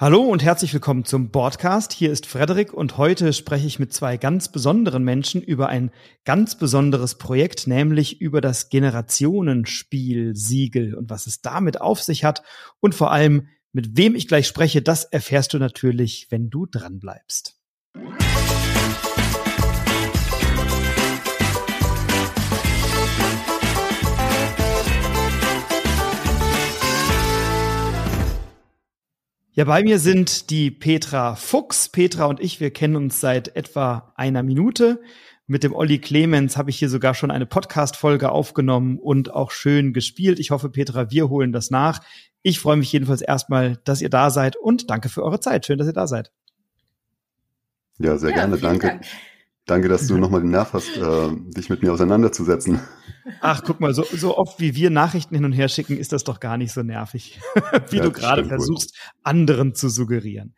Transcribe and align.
Hallo 0.00 0.22
und 0.22 0.42
herzlich 0.42 0.72
willkommen 0.72 1.04
zum 1.04 1.30
Podcast. 1.30 1.92
Hier 1.92 2.10
ist 2.10 2.24
Frederik 2.24 2.72
und 2.72 2.96
heute 2.96 3.34
spreche 3.34 3.66
ich 3.66 3.78
mit 3.78 3.92
zwei 3.92 4.16
ganz 4.16 4.50
besonderen 4.50 5.04
Menschen 5.04 5.42
über 5.42 5.68
ein 5.68 5.90
ganz 6.24 6.54
besonderes 6.54 7.18
Projekt, 7.18 7.66
nämlich 7.66 8.18
über 8.18 8.40
das 8.40 8.70
Generationenspiel 8.70 10.34
Siegel 10.34 10.94
und 10.94 11.10
was 11.10 11.26
es 11.26 11.42
damit 11.42 11.82
auf 11.82 12.00
sich 12.00 12.24
hat 12.24 12.42
und 12.80 12.94
vor 12.94 13.12
allem 13.12 13.48
mit 13.74 13.98
wem 13.98 14.14
ich 14.14 14.26
gleich 14.26 14.46
spreche, 14.46 14.80
das 14.80 15.04
erfährst 15.04 15.52
du 15.52 15.58
natürlich, 15.58 16.28
wenn 16.30 16.48
du 16.48 16.64
dran 16.64 16.98
bleibst. 16.98 17.60
Ja, 29.52 29.64
bei 29.64 29.82
mir 29.82 29.98
sind 29.98 30.50
die 30.50 30.70
Petra 30.70 31.34
Fuchs. 31.34 31.88
Petra 31.88 32.26
und 32.26 32.38
ich, 32.38 32.60
wir 32.60 32.70
kennen 32.70 32.94
uns 32.94 33.20
seit 33.20 33.56
etwa 33.56 34.12
einer 34.14 34.44
Minute. 34.44 35.02
Mit 35.48 35.64
dem 35.64 35.74
Olli 35.74 35.98
Clemens 35.98 36.56
habe 36.56 36.70
ich 36.70 36.78
hier 36.78 36.88
sogar 36.88 37.14
schon 37.14 37.32
eine 37.32 37.46
Podcast-Folge 37.46 38.30
aufgenommen 38.30 38.98
und 39.00 39.34
auch 39.34 39.50
schön 39.50 39.92
gespielt. 39.92 40.38
Ich 40.38 40.52
hoffe, 40.52 40.70
Petra, 40.70 41.10
wir 41.10 41.28
holen 41.28 41.50
das 41.50 41.72
nach. 41.72 42.00
Ich 42.42 42.60
freue 42.60 42.76
mich 42.76 42.92
jedenfalls 42.92 43.22
erstmal, 43.22 43.78
dass 43.84 44.00
ihr 44.00 44.08
da 44.08 44.30
seid 44.30 44.54
und 44.54 44.88
danke 44.88 45.08
für 45.08 45.24
eure 45.24 45.40
Zeit. 45.40 45.66
Schön, 45.66 45.78
dass 45.78 45.88
ihr 45.88 45.92
da 45.92 46.06
seid. 46.06 46.30
Ja, 47.98 48.16
sehr 48.18 48.30
ja, 48.30 48.36
gerne. 48.36 48.56
Danke. 48.56 48.86
Dank. 48.86 49.06
Danke, 49.70 49.86
dass 49.86 50.08
du 50.08 50.18
nochmal 50.18 50.40
den 50.40 50.50
Nerv 50.50 50.72
hast, 50.72 50.96
äh, 50.96 51.28
dich 51.56 51.70
mit 51.70 51.80
mir 51.80 51.92
auseinanderzusetzen. 51.92 52.80
Ach, 53.40 53.62
guck 53.64 53.78
mal, 53.78 53.94
so, 53.94 54.02
so 54.02 54.36
oft 54.36 54.58
wie 54.58 54.74
wir 54.74 54.90
Nachrichten 54.90 55.36
hin 55.36 55.44
und 55.44 55.52
her 55.52 55.68
schicken, 55.68 55.96
ist 55.96 56.12
das 56.12 56.24
doch 56.24 56.40
gar 56.40 56.56
nicht 56.56 56.72
so 56.72 56.82
nervig, 56.82 57.38
wie 57.90 57.98
ja, 57.98 58.02
du 58.02 58.10
gerade 58.10 58.44
versuchst, 58.44 58.96
wohl. 58.96 59.20
anderen 59.22 59.76
zu 59.76 59.88
suggerieren. 59.88 60.56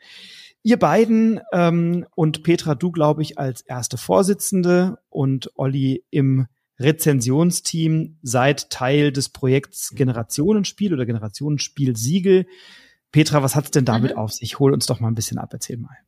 Ihr 0.62 0.78
beiden 0.78 1.40
ähm, 1.52 2.06
und 2.14 2.42
Petra, 2.42 2.74
du 2.74 2.90
glaube 2.90 3.20
ich 3.20 3.36
als 3.36 3.60
erste 3.60 3.98
Vorsitzende 3.98 4.96
und 5.10 5.50
Olli 5.56 6.04
im 6.08 6.46
Rezensionsteam 6.80 8.16
seid 8.22 8.70
Teil 8.70 9.12
des 9.12 9.28
Projekts 9.28 9.90
Generationenspiel 9.94 10.94
oder 10.94 11.04
Generationenspiel 11.04 11.98
Siegel. 11.98 12.46
Petra, 13.10 13.42
was 13.42 13.56
hat's 13.56 13.72
denn 13.72 13.84
damit 13.84 14.12
mhm. 14.12 14.16
auf 14.16 14.32
sich? 14.32 14.58
Hol 14.58 14.72
uns 14.72 14.86
doch 14.86 15.00
mal 15.00 15.08
ein 15.08 15.14
bisschen 15.14 15.36
ab, 15.36 15.50
erzähl 15.52 15.76
mal. 15.76 15.98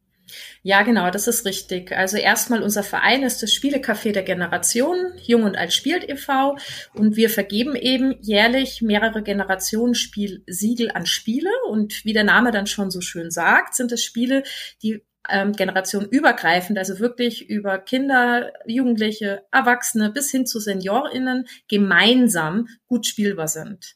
Ja, 0.62 0.82
genau, 0.82 1.10
das 1.10 1.28
ist 1.28 1.44
richtig. 1.44 1.92
Also 1.92 2.16
erstmal 2.16 2.62
unser 2.62 2.82
Verein 2.82 3.22
ist 3.22 3.42
das 3.42 3.50
Spielecafé 3.50 4.12
der 4.12 4.22
Generation, 4.22 4.96
Jung 5.22 5.42
und 5.42 5.56
Alt 5.56 5.72
spielt 5.72 6.08
e.V. 6.08 6.56
Und 6.94 7.16
wir 7.16 7.28
vergeben 7.28 7.76
eben 7.76 8.16
jährlich 8.20 8.80
mehrere 8.80 9.22
Generationen 9.22 9.94
Spielsiegel 9.94 10.90
an 10.90 11.06
Spiele. 11.06 11.50
Und 11.68 12.04
wie 12.04 12.12
der 12.12 12.24
Name 12.24 12.50
dann 12.50 12.66
schon 12.66 12.90
so 12.90 13.00
schön 13.00 13.30
sagt, 13.30 13.74
sind 13.74 13.92
es 13.92 14.02
Spiele, 14.02 14.42
die 14.82 15.02
ähm, 15.28 15.52
Generation 15.52 16.06
übergreifend, 16.06 16.78
also 16.78 16.98
wirklich 16.98 17.48
über 17.48 17.78
Kinder, 17.78 18.52
Jugendliche, 18.66 19.42
Erwachsene 19.50 20.10
bis 20.10 20.30
hin 20.30 20.46
zu 20.46 20.60
SeniorInnen 20.60 21.46
gemeinsam 21.68 22.68
gut 22.86 23.06
spielbar 23.06 23.48
sind. 23.48 23.94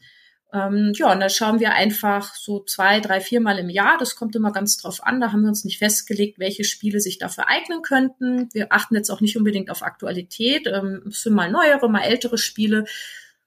Ähm, 0.53 0.93
ja, 0.95 1.13
und 1.13 1.21
da 1.21 1.29
schauen 1.29 1.61
wir 1.61 1.73
einfach 1.73 2.35
so 2.35 2.61
zwei, 2.65 3.01
drei, 3.01 3.21
viermal 3.21 3.59
im 3.59 3.69
Jahr. 3.69 3.99
Das 3.99 4.17
kommt 4.17 4.35
immer 4.35 4.53
ganz 4.53 4.79
drauf 4.79 5.05
an. 5.05 5.21
Da 5.21 5.33
haben 5.33 5.43
wir 5.43 5.49
uns 5.49 5.65
nicht 5.65 5.79
festgelegt, 5.79 6.39
welche 6.39 6.65
Spiele 6.65 7.01
sich 7.01 7.19
dafür 7.19 7.49
eignen 7.49 7.83
könnten. 7.83 8.49
Wir 8.53 8.73
achten 8.73 8.95
jetzt 8.95 9.11
auch 9.11 9.21
nicht 9.21 9.37
unbedingt 9.37 9.71
auf 9.71 9.83
Aktualität. 9.83 10.67
Ähm, 10.67 11.03
es 11.09 11.23
sind 11.23 11.35
mal 11.35 11.51
neuere, 11.51 11.91
mal 11.91 12.03
ältere 12.03 12.39
Spiele. 12.39 12.85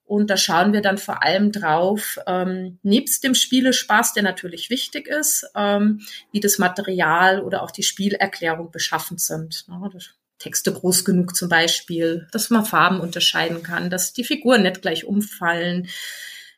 Und 0.03 0.29
da 0.29 0.35
schauen 0.35 0.73
wir 0.73 0.81
dann 0.81 0.97
vor 0.97 1.23
allem 1.23 1.53
drauf, 1.53 2.19
ähm, 2.27 2.79
nebst 2.83 3.23
dem 3.23 3.33
Spielespaß, 3.33 4.13
der 4.13 4.23
natürlich 4.23 4.69
wichtig 4.69 5.07
ist, 5.07 5.49
ähm, 5.55 6.01
wie 6.33 6.41
das 6.41 6.57
Material 6.57 7.41
oder 7.41 7.63
auch 7.63 7.71
die 7.71 7.83
Spielerklärung 7.83 8.71
beschaffen 8.71 9.17
sind. 9.17 9.65
Ja, 9.69 9.89
Texte 10.37 10.73
groß 10.73 11.05
genug 11.05 11.35
zum 11.35 11.49
Beispiel, 11.49 12.27
dass 12.31 12.49
man 12.49 12.65
Farben 12.65 12.99
unterscheiden 12.99 13.63
kann, 13.63 13.89
dass 13.89 14.11
die 14.11 14.23
Figuren 14.23 14.63
nicht 14.63 14.81
gleich 14.81 15.05
umfallen, 15.05 15.87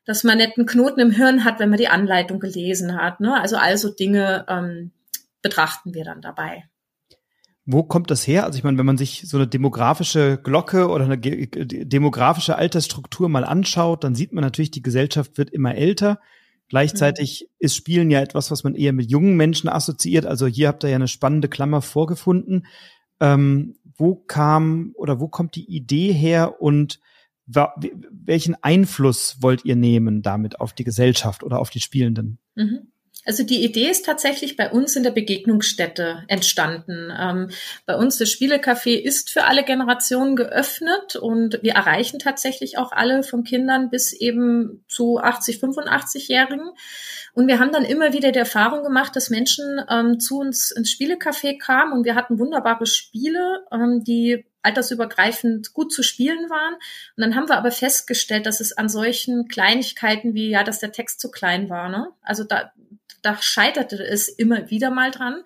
dass 0.05 0.23
man 0.23 0.37
nicht 0.37 0.57
einen 0.57 0.67
Knoten 0.67 0.99
im 0.99 1.11
Hirn 1.11 1.43
hat, 1.45 1.59
wenn 1.59 1.69
man 1.69 1.79
die 1.79 1.87
Anleitung 1.87 2.39
gelesen 2.39 2.95
hat. 2.95 3.19
Ne? 3.19 3.39
Also 3.39 3.57
also 3.57 3.89
Dinge 3.89 4.45
ähm, 4.49 4.91
betrachten 5.41 5.93
wir 5.93 6.03
dann 6.03 6.21
dabei. 6.21 6.65
Wo 7.65 7.83
kommt 7.83 8.11
das 8.11 8.27
her? 8.27 8.43
Also 8.43 8.57
ich 8.57 8.63
meine, 8.65 8.77
wenn 8.77 8.85
man 8.85 8.97
sich 8.97 9.23
so 9.25 9.37
eine 9.37 9.47
demografische 9.47 10.37
Glocke 10.43 10.89
oder 10.89 11.05
eine 11.05 11.17
demografische 11.17 12.57
Altersstruktur 12.57 13.29
mal 13.29 13.45
anschaut, 13.45 14.03
dann 14.03 14.15
sieht 14.15 14.33
man 14.33 14.43
natürlich, 14.43 14.71
die 14.71 14.81
Gesellschaft 14.81 15.37
wird 15.37 15.49
immer 15.49 15.75
älter. 15.75 16.19
Gleichzeitig 16.67 17.43
mhm. 17.43 17.55
ist 17.59 17.75
Spielen 17.75 18.11
ja 18.11 18.19
etwas, 18.19 18.51
was 18.51 18.65
man 18.65 18.75
eher 18.75 18.91
mit 18.91 19.09
jungen 19.09 19.37
Menschen 19.37 19.69
assoziiert. 19.69 20.25
Also 20.25 20.45
hier 20.45 20.67
habt 20.67 20.83
ihr 20.83 20.89
ja 20.89 20.95
eine 20.97 21.07
spannende 21.07 21.47
Klammer 21.47 21.81
vorgefunden. 21.81 22.65
Ähm, 23.21 23.75
wo 23.95 24.15
kam 24.15 24.91
oder 24.95 25.21
wo 25.21 25.29
kommt 25.29 25.55
die 25.55 25.69
Idee 25.69 26.11
her 26.11 26.61
und 26.61 26.99
welchen 27.55 28.55
Einfluss 28.61 29.37
wollt 29.41 29.65
ihr 29.65 29.75
nehmen 29.75 30.21
damit 30.21 30.59
auf 30.59 30.73
die 30.73 30.83
Gesellschaft 30.83 31.43
oder 31.43 31.59
auf 31.59 31.69
die 31.69 31.79
Spielenden? 31.79 32.39
Mhm. 32.55 32.93
Also 33.25 33.43
die 33.43 33.63
Idee 33.63 33.89
ist 33.89 34.05
tatsächlich 34.05 34.57
bei 34.57 34.69
uns 34.69 34.95
in 34.95 35.03
der 35.03 35.11
Begegnungsstätte 35.11 36.23
entstanden. 36.27 37.09
Ähm, 37.17 37.49
bei 37.85 37.95
uns 37.95 38.17
das 38.17 38.29
Spielecafé 38.29 38.95
ist 38.95 39.29
für 39.29 39.45
alle 39.45 39.63
Generationen 39.63 40.35
geöffnet 40.35 41.15
und 41.15 41.59
wir 41.61 41.73
erreichen 41.73 42.19
tatsächlich 42.19 42.77
auch 42.77 42.91
alle 42.91 43.23
von 43.23 43.43
Kindern 43.43 43.89
bis 43.89 44.11
eben 44.11 44.83
zu 44.89 45.19
80, 45.19 45.57
85-Jährigen. 45.57 46.71
Und 47.33 47.47
wir 47.47 47.59
haben 47.59 47.71
dann 47.71 47.85
immer 47.85 48.11
wieder 48.11 48.31
die 48.31 48.39
Erfahrung 48.39 48.83
gemacht, 48.83 49.15
dass 49.15 49.29
Menschen 49.29 49.81
ähm, 49.89 50.19
zu 50.19 50.39
uns 50.39 50.71
ins 50.71 50.89
Spielecafé 50.89 51.57
kamen 51.57 51.93
und 51.93 52.03
wir 52.03 52.15
hatten 52.15 52.39
wunderbare 52.39 52.85
Spiele, 52.85 53.61
ähm, 53.71 54.03
die 54.03 54.45
altersübergreifend 54.63 55.73
gut 55.73 55.93
zu 55.93 56.03
spielen 56.03 56.49
waren. 56.49 56.73
Und 56.73 57.21
dann 57.21 57.35
haben 57.35 57.49
wir 57.49 57.57
aber 57.57 57.71
festgestellt, 57.71 58.45
dass 58.45 58.59
es 58.59 58.77
an 58.77 58.89
solchen 58.89 59.47
Kleinigkeiten 59.47 60.33
wie, 60.33 60.49
ja, 60.49 60.63
dass 60.63 60.79
der 60.79 60.91
Text 60.91 61.19
zu 61.19 61.29
klein 61.29 61.69
war. 61.69 61.89
Ne? 61.89 62.09
Also 62.21 62.43
da, 62.43 62.71
da 63.21 63.37
scheiterte 63.41 64.03
es 64.03 64.27
immer 64.27 64.69
wieder 64.69 64.89
mal 64.89 65.11
dran. 65.11 65.43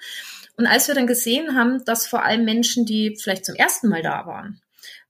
Und 0.56 0.66
als 0.66 0.88
wir 0.88 0.96
dann 0.96 1.08
gesehen 1.08 1.56
haben, 1.56 1.84
dass 1.86 2.08
vor 2.08 2.24
allem 2.24 2.46
Menschen, 2.46 2.86
die 2.86 3.16
vielleicht 3.22 3.46
zum 3.46 3.56
ersten 3.56 3.90
Mal 3.90 4.02
da 4.02 4.26
waren, 4.26 4.62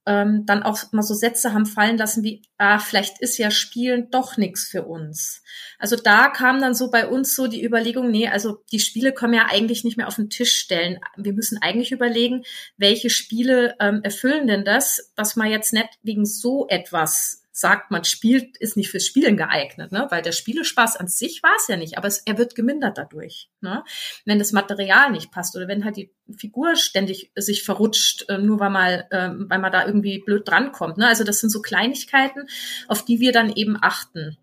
ähm, 0.08 0.46
dann 0.46 0.64
auch 0.64 0.80
mal 0.94 1.04
so 1.04 1.14
Sätze 1.14 1.54
haben 1.54 1.66
fallen 1.66 1.98
lassen 1.98 2.24
wie, 2.24 2.42
ah, 2.58 2.80
vielleicht 2.80 3.22
ist 3.22 3.38
ja 3.38 3.52
Spielen 3.52 4.10
doch 4.10 4.38
nichts 4.38 4.66
für 4.68 4.84
uns. 4.84 5.44
Also 5.78 5.98
da 5.98 6.30
kam 6.30 6.62
dann 6.62 6.74
so 6.74 6.90
bei 6.90 7.08
uns 7.08 7.36
so 7.36 7.48
die 7.48 7.64
Überlegung, 7.64 8.10
nee, 8.10 8.28
also 8.28 8.64
die 8.72 8.80
Spiele 8.80 9.12
können 9.12 9.34
wir 9.34 9.42
ja 9.42 9.48
eigentlich 9.52 9.84
nicht 9.84 9.98
mehr 9.98 10.08
auf 10.08 10.16
den 10.16 10.30
Tisch 10.30 10.54
stellen. 10.54 11.00
Wir 11.18 11.34
müssen 11.34 11.62
eigentlich 11.62 11.92
überlegen, 11.92 12.44
welche 12.78 13.10
Spiele 13.10 13.76
ähm, 13.80 14.00
erfüllen 14.02 14.48
denn 14.48 14.64
das, 14.64 15.12
dass 15.16 15.36
man 15.36 15.52
jetzt 15.52 15.74
nicht 15.74 15.90
wegen 16.02 16.26
so 16.26 16.68
etwas 16.70 17.44
sagt, 17.58 17.90
man 17.90 18.04
spielt, 18.04 18.56
ist 18.58 18.78
nicht 18.78 18.92
fürs 18.92 19.08
Spielen 19.08 19.36
geeignet, 19.36 19.92
ne? 19.92 20.06
weil 20.12 20.22
der 20.22 20.32
Spielespaß 20.32 20.96
an 20.98 21.08
sich 21.08 21.42
war 21.42 21.56
es 21.58 21.68
ja 21.68 21.76
nicht, 21.76 21.98
aber 21.98 22.08
es, 22.08 22.20
er 22.20 22.38
wird 22.38 22.54
gemindert 22.54 23.00
dadurch. 23.00 23.50
Ne? 23.62 23.84
Wenn 24.26 24.38
das 24.38 24.52
Material 24.52 25.10
nicht 25.12 25.32
passt 25.32 25.56
oder 25.56 25.68
wenn 25.68 25.84
halt 25.84 25.98
die 25.98 26.12
Figur 26.38 26.76
ständig 26.76 27.32
sich 27.36 27.64
verrutscht, 27.64 28.30
äh, 28.30 28.38
nur 28.38 28.60
weil 28.60 28.70
man, 28.70 28.92
äh, 29.10 29.32
weil 29.50 29.58
man 29.58 29.72
da 29.72 29.88
irgendwie 29.88 30.20
blöd 30.20 30.48
drankommt. 30.48 31.00
Ne? 31.00 31.08
Also 31.08 31.24
das 31.24 31.40
sind 31.40 31.50
so 31.50 31.64
Kleinigkeiten, 31.64 32.48
auf 32.88 33.04
die 33.04 33.20
wir 33.20 33.32
dann 33.32 33.52
eben 33.52 33.76
achten. 33.82 34.38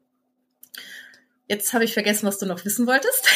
Jetzt 1.47 1.73
habe 1.73 1.85
ich 1.85 1.93
vergessen, 1.93 2.27
was 2.27 2.39
du 2.39 2.47
noch 2.47 2.65
wissen 2.65 2.89
wolltest. 2.89 3.29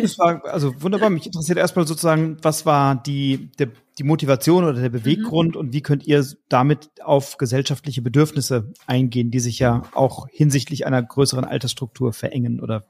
Das 0.00 0.18
war 0.18 0.42
also 0.46 0.80
wunderbar. 0.80 1.10
Mich 1.10 1.26
interessiert 1.26 1.58
erstmal 1.58 1.86
sozusagen, 1.86 2.38
was 2.40 2.64
war 2.64 3.02
die, 3.02 3.50
der 3.58 3.68
die 3.98 4.04
Motivation 4.04 4.64
oder 4.64 4.80
der 4.80 4.90
Beweggrund 4.90 5.54
mhm. 5.54 5.60
und 5.60 5.72
wie 5.72 5.80
könnt 5.80 6.06
ihr 6.06 6.24
damit 6.48 6.90
auf 7.02 7.38
gesellschaftliche 7.38 8.02
Bedürfnisse 8.02 8.72
eingehen, 8.86 9.30
die 9.30 9.40
sich 9.40 9.58
ja 9.58 9.82
auch 9.94 10.26
hinsichtlich 10.30 10.86
einer 10.86 11.02
größeren 11.02 11.44
Altersstruktur 11.44 12.12
verengen 12.12 12.60
oder 12.60 12.84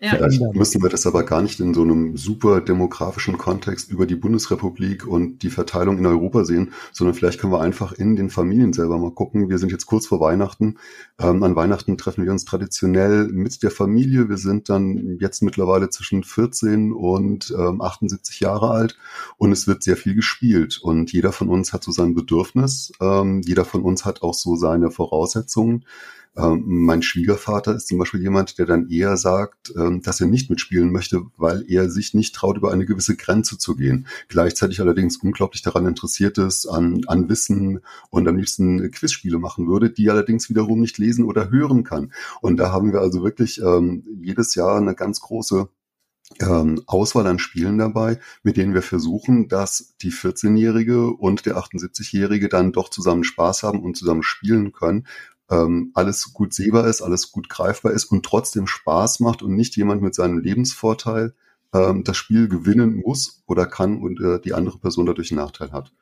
ja. 0.00 0.10
Vielleicht 0.10 0.42
müssen 0.54 0.82
wir 0.82 0.90
das 0.90 1.06
aber 1.06 1.22
gar 1.22 1.40
nicht 1.40 1.60
in 1.60 1.72
so 1.72 1.82
einem 1.82 2.16
super 2.16 2.60
demografischen 2.60 3.38
Kontext 3.38 3.90
über 3.90 4.04
die 4.04 4.16
Bundesrepublik 4.16 5.06
und 5.06 5.42
die 5.42 5.48
Verteilung 5.48 5.96
in 5.96 6.04
Europa 6.04 6.44
sehen, 6.44 6.72
sondern 6.92 7.14
vielleicht 7.14 7.40
können 7.40 7.52
wir 7.52 7.62
einfach 7.62 7.92
in 7.92 8.14
den 8.14 8.28
Familien 8.28 8.74
selber 8.74 8.98
mal 8.98 9.12
gucken. 9.12 9.48
Wir 9.48 9.56
sind 9.56 9.72
jetzt 9.72 9.86
kurz 9.86 10.06
vor 10.06 10.20
Weihnachten. 10.20 10.76
Ähm, 11.18 11.42
an 11.42 11.56
Weihnachten 11.56 11.96
treffen 11.96 12.24
wir 12.24 12.32
uns 12.32 12.44
traditionell 12.44 13.28
mit 13.28 13.62
der 13.62 13.70
Familie. 13.70 14.28
Wir 14.28 14.36
sind 14.36 14.68
dann 14.68 15.16
jetzt 15.20 15.42
mittlerweile 15.42 15.88
zwischen 15.88 16.22
14 16.22 16.92
und 16.92 17.54
ähm, 17.56 17.80
78 17.80 18.40
Jahre 18.40 18.72
alt 18.72 18.98
und 19.38 19.52
es 19.52 19.66
wird 19.66 19.82
sehr 19.82 19.96
viel 19.96 20.14
gespielt 20.14 20.43
spielt. 20.44 20.78
Und 20.78 21.12
jeder 21.12 21.32
von 21.32 21.48
uns 21.48 21.72
hat 21.72 21.84
so 21.84 21.90
sein 21.90 22.14
Bedürfnis. 22.14 22.92
Ähm, 23.00 23.40
jeder 23.44 23.64
von 23.64 23.82
uns 23.82 24.04
hat 24.04 24.22
auch 24.22 24.34
so 24.34 24.56
seine 24.56 24.90
Voraussetzungen. 24.90 25.86
Ähm, 26.36 26.64
mein 26.66 27.00
Schwiegervater 27.00 27.74
ist 27.76 27.86
zum 27.88 27.98
Beispiel 27.98 28.20
jemand, 28.20 28.58
der 28.58 28.66
dann 28.66 28.90
eher 28.90 29.16
sagt, 29.16 29.72
ähm, 29.76 30.02
dass 30.02 30.20
er 30.20 30.26
nicht 30.26 30.50
mitspielen 30.50 30.92
möchte, 30.92 31.22
weil 31.38 31.64
er 31.68 31.88
sich 31.88 32.12
nicht 32.12 32.34
traut, 32.34 32.58
über 32.58 32.72
eine 32.72 32.84
gewisse 32.84 33.16
Grenze 33.16 33.56
zu 33.56 33.74
gehen. 33.76 34.06
Gleichzeitig 34.28 34.80
allerdings 34.80 35.16
unglaublich 35.18 35.62
daran 35.62 35.86
interessiert 35.86 36.36
ist, 36.36 36.66
an, 36.66 37.02
an 37.06 37.28
Wissen 37.28 37.80
und 38.10 38.28
am 38.28 38.36
liebsten 38.36 38.90
Quizspiele 38.90 39.38
machen 39.38 39.66
würde, 39.66 39.90
die 39.90 40.10
allerdings 40.10 40.50
wiederum 40.50 40.80
nicht 40.80 40.98
lesen 40.98 41.24
oder 41.24 41.50
hören 41.50 41.84
kann. 41.84 42.12
Und 42.42 42.58
da 42.58 42.70
haben 42.70 42.92
wir 42.92 43.00
also 43.00 43.22
wirklich 43.22 43.62
ähm, 43.62 44.02
jedes 44.20 44.56
Jahr 44.56 44.76
eine 44.76 44.94
ganz 44.94 45.20
große 45.20 45.68
ähm, 46.40 46.82
Auswahl 46.86 47.26
an 47.26 47.38
Spielen 47.38 47.78
dabei, 47.78 48.18
mit 48.42 48.56
denen 48.56 48.74
wir 48.74 48.82
versuchen, 48.82 49.48
dass 49.48 49.94
die 50.00 50.12
14-Jährige 50.12 51.08
und 51.08 51.46
der 51.46 51.56
78-Jährige 51.56 52.48
dann 52.48 52.72
doch 52.72 52.88
zusammen 52.88 53.24
Spaß 53.24 53.62
haben 53.62 53.82
und 53.82 53.96
zusammen 53.96 54.22
spielen 54.22 54.72
können. 54.72 55.06
Ähm, 55.50 55.90
alles 55.94 56.32
gut 56.32 56.54
sehbar 56.54 56.86
ist, 56.86 57.02
alles 57.02 57.30
gut 57.30 57.48
greifbar 57.48 57.92
ist 57.92 58.06
und 58.06 58.24
trotzdem 58.24 58.66
Spaß 58.66 59.20
macht 59.20 59.42
und 59.42 59.54
nicht 59.54 59.76
jemand 59.76 60.02
mit 60.02 60.14
seinem 60.14 60.38
Lebensvorteil 60.38 61.34
ähm, 61.74 62.04
das 62.04 62.16
Spiel 62.16 62.48
gewinnen 62.48 63.02
muss 63.04 63.42
oder 63.46 63.66
kann 63.66 63.98
und 63.98 64.20
äh, 64.20 64.40
die 64.40 64.54
andere 64.54 64.78
Person 64.78 65.06
dadurch 65.06 65.30
einen 65.30 65.40
Nachteil 65.40 65.72
hat. 65.72 65.92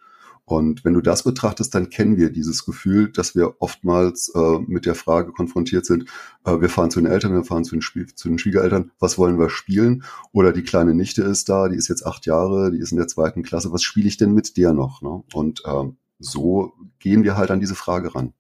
Und 0.45 0.85
wenn 0.85 0.95
du 0.95 1.01
das 1.01 1.23
betrachtest, 1.23 1.75
dann 1.75 1.89
kennen 1.89 2.17
wir 2.17 2.31
dieses 2.31 2.65
Gefühl, 2.65 3.11
dass 3.13 3.35
wir 3.35 3.61
oftmals 3.61 4.33
äh, 4.35 4.59
mit 4.67 4.87
der 4.87 4.95
Frage 4.95 5.33
konfrontiert 5.33 5.87
sind, 5.87 6.09
äh, 6.45 6.61
wir 6.61 6.69
fahren 6.69 6.91
zu 6.91 7.01
den 7.01 7.11
Eltern, 7.11 7.33
wir 7.33 7.45
fahren 7.45 7.65
zu 7.65 7.77
den, 7.77 7.83
Spiel 7.83 8.07
zu 8.07 8.29
den 8.29 8.39
Schwiegereltern, 8.39 8.91
was 8.99 9.19
wollen 9.19 9.39
wir 9.39 9.51
spielen? 9.51 10.03
Oder 10.33 10.53
die 10.53 10.63
kleine 10.63 10.95
Nichte 10.95 11.23
ist 11.23 11.49
da, 11.49 11.69
die 11.69 11.77
ist 11.77 11.89
jetzt 11.89 12.05
acht 12.05 12.27
Jahre, 12.27 12.73
die 12.73 12.79
ist 12.79 12.91
in 12.91 12.99
der 12.99 13.09
zweiten 13.09 13.43
Klasse, 13.43 13.73
was 13.73 13.83
spiele 13.83 14.09
ich 14.09 14.17
denn 14.17 14.33
mit 14.33 14.57
der 14.57 14.73
noch? 14.73 15.01
Ne? 15.01 15.23
Und 15.33 15.63
äh, 15.65 15.85
so 16.19 16.73
gehen 16.99 17.23
wir 17.23 17.37
halt 17.37 17.51
an 17.51 17.61
diese 17.61 17.75
Frage 17.75 18.15
ran. 18.15 18.33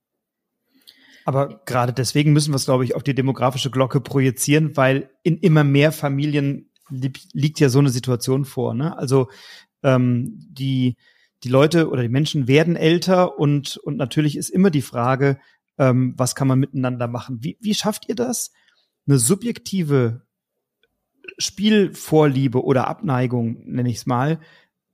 Aber 1.24 1.62
gerade 1.66 1.92
deswegen 1.92 2.32
müssen 2.32 2.52
wir 2.52 2.56
es, 2.56 2.64
glaube 2.64 2.84
ich, 2.84 2.96
auf 2.96 3.04
die 3.04 3.14
demografische 3.14 3.70
Glocke 3.70 4.00
projizieren, 4.00 4.76
weil 4.76 5.10
in 5.22 5.38
immer 5.38 5.62
mehr 5.62 5.92
Familien 5.92 6.70
li 6.90 7.12
liegt 7.32 7.60
ja 7.60 7.68
so 7.68 7.78
eine 7.78 7.90
Situation 7.90 8.44
vor. 8.44 8.74
Ne? 8.74 8.96
Also 8.98 9.28
ähm, 9.82 10.34
die 10.50 10.96
die 11.44 11.48
Leute 11.48 11.88
oder 11.88 12.02
die 12.02 12.08
Menschen 12.08 12.46
werden 12.46 12.76
älter 12.76 13.38
und, 13.38 13.76
und 13.78 13.96
natürlich 13.96 14.36
ist 14.36 14.48
immer 14.48 14.70
die 14.70 14.82
Frage, 14.82 15.38
ähm, 15.78 16.14
was 16.16 16.34
kann 16.34 16.48
man 16.48 16.58
miteinander 16.58 17.08
machen? 17.08 17.38
Wie, 17.42 17.56
wie 17.60 17.74
schafft 17.74 18.08
ihr 18.08 18.14
das, 18.14 18.52
eine 19.06 19.18
subjektive 19.18 20.22
Spielvorliebe 21.38 22.62
oder 22.62 22.86
Abneigung, 22.88 23.62
nenne 23.64 23.90
ich 23.90 23.96
es 23.96 24.06
mal, 24.06 24.40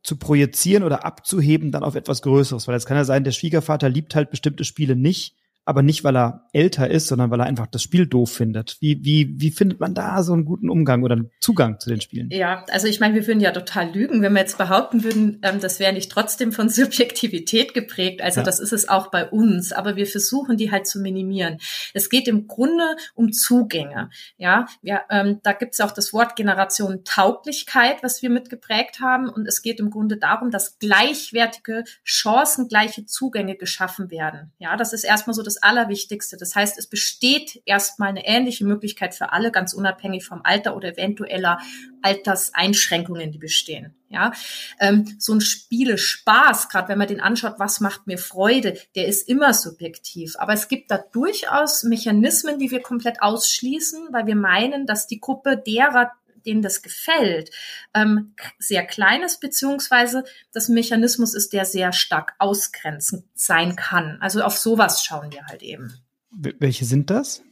zu 0.02 0.16
projizieren 0.16 0.84
oder 0.84 1.04
abzuheben 1.04 1.72
dann 1.72 1.82
auf 1.82 1.94
etwas 1.94 2.22
Größeres? 2.22 2.68
Weil 2.68 2.76
es 2.76 2.86
kann 2.86 2.96
ja 2.96 3.04
sein, 3.04 3.24
der 3.24 3.32
Schwiegervater 3.32 3.88
liebt 3.88 4.14
halt 4.14 4.30
bestimmte 4.30 4.64
Spiele 4.64 4.96
nicht 4.96 5.37
aber 5.68 5.82
nicht, 5.82 6.02
weil 6.02 6.16
er 6.16 6.48
älter 6.54 6.88
ist, 6.88 7.08
sondern 7.08 7.30
weil 7.30 7.40
er 7.40 7.46
einfach 7.46 7.66
das 7.66 7.82
Spiel 7.82 8.06
doof 8.06 8.32
findet. 8.32 8.78
Wie, 8.80 9.04
wie, 9.04 9.34
wie 9.38 9.50
findet 9.50 9.80
man 9.80 9.92
da 9.92 10.22
so 10.22 10.32
einen 10.32 10.46
guten 10.46 10.70
Umgang 10.70 11.02
oder 11.02 11.14
einen 11.14 11.30
Zugang 11.40 11.78
zu 11.78 11.90
den 11.90 12.00
Spielen? 12.00 12.30
Ja, 12.30 12.64
also 12.70 12.86
ich 12.86 13.00
meine, 13.00 13.14
wir 13.14 13.26
würden 13.26 13.40
ja 13.40 13.50
total 13.50 13.90
lügen, 13.90 14.22
wenn 14.22 14.32
wir 14.32 14.40
jetzt 14.40 14.56
behaupten 14.56 15.04
würden, 15.04 15.40
ähm, 15.42 15.60
das 15.60 15.78
wäre 15.78 15.92
nicht 15.92 16.10
trotzdem 16.10 16.52
von 16.52 16.68
Subjektivität 16.70 17.74
geprägt. 17.74 18.22
Also 18.22 18.40
ja. 18.40 18.44
das 18.44 18.60
ist 18.60 18.72
es 18.72 18.88
auch 18.88 19.10
bei 19.10 19.28
uns, 19.28 19.72
aber 19.72 19.96
wir 19.96 20.06
versuchen 20.06 20.56
die 20.56 20.70
halt 20.72 20.86
zu 20.86 21.00
minimieren. 21.00 21.58
Es 21.92 22.08
geht 22.08 22.28
im 22.28 22.46
Grunde 22.48 22.96
um 23.14 23.30
Zugänge. 23.34 24.08
Ja, 24.38 24.68
ja 24.80 25.02
ähm, 25.10 25.40
da 25.42 25.52
gibt 25.52 25.74
es 25.74 25.80
auch 25.80 25.92
das 25.92 26.14
Wort 26.14 26.34
Generation 26.34 27.04
Tauglichkeit, 27.04 28.02
was 28.02 28.22
wir 28.22 28.30
mitgeprägt 28.30 29.00
haben. 29.00 29.28
Und 29.28 29.46
es 29.46 29.60
geht 29.60 29.80
im 29.80 29.90
Grunde 29.90 30.16
darum, 30.16 30.50
dass 30.50 30.78
gleichwertige, 30.78 31.84
chancengleiche 32.04 33.04
Zugänge 33.04 33.54
geschaffen 33.54 34.10
werden. 34.10 34.52
Ja, 34.58 34.74
das 34.78 34.94
ist 34.94 35.04
erstmal 35.04 35.34
so 35.34 35.42
das 35.42 35.57
Allerwichtigste. 35.62 36.36
Das 36.36 36.54
heißt, 36.54 36.78
es 36.78 36.86
besteht 36.86 37.62
erstmal 37.64 38.10
eine 38.10 38.26
ähnliche 38.26 38.64
Möglichkeit 38.64 39.14
für 39.14 39.32
alle, 39.32 39.50
ganz 39.50 39.72
unabhängig 39.72 40.24
vom 40.24 40.40
Alter 40.44 40.76
oder 40.76 40.88
eventueller 40.88 41.58
Alterseinschränkungen, 42.02 43.32
die 43.32 43.38
bestehen. 43.38 43.94
Ja, 44.10 44.32
ähm, 44.80 45.16
so 45.18 45.34
ein 45.34 45.42
Spiele 45.42 45.98
Spaß, 45.98 46.70
gerade 46.70 46.88
wenn 46.88 46.98
man 46.98 47.08
den 47.08 47.20
anschaut, 47.20 47.56
was 47.58 47.80
macht 47.80 48.06
mir 48.06 48.16
Freude, 48.16 48.78
der 48.94 49.06
ist 49.06 49.28
immer 49.28 49.52
subjektiv. 49.52 50.36
Aber 50.38 50.54
es 50.54 50.68
gibt 50.68 50.90
da 50.90 50.96
durchaus 50.98 51.82
Mechanismen, 51.82 52.58
die 52.58 52.70
wir 52.70 52.80
komplett 52.80 53.20
ausschließen, 53.20 54.08
weil 54.10 54.26
wir 54.26 54.36
meinen, 54.36 54.86
dass 54.86 55.06
die 55.06 55.20
Gruppe 55.20 55.58
derer, 55.58 56.12
denen 56.48 56.62
das 56.62 56.82
gefällt, 56.82 57.50
ähm, 57.94 58.34
sehr 58.58 58.84
klein 58.86 59.22
ist, 59.22 59.40
beziehungsweise 59.40 60.24
das 60.52 60.68
Mechanismus 60.68 61.34
ist, 61.34 61.52
der 61.52 61.64
sehr 61.64 61.92
stark 61.92 62.34
ausgrenzend 62.38 63.24
sein 63.34 63.76
kann. 63.76 64.18
Also 64.20 64.42
auf 64.42 64.56
sowas 64.56 65.04
schauen 65.04 65.30
wir 65.32 65.46
halt 65.46 65.62
eben. 65.62 65.94
Welche 66.30 66.84
sind 66.84 67.10
das? 67.10 67.42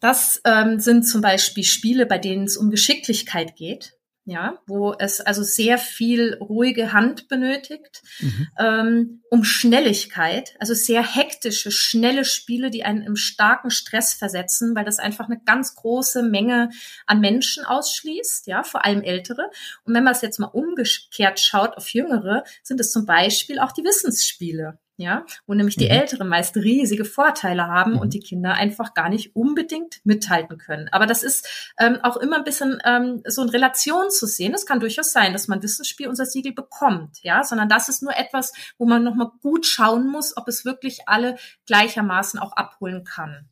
Das 0.00 0.40
ähm, 0.44 0.78
sind 0.78 1.04
zum 1.04 1.20
Beispiel 1.20 1.64
Spiele, 1.64 2.06
bei 2.06 2.18
denen 2.18 2.44
es 2.44 2.56
um 2.56 2.70
Geschicklichkeit 2.70 3.56
geht 3.56 3.97
ja, 4.28 4.58
wo 4.66 4.94
es 4.98 5.20
also 5.20 5.42
sehr 5.42 5.78
viel 5.78 6.34
ruhige 6.40 6.92
Hand 6.92 7.28
benötigt, 7.28 8.02
mhm. 8.20 8.48
ähm, 8.58 9.22
um 9.30 9.44
Schnelligkeit, 9.44 10.54
also 10.58 10.74
sehr 10.74 11.02
hektische, 11.02 11.70
schnelle 11.70 12.24
Spiele, 12.24 12.70
die 12.70 12.84
einen 12.84 13.02
im 13.02 13.16
starken 13.16 13.70
Stress 13.70 14.12
versetzen, 14.12 14.74
weil 14.74 14.84
das 14.84 14.98
einfach 14.98 15.26
eine 15.26 15.40
ganz 15.44 15.74
große 15.76 16.22
Menge 16.22 16.70
an 17.06 17.20
Menschen 17.20 17.64
ausschließt, 17.64 18.46
ja, 18.46 18.62
vor 18.62 18.84
allem 18.84 19.02
Ältere. 19.02 19.50
Und 19.84 19.94
wenn 19.94 20.04
man 20.04 20.12
es 20.12 20.20
jetzt 20.20 20.38
mal 20.38 20.46
umgekehrt 20.46 21.40
schaut 21.40 21.76
auf 21.76 21.88
Jüngere, 21.90 22.44
sind 22.62 22.80
es 22.80 22.90
zum 22.90 23.06
Beispiel 23.06 23.58
auch 23.58 23.72
die 23.72 23.84
Wissensspiele 23.84 24.78
ja, 24.98 25.24
wo 25.46 25.54
nämlich 25.54 25.76
die 25.76 25.84
mhm. 25.84 25.92
Älteren 25.92 26.28
meist 26.28 26.56
riesige 26.56 27.04
Vorteile 27.04 27.68
haben 27.68 27.92
mhm. 27.92 27.98
und 28.00 28.14
die 28.14 28.20
Kinder 28.20 28.54
einfach 28.54 28.94
gar 28.94 29.08
nicht 29.08 29.36
unbedingt 29.36 30.00
mithalten 30.02 30.58
können. 30.58 30.88
Aber 30.90 31.06
das 31.06 31.22
ist 31.22 31.72
ähm, 31.78 31.98
auch 32.02 32.16
immer 32.16 32.36
ein 32.36 32.44
bisschen 32.44 32.78
ähm, 32.84 33.22
so 33.24 33.42
in 33.42 33.48
Relation 33.48 34.10
zu 34.10 34.26
sehen. 34.26 34.54
Es 34.54 34.66
kann 34.66 34.80
durchaus 34.80 35.12
sein, 35.12 35.32
dass 35.32 35.46
man 35.46 35.62
Wissensspiel 35.62 36.08
unser 36.08 36.26
Siegel 36.26 36.52
bekommt, 36.52 37.22
ja, 37.22 37.44
sondern 37.44 37.68
das 37.68 37.88
ist 37.88 38.02
nur 38.02 38.16
etwas, 38.16 38.52
wo 38.76 38.86
man 38.86 39.04
nochmal 39.04 39.30
gut 39.40 39.66
schauen 39.66 40.10
muss, 40.10 40.36
ob 40.36 40.48
es 40.48 40.64
wirklich 40.64 41.02
alle 41.06 41.36
gleichermaßen 41.66 42.40
auch 42.40 42.52
abholen 42.52 43.04
kann. 43.04 43.48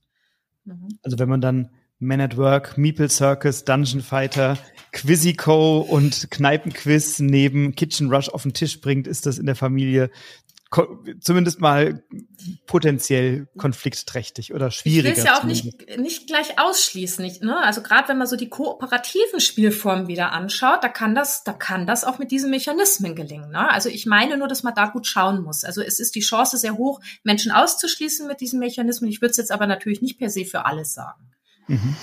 Mhm. 0.65 0.99
Also 1.05 1.17
wenn 1.21 1.29
man 1.29 1.41
dann 1.41 1.71
Man 1.99 2.21
at 2.21 2.37
Work, 2.37 2.77
Meeple 2.77 3.09
Circus, 3.09 3.65
Dungeon 3.65 4.03
Fighter, 4.03 4.59
Quizzico 4.93 5.79
und 5.79 6.31
Kneipenquiz 6.31 7.21
neben 7.21 7.75
Kitchen 7.75 8.13
Rush 8.13 8.29
auf 8.29 8.43
den 8.43 8.53
Tisch 8.53 8.81
bringt, 8.81 9.07
ist 9.07 9.25
das 9.25 9.39
in 9.39 9.47
der 9.47 9.55
Familie 9.55 10.11
zumindest 11.21 11.61
mal 11.61 12.03
potenziell 12.67 13.47
konfliktträchtig 13.57 14.53
oder 14.53 14.71
schwierig. 14.71 15.13
Ich 15.13 15.17
will 15.17 15.23
es 15.23 15.25
ja 15.25 15.39
auch 15.39 15.45
nicht, 15.45 15.97
nicht 15.99 16.27
gleich 16.27 16.59
ausschließen. 16.59 17.25
Nicht, 17.25 17.43
ne? 17.43 17.57
Also 17.59 17.83
gerade 17.83 18.09
wenn 18.09 18.19
man 18.19 18.27
so 18.27 18.37
die 18.37 18.49
kooperativen 18.49 19.41
Spielformen 19.41 20.09
wieder 20.09 20.33
anschaut, 20.33 20.83
da 20.83 20.89
kann 20.89 21.15
das, 21.15 21.45
da 21.45 21.53
kann 21.53 21.87
das 21.87 22.05
auch 22.05 22.19
mit 22.19 22.33
diesen 22.33 22.51
Mechanismen 22.51 23.15
gelingen. 23.15 23.51
Ne? 23.51 23.71
Also 23.71 23.89
ich 23.89 24.07
meine 24.07 24.37
nur, 24.37 24.49
dass 24.49 24.65
man 24.65 24.75
da 24.75 24.87
gut 24.87 25.07
schauen 25.07 25.43
muss. 25.43 25.63
Also 25.65 25.83
es 25.83 26.01
ist 26.01 26.17
die 26.17 26.21
Chance 26.21 26.59
sehr 26.59 26.77
hoch, 26.77 27.01
Menschen 27.23 27.53
auszuschließen 27.53 28.27
mit 28.27 28.41
diesen 28.41 28.59
Mechanismen. 28.59 29.09
Ich 29.09 29.21
würde 29.21 29.31
es 29.31 29.37
jetzt 29.37 29.53
aber 29.53 29.67
natürlich 29.67 30.03
nicht 30.03 30.19
per 30.19 30.31
se 30.31 30.45
für 30.45 30.67
alles 30.67 30.95
sagen. 30.95 31.31
Mhm. 31.69 31.97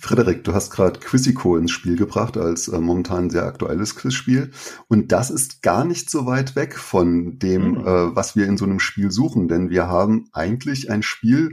Frederik, 0.00 0.44
du 0.44 0.54
hast 0.54 0.70
gerade 0.70 0.98
Quizzico 0.98 1.58
ins 1.58 1.70
Spiel 1.70 1.94
gebracht 1.94 2.38
als 2.38 2.68
äh, 2.68 2.80
momentan 2.80 3.28
sehr 3.28 3.44
aktuelles 3.44 3.96
Quizspiel. 3.96 4.50
Und 4.88 5.12
das 5.12 5.30
ist 5.30 5.62
gar 5.62 5.84
nicht 5.84 6.08
so 6.08 6.24
weit 6.24 6.56
weg 6.56 6.78
von 6.78 7.38
dem, 7.38 7.72
mhm. 7.72 7.80
äh, 7.80 8.16
was 8.16 8.34
wir 8.34 8.46
in 8.46 8.56
so 8.56 8.64
einem 8.64 8.80
Spiel 8.80 9.10
suchen. 9.10 9.46
Denn 9.46 9.68
wir 9.68 9.88
haben 9.88 10.28
eigentlich 10.32 10.90
ein 10.90 11.02
Spiel, 11.02 11.52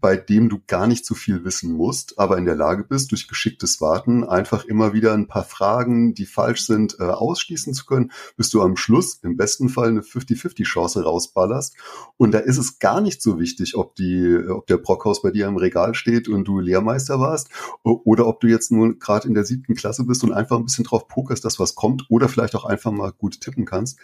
bei 0.00 0.16
dem 0.16 0.48
du 0.48 0.60
gar 0.66 0.86
nicht 0.86 1.04
so 1.04 1.14
viel 1.14 1.44
wissen 1.44 1.72
musst, 1.72 2.18
aber 2.18 2.38
in 2.38 2.44
der 2.44 2.54
Lage 2.54 2.84
bist, 2.84 3.10
durch 3.12 3.28
geschicktes 3.28 3.80
Warten 3.80 4.24
einfach 4.24 4.64
immer 4.64 4.92
wieder 4.92 5.14
ein 5.14 5.26
paar 5.26 5.44
Fragen, 5.44 6.14
die 6.14 6.26
falsch 6.26 6.66
sind, 6.66 6.96
äh, 6.98 7.04
ausschließen 7.04 7.74
zu 7.74 7.86
können, 7.86 8.12
bis 8.36 8.50
du 8.50 8.62
am 8.62 8.76
Schluss 8.76 9.20
im 9.22 9.36
besten 9.36 9.68
Fall 9.68 9.88
eine 9.88 10.02
50-50 10.02 10.64
Chance 10.64 11.02
rausballerst. 11.02 11.76
Und 12.16 12.32
da 12.32 12.38
ist 12.38 12.58
es 12.58 12.78
gar 12.78 13.00
nicht 13.00 13.22
so 13.22 13.38
wichtig, 13.38 13.76
ob 13.76 13.94
die, 13.96 14.38
ob 14.48 14.66
der 14.66 14.78
Brockhaus 14.78 15.22
bei 15.22 15.30
dir 15.30 15.46
im 15.46 15.56
Regal 15.56 15.94
steht 15.94 16.28
und 16.28 16.44
du 16.44 16.60
Lehrmeister 16.60 17.20
warst 17.20 17.48
oder 17.82 18.26
ob 18.26 18.40
du 18.40 18.46
jetzt 18.46 18.70
nur 18.70 18.98
gerade 18.98 19.28
in 19.28 19.34
der 19.34 19.44
siebten 19.44 19.74
Klasse 19.74 20.04
bist 20.04 20.22
und 20.24 20.32
einfach 20.32 20.56
ein 20.56 20.64
bisschen 20.64 20.84
drauf 20.84 21.08
pokerst, 21.08 21.44
dass 21.44 21.58
was 21.58 21.74
kommt 21.74 22.06
oder 22.08 22.28
vielleicht 22.28 22.54
auch 22.54 22.64
einfach 22.64 22.92
mal 22.92 23.12
gut 23.12 23.40
tippen 23.40 23.64
kannst. 23.64 23.98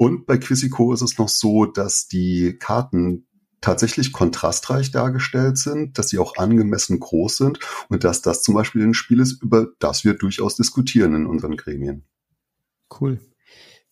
Und 0.00 0.26
bei 0.26 0.38
Quizzico 0.38 0.92
ist 0.92 1.02
es 1.02 1.18
noch 1.18 1.28
so, 1.28 1.66
dass 1.66 2.06
die 2.06 2.56
Karten 2.56 3.26
tatsächlich 3.60 4.12
kontrastreich 4.12 4.90
dargestellt 4.90 5.58
sind, 5.58 5.98
dass 5.98 6.08
sie 6.08 6.18
auch 6.18 6.36
angemessen 6.36 7.00
groß 7.00 7.36
sind 7.36 7.58
und 7.88 8.04
dass 8.04 8.22
das 8.22 8.42
zum 8.42 8.54
Beispiel 8.54 8.82
ein 8.82 8.94
Spiel 8.94 9.20
ist, 9.20 9.42
über 9.42 9.68
das 9.78 10.04
wir 10.04 10.14
durchaus 10.14 10.56
diskutieren 10.56 11.14
in 11.14 11.26
unseren 11.26 11.56
Gremien. 11.56 12.04
Cool. 13.00 13.20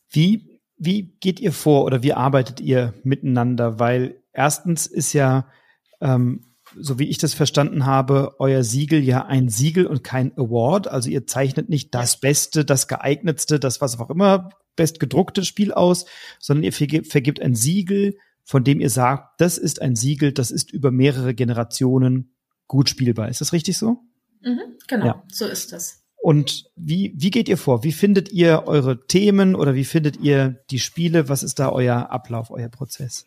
Wie, 0.08 0.60
wie 0.78 1.14
geht 1.20 1.40
ihr 1.40 1.52
vor 1.52 1.84
oder 1.84 2.02
wie 2.02 2.12
arbeitet 2.12 2.60
ihr 2.60 2.94
miteinander? 3.02 3.78
Weil 3.78 4.22
erstens 4.32 4.86
ist 4.86 5.12
ja, 5.12 5.48
ähm, 6.00 6.44
so 6.78 6.98
wie 6.98 7.08
ich 7.08 7.18
das 7.18 7.34
verstanden 7.34 7.86
habe, 7.86 8.36
euer 8.38 8.62
Siegel 8.62 9.02
ja 9.02 9.24
ein 9.24 9.48
Siegel 9.48 9.86
und 9.86 10.04
kein 10.04 10.32
Award. 10.36 10.88
Also 10.88 11.10
ihr 11.10 11.26
zeichnet 11.26 11.68
nicht 11.68 11.94
das 11.94 12.20
Beste, 12.20 12.64
das 12.64 12.88
geeignetste, 12.88 13.58
das 13.58 13.80
was 13.80 13.98
auch 13.98 14.10
immer 14.10 14.50
bestgedruckte 14.76 15.44
Spiel 15.44 15.72
aus, 15.72 16.04
sondern 16.38 16.64
ihr 16.64 16.72
vergibt 16.72 17.40
ein 17.40 17.54
Siegel 17.54 18.18
von 18.46 18.62
dem 18.62 18.78
ihr 18.78 18.90
sagt, 18.90 19.40
das 19.40 19.58
ist 19.58 19.82
ein 19.82 19.96
Siegel, 19.96 20.32
das 20.32 20.52
ist 20.52 20.72
über 20.72 20.92
mehrere 20.92 21.34
Generationen 21.34 22.32
gut 22.68 22.88
spielbar. 22.88 23.28
Ist 23.28 23.40
das 23.40 23.52
richtig 23.52 23.76
so? 23.76 23.98
Mhm, 24.40 24.78
genau, 24.86 25.06
ja. 25.06 25.22
so 25.32 25.46
ist 25.46 25.72
das. 25.72 26.04
Und 26.16 26.70
wie, 26.76 27.12
wie 27.16 27.30
geht 27.30 27.48
ihr 27.48 27.58
vor? 27.58 27.82
Wie 27.82 27.90
findet 27.90 28.30
ihr 28.32 28.62
eure 28.66 29.04
Themen 29.06 29.56
oder 29.56 29.74
wie 29.74 29.84
findet 29.84 30.18
ihr 30.18 30.60
die 30.70 30.78
Spiele? 30.78 31.28
Was 31.28 31.42
ist 31.42 31.58
da 31.58 31.70
euer 31.70 32.10
Ablauf, 32.10 32.50
euer 32.50 32.68
Prozess? 32.68 33.26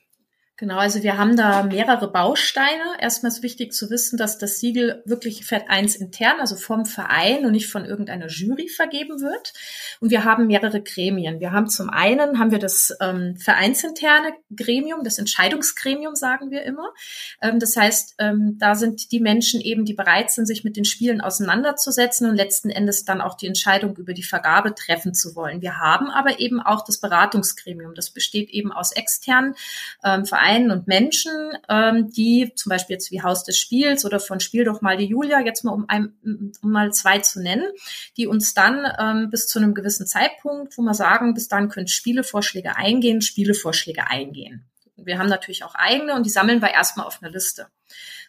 Genau, 0.59 0.75
also 0.77 1.03
wir 1.03 1.17
haben 1.17 1.37
da 1.37 1.63
mehrere 1.63 2.11
Bausteine. 2.11 2.83
Erstmal 2.99 3.31
ist 3.31 3.41
wichtig 3.43 3.71
zu 3.71 3.89
wissen, 3.89 4.17
dass 4.17 4.37
das 4.37 4.59
Siegel 4.59 5.01
wirklich 5.05 5.45
Fett 5.45 5.69
1 5.69 5.95
intern, 5.95 6.41
also 6.41 6.57
vom 6.57 6.85
Verein 6.85 7.45
und 7.45 7.53
nicht 7.53 7.69
von 7.69 7.85
irgendeiner 7.85 8.27
Jury 8.27 8.67
vergeben 8.67 9.21
wird. 9.21 9.53
Und 10.01 10.09
wir 10.09 10.25
haben 10.25 10.47
mehrere 10.47 10.81
Gremien. 10.81 11.39
Wir 11.39 11.53
haben 11.53 11.69
zum 11.69 11.89
einen 11.89 12.39
haben 12.39 12.51
wir 12.51 12.59
das 12.59 12.93
ähm, 12.99 13.37
vereinsinterne 13.37 14.33
Gremium, 14.53 15.05
das 15.05 15.17
Entscheidungsgremium, 15.17 16.17
sagen 16.17 16.51
wir 16.51 16.63
immer. 16.63 16.89
Ähm, 17.41 17.59
das 17.59 17.77
heißt, 17.77 18.15
ähm, 18.19 18.57
da 18.59 18.75
sind 18.75 19.13
die 19.13 19.21
Menschen 19.21 19.61
eben, 19.61 19.85
die 19.85 19.93
bereit 19.93 20.29
sind, 20.29 20.45
sich 20.45 20.65
mit 20.65 20.75
den 20.75 20.83
Spielen 20.83 21.21
auseinanderzusetzen 21.21 22.29
und 22.29 22.35
letzten 22.35 22.69
Endes 22.69 23.05
dann 23.05 23.21
auch 23.21 23.37
die 23.37 23.47
Entscheidung 23.47 23.95
über 23.95 24.11
die 24.11 24.23
Vergabe 24.23 24.75
treffen 24.75 25.13
zu 25.13 25.37
wollen. 25.37 25.61
Wir 25.61 25.77
haben 25.77 26.09
aber 26.09 26.41
eben 26.41 26.59
auch 26.59 26.83
das 26.83 26.97
Beratungsgremium. 26.97 27.95
Das 27.95 28.09
besteht 28.09 28.49
eben 28.49 28.73
aus 28.73 28.91
externen 28.91 29.55
ähm, 30.03 30.25
Vereinen 30.25 30.48
Vereinen 30.49 30.71
und 30.71 30.87
Menschen, 30.87 31.31
ähm, 31.69 32.11
die 32.11 32.51
zum 32.55 32.69
Beispiel 32.69 32.95
jetzt 32.95 33.11
wie 33.11 33.21
Haus 33.21 33.43
des 33.43 33.57
Spiels 33.57 34.05
oder 34.05 34.19
von 34.19 34.39
Spiel 34.39 34.65
doch 34.65 34.81
mal 34.81 34.97
die 34.97 35.05
Julia, 35.05 35.39
jetzt 35.41 35.63
mal 35.63 35.71
um, 35.71 35.85
ein, 35.87 36.13
um 36.61 36.71
mal 36.71 36.91
zwei 36.91 37.19
zu 37.19 37.41
nennen, 37.41 37.65
die 38.17 38.27
uns 38.27 38.53
dann 38.53 38.85
ähm, 38.99 39.29
bis 39.29 39.47
zu 39.47 39.59
einem 39.59 39.73
gewissen 39.73 40.07
Zeitpunkt, 40.07 40.77
wo 40.77 40.81
wir 40.81 40.93
sagen, 40.93 41.33
bis 41.33 41.47
dann 41.47 41.69
können 41.69 41.87
Spielevorschläge 41.87 42.75
eingehen, 42.75 43.21
Spielevorschläge 43.21 44.07
eingehen. 44.07 44.65
Wir 44.95 45.17
haben 45.19 45.29
natürlich 45.29 45.63
auch 45.63 45.75
eigene 45.75 46.15
und 46.15 46.25
die 46.25 46.29
sammeln 46.29 46.61
wir 46.61 46.71
erstmal 46.71 47.05
auf 47.05 47.21
einer 47.21 47.31
Liste. 47.31 47.67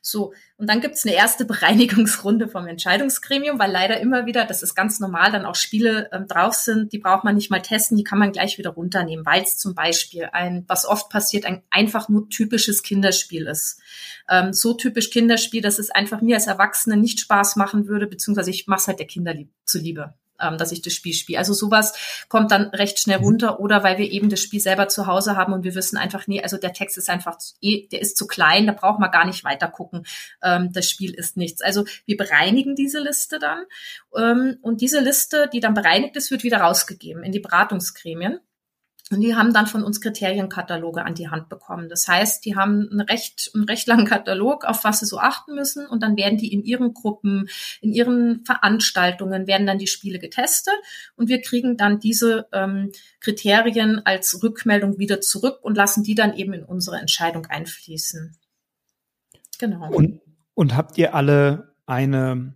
So, 0.03 0.33
und 0.57 0.69
dann 0.69 0.81
gibt's 0.81 1.05
eine 1.05 1.15
erste 1.15 1.45
Bereinigungsrunde 1.47 2.49
vom 2.49 2.67
Entscheidungsgremium, 2.67 3.59
weil 3.59 3.71
leider 3.71 4.01
immer 4.01 4.27
wieder, 4.27 4.45
das 4.45 4.63
ist 4.63 4.75
ganz 4.75 5.01
normal, 5.01 5.33
dann 5.33 5.45
auch 5.45 5.55
Spiele 5.55 6.09
ähm, 6.13 6.27
drauf 6.27 6.55
sind, 6.55 6.93
die 6.93 6.99
braucht 6.99 7.25
man 7.25 7.35
nicht 7.35 7.51
mal 7.51 7.63
testen, 7.63 7.97
die 7.97 8.05
kann 8.05 8.19
man 8.19 8.33
gleich 8.33 8.59
wieder 8.59 8.71
runternehmen, 8.71 9.27
weil 9.27 9.43
es 9.43 9.59
zum 9.59 9.75
Beispiel 9.75 10.29
ein, 10.33 10.65
was 10.69 10.87
oft 10.87 11.11
passiert, 11.11 11.45
ein 11.45 11.63
einfach 11.71 12.09
nur 12.09 12.29
typisches 12.29 12.83
Kinderspiel 12.83 13.47
ist. 13.47 13.81
Ähm, 14.29 14.53
so 14.53 14.75
typisch 14.75 15.11
Kinderspiel, 15.11 15.63
dass 15.63 15.79
es 15.79 15.91
einfach 15.91 16.21
mir 16.21 16.37
als 16.37 16.47
Erwachsene 16.47 16.97
nicht 16.97 17.21
Spaß 17.21 17.57
machen 17.57 17.87
würde, 17.87 18.07
beziehungsweise 18.07 18.51
ich 18.51 18.67
mache 18.67 18.81
es 18.81 18.89
halt 18.89 18.99
der 18.99 19.07
Kinder 19.07 19.35
zuliebe 19.65 20.15
ähm, 20.41 20.59
dass 20.59 20.73
ich 20.73 20.83
das 20.83 20.93
Spiel 20.93 21.13
spiele. 21.13 21.39
Also 21.39 21.53
sowas 21.53 22.25
kommt 22.29 22.51
dann 22.51 22.65
recht 22.69 22.99
schnell 22.99 23.19
mhm. 23.19 23.25
runter 23.25 23.61
oder 23.61 23.83
weil 23.83 23.99
wir 23.99 24.11
eben 24.11 24.29
das 24.29 24.41
Spiel 24.41 24.61
selber 24.61 24.89
zu 24.89 25.07
Hause 25.07 25.37
haben 25.37 25.53
und 25.53 25.65
wir 25.65 25.75
wissen 25.75 25.97
einfach, 25.97 26.27
nee, 26.27 26.43
also 26.43 26.57
der 26.57 26.73
Text 26.73 26.99
ist 26.99 27.11
einfach, 27.11 27.37
eh, 27.61 27.89
der 27.89 28.01
ist 28.01 28.17
zu 28.17 28.27
klein, 28.27 28.67
da 28.67 28.73
braucht 28.73 29.01
man 29.01 29.11
gar 29.11 29.27
nicht 29.27 29.45
weiter 29.45 29.69
gucken. 29.69 30.05
Ähm, 30.43 30.73
das 30.73 30.89
Spiel 30.89 31.15
ist 31.15 31.37
nichts. 31.37 31.63
Also 31.63 31.85
wir 32.07 32.17
bereinigen 32.17 32.75
diese 32.75 33.01
Liste 33.01 33.39
dann 33.39 33.65
ähm, 34.17 34.59
und 34.63 34.81
diese 34.81 35.01
Liste, 35.01 35.49
die 35.53 35.61
dann 35.61 35.75
bereinigt 35.75 36.17
ist, 36.17 36.31
wird 36.31 36.43
wieder 36.43 36.59
rausgegeben 36.59 37.23
in 37.23 37.33
die 37.33 37.41
Beratungsgremien. 37.41 38.41
Und 39.13 39.23
die 39.23 39.35
haben 39.35 39.53
dann 39.53 39.67
von 39.67 39.83
uns 39.83 40.01
Kriterienkataloge 40.01 41.05
an 41.05 41.17
die 41.17 41.29
Hand 41.29 41.49
bekommen. 41.49 41.89
Das 41.89 42.07
heißt, 42.07 42.45
die 42.45 42.55
haben 42.55 42.89
einen 42.91 43.01
recht, 43.01 43.51
einen 43.55 43.65
recht 43.65 43.89
langen 43.89 44.07
Katalog, 44.07 44.65
auf 44.65 44.85
was 44.85 45.01
sie 45.01 45.07
so 45.07 45.19
achten 45.19 45.57
müssen. 45.57 45.85
Und 45.85 46.05
dann 46.05 46.17
werden 46.17 46.39
die 46.39 46.53
in 46.53 46.63
ihren 46.63 46.95
Gruppen, 46.95 47.49
in 47.81 47.93
ihren 47.93 48.45
Veranstaltungen, 48.45 49.49
werden 49.49 49.67
dann 49.67 49.79
die 49.79 49.89
Spiele 49.89 50.21
getestet. 50.21 50.75
Und 51.17 51.29
wir 51.29 51.41
kriegen 51.41 51.77
dann 51.77 51.99
diese 51.99 52.47
ähm, 52.53 52.93
Kriterien 53.19 54.01
als 54.05 54.45
Rückmeldung 54.45 54.99
wieder 54.99 55.21
zurück 55.21 55.59
und 55.63 55.77
lassen 55.77 56.05
die 56.05 56.15
dann 56.15 56.35
eben 56.35 56.53
in 56.53 56.65
unsere 56.65 56.99
Entscheidung 56.99 57.47
einfließen. 57.47 58.37
Genau. 59.59 59.91
Und, 59.91 60.21
und 60.55 60.77
habt 60.77 60.97
ihr 60.99 61.17
alle 61.17 61.75
eine, 61.85 62.55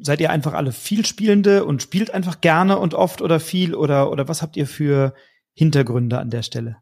seid 0.00 0.22
ihr 0.22 0.30
einfach 0.30 0.54
alle 0.54 0.72
viel 0.72 1.04
Spielende 1.04 1.66
und 1.66 1.82
spielt 1.82 2.14
einfach 2.14 2.40
gerne 2.40 2.78
und 2.78 2.94
oft 2.94 3.20
oder 3.20 3.40
viel 3.40 3.74
oder, 3.74 4.10
oder 4.10 4.26
was 4.26 4.40
habt 4.40 4.56
ihr 4.56 4.66
für 4.66 5.12
Hintergründe 5.54 6.18
an 6.18 6.30
der 6.30 6.42
Stelle? 6.42 6.81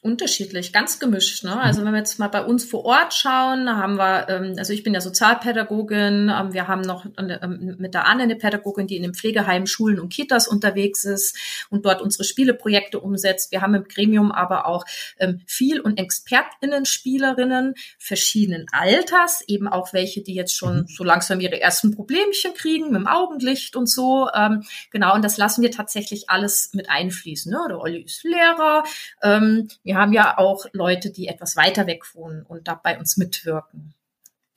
Unterschiedlich, 0.00 0.72
ganz 0.72 1.00
gemischt. 1.00 1.42
Ne? 1.42 1.60
Also 1.60 1.84
wenn 1.84 1.90
wir 1.90 1.98
jetzt 1.98 2.20
mal 2.20 2.28
bei 2.28 2.44
uns 2.44 2.64
vor 2.64 2.84
Ort 2.84 3.14
schauen, 3.14 3.68
haben 3.68 3.96
wir, 3.96 4.28
ähm, 4.28 4.54
also 4.56 4.72
ich 4.72 4.84
bin 4.84 4.94
ja 4.94 5.00
Sozialpädagogin, 5.00 6.32
ähm, 6.32 6.52
wir 6.52 6.68
haben 6.68 6.82
noch 6.82 7.04
ähm, 7.18 7.74
mit 7.78 7.94
der 7.94 8.06
Anne 8.06 8.22
eine 8.22 8.36
Pädagogin, 8.36 8.86
die 8.86 8.96
in 8.96 9.02
den 9.02 9.14
Pflegeheimen, 9.14 9.66
Schulen 9.66 9.98
und 9.98 10.12
Kitas 10.12 10.46
unterwegs 10.46 11.04
ist 11.04 11.36
und 11.68 11.84
dort 11.84 12.00
unsere 12.00 12.22
Spieleprojekte 12.22 13.00
umsetzt. 13.00 13.50
Wir 13.50 13.60
haben 13.60 13.74
im 13.74 13.88
Gremium 13.88 14.30
aber 14.30 14.66
auch 14.66 14.84
ähm, 15.18 15.40
viel 15.46 15.80
und 15.80 15.98
ExpertInnen, 15.98 16.84
Spielerinnen 16.84 17.74
verschiedenen 17.98 18.66
Alters, 18.70 19.42
eben 19.48 19.66
auch 19.66 19.92
welche, 19.92 20.22
die 20.22 20.34
jetzt 20.34 20.56
schon 20.56 20.82
mhm. 20.82 20.86
so 20.86 21.02
langsam 21.02 21.40
ihre 21.40 21.60
ersten 21.60 21.90
Problemchen 21.90 22.54
kriegen 22.54 22.92
mit 22.92 23.00
dem 23.00 23.08
Augenlicht 23.08 23.74
und 23.74 23.88
so. 23.88 24.28
Ähm, 24.32 24.62
genau, 24.92 25.16
und 25.16 25.24
das 25.24 25.38
lassen 25.38 25.62
wir 25.62 25.72
tatsächlich 25.72 26.30
alles 26.30 26.70
mit 26.72 26.88
einfließen. 26.88 27.50
Ne? 27.50 27.58
Der 27.68 27.80
Olli 27.80 28.02
ist 28.02 28.22
Lehrer, 28.22 28.84
ähm, 29.22 29.68
wir 29.88 29.96
haben 29.96 30.12
ja 30.12 30.36
auch 30.36 30.66
Leute, 30.74 31.10
die 31.10 31.28
etwas 31.28 31.56
weiter 31.56 31.86
weg 31.86 32.14
wohnen 32.14 32.42
und 32.42 32.68
da 32.68 32.74
bei 32.74 32.98
uns 32.98 33.16
mitwirken. 33.16 33.94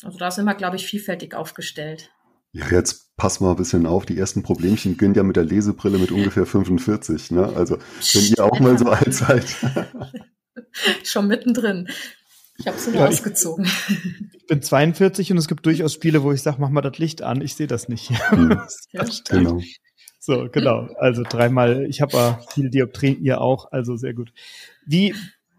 Also 0.03 0.17
da 0.17 0.29
sind 0.29 0.43
wir, 0.43 0.55
glaube 0.55 0.75
ich, 0.75 0.85
vielfältig 0.85 1.35
aufgestellt. 1.35 2.11
Ja, 2.51 2.67
jetzt 2.69 3.15
pass 3.15 3.39
mal 3.39 3.51
ein 3.51 3.55
bisschen 3.55 3.85
auf. 3.85 4.05
Die 4.05 4.17
ersten 4.17 4.43
Problemchen 4.43 4.97
beginnen 4.97 5.15
ja 5.15 5.23
mit 5.23 5.37
der 5.37 5.45
Lesebrille 5.45 5.99
mit 5.99 6.11
ungefähr 6.11 6.45
45. 6.45 7.31
Ne? 7.31 7.47
Also 7.55 7.77
wenn 7.77 8.23
ihr 8.25 8.43
auch 8.43 8.59
mal 8.59 8.77
so 8.77 8.87
alt 8.89 9.13
seid. 9.13 9.45
Schon 11.05 11.27
mittendrin. 11.27 11.87
Ich 12.57 12.67
habe 12.67 12.77
sie 12.77 12.93
ja, 12.93 13.07
ausgezogen. 13.07 13.65
Ich, 14.33 14.47
bin 14.47 14.61
42 14.61 15.31
und 15.31 15.37
es 15.37 15.47
gibt 15.47 15.65
durchaus 15.65 15.93
Spiele, 15.93 16.23
wo 16.23 16.33
ich 16.33 16.41
sage, 16.41 16.57
mach 16.59 16.69
mal 16.69 16.81
das 16.81 16.97
Licht 16.97 17.21
an. 17.21 17.39
Ich 17.39 17.55
sehe 17.55 17.67
das 17.67 17.87
nicht. 17.87 18.09
Hm. 18.31 18.49
das 18.91 19.23
genau. 19.23 19.61
So, 20.19 20.49
genau. 20.51 20.89
Also 20.99 21.23
dreimal, 21.23 21.85
ich 21.85 22.01
habe 22.01 22.37
viel 22.53 22.69
Dioptrien, 22.69 23.23
ihr 23.23 23.39
auch, 23.39 23.71
also 23.71 23.95
sehr 23.95 24.13
gut. 24.13 24.33
Wie, 24.85 25.15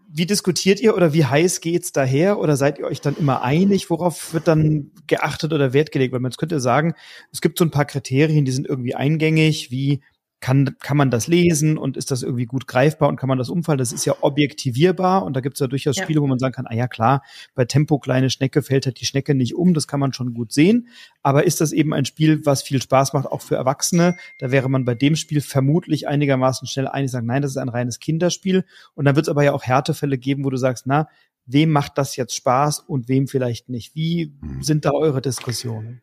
wie 0.09 0.25
diskutiert 0.25 0.79
ihr 0.79 0.95
oder 0.95 1.13
wie 1.13 1.25
heiß 1.25 1.61
geht's 1.61 1.91
daher? 1.91 2.39
Oder 2.39 2.55
seid 2.55 2.79
ihr 2.79 2.85
euch 2.85 3.01
dann 3.01 3.17
immer 3.17 3.41
einig? 3.41 3.89
Worauf 3.89 4.33
wird 4.33 4.47
dann 4.47 4.91
geachtet 5.07 5.53
oder 5.53 5.73
Wert 5.73 5.91
gelegt? 5.91 6.13
Weil 6.13 6.19
man 6.19 6.31
könnte 6.31 6.59
sagen, 6.59 6.93
es 7.31 7.41
gibt 7.41 7.57
so 7.57 7.65
ein 7.65 7.71
paar 7.71 7.85
Kriterien, 7.85 8.45
die 8.45 8.51
sind 8.51 8.67
irgendwie 8.67 8.95
eingängig, 8.95 9.71
wie 9.71 10.01
kann, 10.43 10.75
kann 10.79 10.97
man 10.97 11.09
das 11.09 11.27
lesen 11.27 11.77
und 11.77 11.95
ist 11.95 12.11
das 12.11 12.21
irgendwie 12.21 12.45
gut 12.45 12.67
greifbar 12.67 13.07
und 13.07 13.15
kann 13.15 13.29
man 13.29 13.37
das 13.37 13.49
umfallen? 13.49 13.77
Das 13.77 13.93
ist 13.93 14.03
ja 14.03 14.13
objektivierbar 14.19 15.23
und 15.23 15.37
da 15.37 15.39
gibt 15.39 15.55
es 15.55 15.61
ja 15.61 15.67
durchaus 15.67 15.95
ja. 15.95 16.03
Spiele, 16.03 16.19
wo 16.19 16.27
man 16.27 16.37
sagen 16.37 16.53
kann, 16.53 16.67
ah 16.67 16.75
ja 16.75 16.89
klar, 16.89 17.23
bei 17.55 17.63
Tempo 17.63 17.97
kleine 17.97 18.29
Schnecke 18.29 18.61
fällt 18.61 18.85
halt 18.85 18.99
die 18.99 19.05
Schnecke 19.05 19.35
nicht 19.35 19.55
um, 19.55 19.73
das 19.73 19.87
kann 19.87 20.01
man 20.01 20.11
schon 20.11 20.33
gut 20.33 20.51
sehen. 20.51 20.89
Aber 21.21 21.45
ist 21.45 21.61
das 21.61 21.71
eben 21.71 21.93
ein 21.93 22.03
Spiel, 22.03 22.45
was 22.45 22.61
viel 22.61 22.81
Spaß 22.81 23.13
macht, 23.13 23.25
auch 23.27 23.41
für 23.41 23.55
Erwachsene? 23.55 24.17
Da 24.37 24.51
wäre 24.51 24.69
man 24.69 24.83
bei 24.83 24.95
dem 24.95 25.15
Spiel 25.15 25.39
vermutlich 25.39 26.09
einigermaßen 26.09 26.67
schnell 26.67 26.89
einig, 26.89 27.09
sagen, 27.09 27.27
nein, 27.27 27.41
das 27.41 27.51
ist 27.51 27.57
ein 27.57 27.69
reines 27.69 27.99
Kinderspiel. 27.99 28.65
Und 28.95 29.05
dann 29.05 29.15
wird 29.15 29.27
es 29.27 29.29
aber 29.29 29.45
ja 29.45 29.53
auch 29.53 29.63
Härtefälle 29.63 30.17
geben, 30.17 30.43
wo 30.43 30.49
du 30.49 30.57
sagst, 30.57 30.87
na, 30.87 31.07
wem 31.45 31.71
macht 31.71 31.97
das 31.97 32.17
jetzt 32.17 32.35
Spaß 32.35 32.79
und 32.79 33.07
wem 33.07 33.29
vielleicht 33.29 33.69
nicht? 33.69 33.95
Wie 33.95 34.33
mhm. 34.41 34.61
sind 34.61 34.83
da 34.83 34.91
eure 34.91 35.21
Diskussionen? 35.21 36.01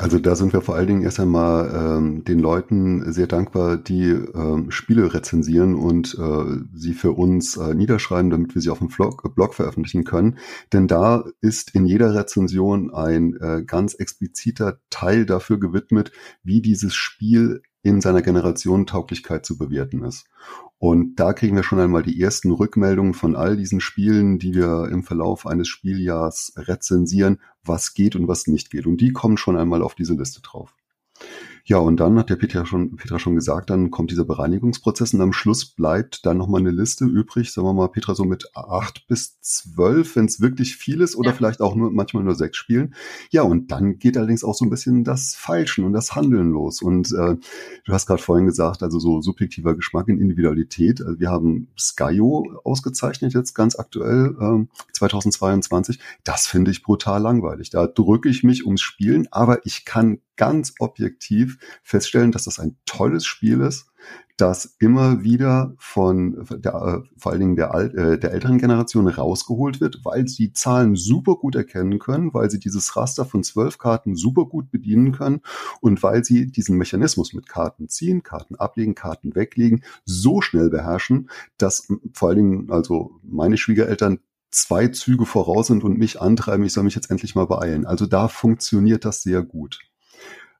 Also 0.00 0.20
da 0.20 0.36
sind 0.36 0.52
wir 0.52 0.60
vor 0.60 0.76
allen 0.76 0.86
Dingen 0.86 1.02
erst 1.02 1.18
einmal 1.18 1.72
ähm, 1.74 2.22
den 2.22 2.38
Leuten 2.38 3.12
sehr 3.12 3.26
dankbar, 3.26 3.76
die 3.76 4.10
ähm, 4.10 4.70
Spiele 4.70 5.12
rezensieren 5.12 5.74
und 5.74 6.16
äh, 6.16 6.64
sie 6.72 6.94
für 6.94 7.10
uns 7.10 7.56
äh, 7.56 7.74
niederschreiben, 7.74 8.30
damit 8.30 8.54
wir 8.54 8.62
sie 8.62 8.70
auf 8.70 8.78
dem 8.78 8.88
Blog, 8.88 9.34
Blog 9.34 9.54
veröffentlichen 9.56 10.04
können. 10.04 10.38
Denn 10.72 10.86
da 10.86 11.24
ist 11.40 11.74
in 11.74 11.84
jeder 11.84 12.14
Rezension 12.14 12.94
ein 12.94 13.36
äh, 13.40 13.64
ganz 13.64 13.94
expliziter 13.94 14.78
Teil 14.88 15.26
dafür 15.26 15.58
gewidmet, 15.58 16.12
wie 16.44 16.62
dieses 16.62 16.94
Spiel 16.94 17.62
in 17.82 18.00
seiner 18.00 18.22
Generation 18.22 18.86
Tauglichkeit 18.86 19.46
zu 19.46 19.56
bewerten 19.56 20.04
ist. 20.04 20.26
Und 20.78 21.16
da 21.16 21.32
kriegen 21.32 21.56
wir 21.56 21.62
schon 21.62 21.80
einmal 21.80 22.02
die 22.02 22.20
ersten 22.20 22.50
Rückmeldungen 22.50 23.14
von 23.14 23.34
all 23.34 23.56
diesen 23.56 23.80
Spielen, 23.80 24.38
die 24.38 24.54
wir 24.54 24.88
im 24.90 25.02
Verlauf 25.02 25.46
eines 25.46 25.68
Spieljahrs 25.68 26.52
rezensieren, 26.56 27.40
was 27.64 27.94
geht 27.94 28.14
und 28.14 28.28
was 28.28 28.46
nicht 28.46 28.70
geht. 28.70 28.86
Und 28.86 29.00
die 29.00 29.12
kommen 29.12 29.36
schon 29.36 29.56
einmal 29.56 29.82
auf 29.82 29.94
diese 29.94 30.14
Liste 30.14 30.40
drauf. 30.40 30.74
Ja, 31.68 31.76
und 31.76 32.00
dann 32.00 32.18
hat 32.18 32.30
der 32.30 32.36
Petra 32.36 32.64
schon, 32.64 32.96
Petra 32.96 33.18
schon 33.18 33.34
gesagt, 33.34 33.68
dann 33.68 33.90
kommt 33.90 34.10
dieser 34.10 34.24
Bereinigungsprozess 34.24 35.12
und 35.12 35.20
am 35.20 35.34
Schluss 35.34 35.66
bleibt 35.66 36.24
dann 36.24 36.38
nochmal 36.38 36.62
eine 36.62 36.70
Liste 36.70 37.04
übrig, 37.04 37.52
sagen 37.52 37.68
wir 37.68 37.74
mal, 37.74 37.88
Petra, 37.88 38.14
so 38.14 38.24
mit 38.24 38.48
acht 38.54 39.06
bis 39.06 39.38
zwölf, 39.42 40.16
wenn 40.16 40.24
es 40.24 40.40
wirklich 40.40 40.78
viel 40.78 41.02
ist 41.02 41.14
oder 41.14 41.28
ja. 41.28 41.36
vielleicht 41.36 41.60
auch 41.60 41.74
nur 41.74 41.90
manchmal 41.90 42.24
nur 42.24 42.36
sechs 42.36 42.56
Spielen. 42.56 42.94
Ja, 43.28 43.42
und 43.42 43.70
dann 43.70 43.98
geht 43.98 44.16
allerdings 44.16 44.44
auch 44.44 44.54
so 44.54 44.64
ein 44.64 44.70
bisschen 44.70 45.04
das 45.04 45.34
Feilschen 45.34 45.84
und 45.84 45.92
das 45.92 46.14
Handeln 46.14 46.52
los. 46.52 46.80
Und 46.80 47.12
äh, 47.12 47.36
du 47.84 47.92
hast 47.92 48.06
gerade 48.06 48.22
vorhin 48.22 48.46
gesagt, 48.46 48.82
also 48.82 48.98
so 48.98 49.20
subjektiver 49.20 49.74
Geschmack 49.74 50.08
in 50.08 50.18
Individualität. 50.18 51.02
Also 51.02 51.20
wir 51.20 51.28
haben 51.28 51.68
Skyo 51.76 52.60
ausgezeichnet 52.64 53.34
jetzt 53.34 53.52
ganz 53.52 53.78
aktuell, 53.78 54.34
äh, 54.40 54.94
2022. 54.94 55.98
Das 56.24 56.46
finde 56.46 56.70
ich 56.70 56.82
brutal 56.82 57.20
langweilig. 57.20 57.68
Da 57.68 57.86
drücke 57.86 58.30
ich 58.30 58.42
mich 58.42 58.64
ums 58.64 58.80
Spielen, 58.80 59.28
aber 59.30 59.66
ich 59.66 59.84
kann 59.84 60.20
ganz 60.38 60.72
objektiv 60.78 61.58
feststellen, 61.82 62.32
dass 62.32 62.44
das 62.44 62.58
ein 62.58 62.78
tolles 62.86 63.26
Spiel 63.26 63.60
ist, 63.60 63.90
das 64.38 64.76
immer 64.78 65.24
wieder 65.24 65.74
von 65.78 66.46
der, 66.48 66.74
äh, 66.74 67.08
vor 67.18 67.32
allen 67.32 67.40
Dingen 67.40 67.56
der, 67.56 67.74
äh, 67.74 68.18
der 68.18 68.32
älteren 68.32 68.58
Generation 68.58 69.08
rausgeholt 69.08 69.80
wird, 69.80 70.04
weil 70.04 70.28
sie 70.28 70.52
Zahlen 70.52 70.94
super 70.94 71.34
gut 71.34 71.56
erkennen 71.56 71.98
können, 71.98 72.32
weil 72.32 72.48
sie 72.48 72.60
dieses 72.60 72.96
Raster 72.96 73.24
von 73.24 73.42
zwölf 73.42 73.78
Karten 73.78 74.14
super 74.14 74.46
gut 74.46 74.70
bedienen 74.70 75.10
können 75.10 75.40
und 75.80 76.02
weil 76.04 76.24
sie 76.24 76.46
diesen 76.46 76.78
Mechanismus 76.78 77.34
mit 77.34 77.48
Karten 77.48 77.88
ziehen, 77.88 78.22
Karten 78.22 78.54
ablegen, 78.54 78.94
Karten 78.94 79.34
weglegen 79.34 79.82
so 80.04 80.40
schnell 80.40 80.70
beherrschen, 80.70 81.28
dass 81.58 81.88
vor 82.14 82.28
allen 82.28 82.38
Dingen 82.38 82.70
also 82.70 83.18
meine 83.24 83.56
Schwiegereltern 83.56 84.20
zwei 84.50 84.88
Züge 84.88 85.26
voraus 85.26 85.66
sind 85.66 85.82
und 85.82 85.98
mich 85.98 86.20
antreiben, 86.20 86.64
ich 86.64 86.72
soll 86.72 86.84
mich 86.84 86.94
jetzt 86.94 87.10
endlich 87.10 87.34
mal 87.34 87.46
beeilen. 87.46 87.86
Also 87.86 88.06
da 88.06 88.28
funktioniert 88.28 89.04
das 89.04 89.22
sehr 89.22 89.42
gut. 89.42 89.80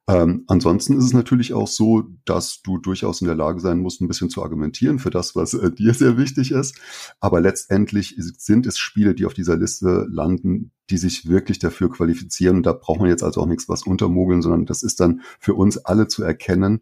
Ähm, 0.08 0.44
ansonsten 0.46 0.96
ist 0.96 1.04
es 1.04 1.12
natürlich 1.12 1.52
auch 1.52 1.68
so, 1.68 2.04
dass 2.24 2.62
du 2.62 2.78
durchaus 2.78 3.20
in 3.20 3.26
der 3.26 3.36
Lage 3.36 3.60
sein 3.60 3.78
musst, 3.78 4.00
ein 4.00 4.08
bisschen 4.08 4.30
zu 4.30 4.42
argumentieren 4.42 4.98
für 4.98 5.10
das, 5.10 5.36
was 5.36 5.52
äh, 5.52 5.70
dir 5.70 5.92
sehr 5.92 6.16
wichtig 6.16 6.50
ist. 6.50 6.80
Aber 7.20 7.42
letztendlich 7.42 8.14
sind 8.16 8.66
es 8.66 8.78
Spiele, 8.78 9.14
die 9.14 9.26
auf 9.26 9.34
dieser 9.34 9.58
Liste 9.58 10.06
landen, 10.10 10.72
die 10.88 10.96
sich 10.96 11.28
wirklich 11.28 11.58
dafür 11.58 11.90
qualifizieren. 11.90 12.56
Und 12.56 12.62
da 12.66 12.72
braucht 12.72 13.00
man 13.00 13.10
jetzt 13.10 13.22
also 13.22 13.42
auch 13.42 13.46
nichts 13.46 13.68
was 13.68 13.82
untermogeln, 13.82 14.40
sondern 14.40 14.64
das 14.64 14.82
ist 14.82 14.98
dann 14.98 15.20
für 15.38 15.52
uns 15.52 15.76
alle 15.76 16.08
zu 16.08 16.22
erkennen, 16.22 16.80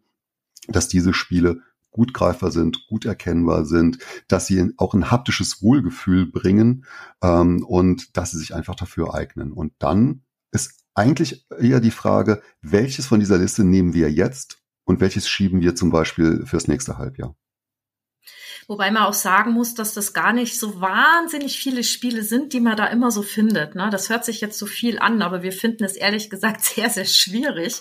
dass 0.68 0.86
diese 0.86 1.12
Spiele 1.12 1.62
gut 1.90 2.14
greifbar 2.14 2.52
sind, 2.52 2.86
gut 2.86 3.06
erkennbar 3.06 3.64
sind, 3.64 3.98
dass 4.28 4.46
sie 4.46 4.72
auch 4.76 4.94
ein 4.94 5.10
haptisches 5.10 5.62
Wohlgefühl 5.62 6.26
bringen 6.26 6.84
ähm, 7.22 7.64
und 7.64 8.16
dass 8.16 8.30
sie 8.30 8.38
sich 8.38 8.54
einfach 8.54 8.76
dafür 8.76 9.14
eignen. 9.14 9.52
Und 9.52 9.72
dann 9.80 10.22
ist 10.52 10.85
eigentlich 10.96 11.46
eher 11.58 11.80
die 11.80 11.90
Frage, 11.90 12.42
welches 12.62 13.06
von 13.06 13.20
dieser 13.20 13.38
Liste 13.38 13.64
nehmen 13.64 13.94
wir 13.94 14.10
jetzt 14.10 14.58
und 14.84 15.00
welches 15.00 15.28
schieben 15.28 15.60
wir 15.60 15.74
zum 15.74 15.90
Beispiel 15.90 16.44
fürs 16.46 16.68
nächste 16.68 16.98
Halbjahr? 16.98 17.36
Wobei 18.68 18.90
man 18.90 19.04
auch 19.04 19.14
sagen 19.14 19.52
muss, 19.52 19.74
dass 19.74 19.94
das 19.94 20.12
gar 20.12 20.32
nicht 20.32 20.58
so 20.58 20.80
wahnsinnig 20.80 21.56
viele 21.56 21.84
Spiele 21.84 22.22
sind, 22.22 22.52
die 22.52 22.60
man 22.60 22.76
da 22.76 22.86
immer 22.86 23.12
so 23.12 23.22
findet. 23.22 23.76
Ne? 23.76 23.90
Das 23.90 24.10
hört 24.10 24.24
sich 24.24 24.40
jetzt 24.40 24.58
so 24.58 24.66
viel 24.66 24.98
an, 24.98 25.22
aber 25.22 25.42
wir 25.42 25.52
finden 25.52 25.84
es 25.84 25.94
ehrlich 25.94 26.30
gesagt 26.30 26.64
sehr, 26.64 26.90
sehr 26.90 27.04
schwierig, 27.04 27.80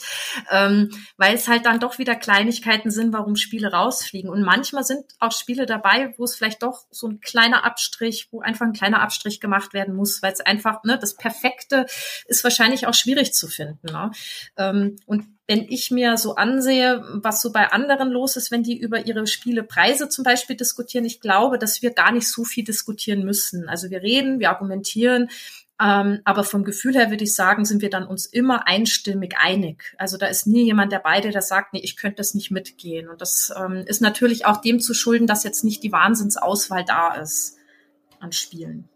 ähm, 0.51 0.91
weil 1.17 1.33
es 1.33 1.47
halt 1.47 1.65
dann 1.65 1.79
doch 1.79 1.97
wieder 1.97 2.15
Kleinigkeiten 2.15 2.91
sind, 2.91 3.13
warum 3.13 3.35
Spiele 3.35 3.71
rausfliegen. 3.71 4.29
Und 4.29 4.43
manchmal 4.43 4.83
sind 4.83 5.05
auch 5.19 5.31
Spiele 5.31 5.65
dabei, 5.65 6.13
wo 6.17 6.23
es 6.23 6.35
vielleicht 6.35 6.61
doch 6.61 6.85
so 6.91 7.07
ein 7.07 7.19
kleiner 7.19 7.63
Abstrich, 7.63 8.27
wo 8.31 8.41
einfach 8.41 8.65
ein 8.65 8.73
kleiner 8.73 9.01
Abstrich 9.01 9.39
gemacht 9.39 9.73
werden 9.73 9.95
muss, 9.95 10.21
weil 10.21 10.33
es 10.33 10.41
einfach, 10.41 10.83
ne, 10.83 10.99
das 10.99 11.15
Perfekte 11.15 11.87
ist 12.27 12.43
wahrscheinlich 12.43 12.85
auch 12.85 12.93
schwierig 12.93 13.33
zu 13.33 13.47
finden. 13.47 13.91
Ne? 13.91 14.11
Ähm, 14.57 14.97
und 15.07 15.34
wenn 15.47 15.65
ich 15.69 15.91
mir 15.91 16.17
so 16.17 16.35
ansehe, 16.35 17.03
was 17.13 17.41
so 17.41 17.51
bei 17.51 17.71
anderen 17.71 18.09
los 18.09 18.35
ist, 18.35 18.49
wenn 18.49 18.63
die 18.63 18.77
über 18.77 19.05
ihre 19.05 19.27
Spielepreise 19.27 20.09
zum 20.09 20.23
Beispiel 20.23 20.55
diskutieren, 20.55 21.05
ich 21.05 21.21
glaube, 21.21 21.59
dass 21.59 21.81
wir 21.81 21.91
gar 21.91 22.11
nicht 22.11 22.27
so 22.31 22.43
viel 22.43 22.63
diskutieren 22.63 23.23
müssen. 23.23 23.69
Also 23.69 23.91
wir 23.91 24.01
reden, 24.01 24.39
wir 24.39 24.49
argumentieren, 24.49 25.29
ähm, 25.79 26.21
aber 26.23 26.43
vom 26.45 26.63
Gefühl 26.63 26.95
her 26.95 27.09
würde 27.09 27.25
ich 27.25 27.35
sagen, 27.35 27.65
sind 27.65 27.81
wir 27.81 27.89
dann 27.89 28.07
uns 28.07 28.25
immer 28.25 28.65
einstimmig 28.65 29.35
einig. 29.37 29.93
Also 29.97 30.17
da 30.17 30.27
ist 30.27 30.47
nie 30.47 30.63
jemand 30.63 30.93
dabei, 30.93 31.19
der 31.19 31.31
das 31.31 31.49
sagt, 31.49 31.73
nee, 31.73 31.81
ich 31.81 31.97
könnte 31.97 32.17
das 32.17 32.33
nicht 32.33 32.49
mitgehen. 32.49 33.09
Und 33.09 33.21
das 33.21 33.53
ähm, 33.55 33.83
ist 33.85 34.01
natürlich 34.01 34.45
auch 34.45 34.61
dem 34.61 34.79
zu 34.79 34.93
schulden, 34.93 35.27
dass 35.27 35.43
jetzt 35.43 35.63
nicht 35.63 35.83
die 35.83 35.91
Wahnsinnsauswahl 35.91 36.85
da 36.85 37.15
ist 37.15 37.57
an 38.19 38.31
Spielen. 38.31 38.87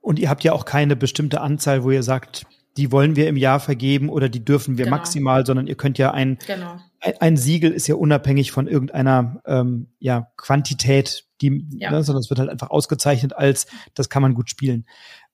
Und 0.00 0.18
ihr 0.18 0.30
habt 0.30 0.42
ja 0.42 0.52
auch 0.52 0.64
keine 0.64 0.96
bestimmte 0.96 1.42
Anzahl, 1.42 1.84
wo 1.84 1.90
ihr 1.90 2.02
sagt, 2.02 2.46
die 2.76 2.92
wollen 2.92 3.16
wir 3.16 3.28
im 3.28 3.36
Jahr 3.36 3.60
vergeben 3.60 4.08
oder 4.08 4.28
die 4.28 4.44
dürfen 4.44 4.78
wir 4.78 4.84
genau. 4.86 4.96
maximal, 4.96 5.44
sondern 5.44 5.66
ihr 5.66 5.76
könnt 5.76 5.98
ja 5.98 6.12
ein, 6.12 6.38
genau. 6.46 6.76
ein, 7.00 7.14
ein, 7.20 7.36
Siegel 7.36 7.72
ist 7.72 7.86
ja 7.86 7.96
unabhängig 7.96 8.52
von 8.52 8.66
irgendeiner 8.66 9.40
ähm, 9.46 9.88
ja, 9.98 10.28
Quantität, 10.36 11.24
die, 11.40 11.66
ja. 11.72 11.90
Ne, 11.90 12.02
sondern 12.04 12.20
es 12.20 12.30
wird 12.30 12.38
halt 12.38 12.50
einfach 12.50 12.70
ausgezeichnet 12.70 13.34
als, 13.34 13.66
das 13.94 14.08
kann 14.08 14.22
man 14.22 14.34
gut 14.34 14.50
spielen. 14.50 14.86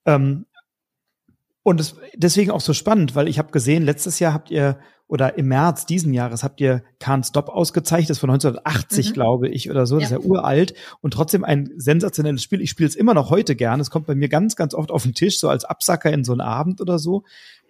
Ähm, 0.05 0.45
und 1.67 1.81
es, 1.81 1.95
deswegen 2.15 2.51
auch 2.51 2.61
so 2.61 2.71
spannend, 2.71 3.13
weil 3.13 3.27
ich 3.27 3.39
habe 3.39 3.51
gesehen, 3.51 3.83
letztes 3.83 4.19
Jahr 4.19 4.33
habt 4.33 4.49
ihr 4.51 4.79
oder 5.05 5.37
im 5.37 5.49
März 5.49 5.85
diesen 5.85 6.13
Jahres 6.13 6.41
habt 6.41 6.61
ihr 6.61 6.81
Can't 7.01 7.27
Stop 7.27 7.49
ausgezeichnet, 7.49 8.09
das 8.09 8.17
ist 8.17 8.21
von 8.21 8.29
1980, 8.29 9.09
mhm. 9.09 9.13
glaube 9.13 9.49
ich, 9.49 9.69
oder 9.69 9.85
so, 9.85 9.99
das 9.99 10.11
ja. 10.11 10.15
ist 10.15 10.23
ja 10.23 10.29
uralt 10.29 10.73
und 11.01 11.11
trotzdem 11.13 11.43
ein 11.43 11.69
sensationelles 11.75 12.41
Spiel. 12.41 12.61
Ich 12.61 12.69
spiele 12.69 12.87
es 12.87 12.95
immer 12.95 13.13
noch 13.13 13.31
heute 13.31 13.53
gern. 13.57 13.81
Es 13.81 13.91
kommt 13.91 14.07
bei 14.07 14.15
mir 14.15 14.29
ganz, 14.29 14.55
ganz 14.55 14.73
oft 14.73 14.91
auf 14.91 15.03
den 15.03 15.13
Tisch, 15.13 15.41
so 15.41 15.49
als 15.49 15.65
Absacker 15.65 16.09
in 16.09 16.23
so 16.23 16.31
einen 16.31 16.39
Abend 16.39 16.79
oder 16.79 16.99
so. 16.99 17.25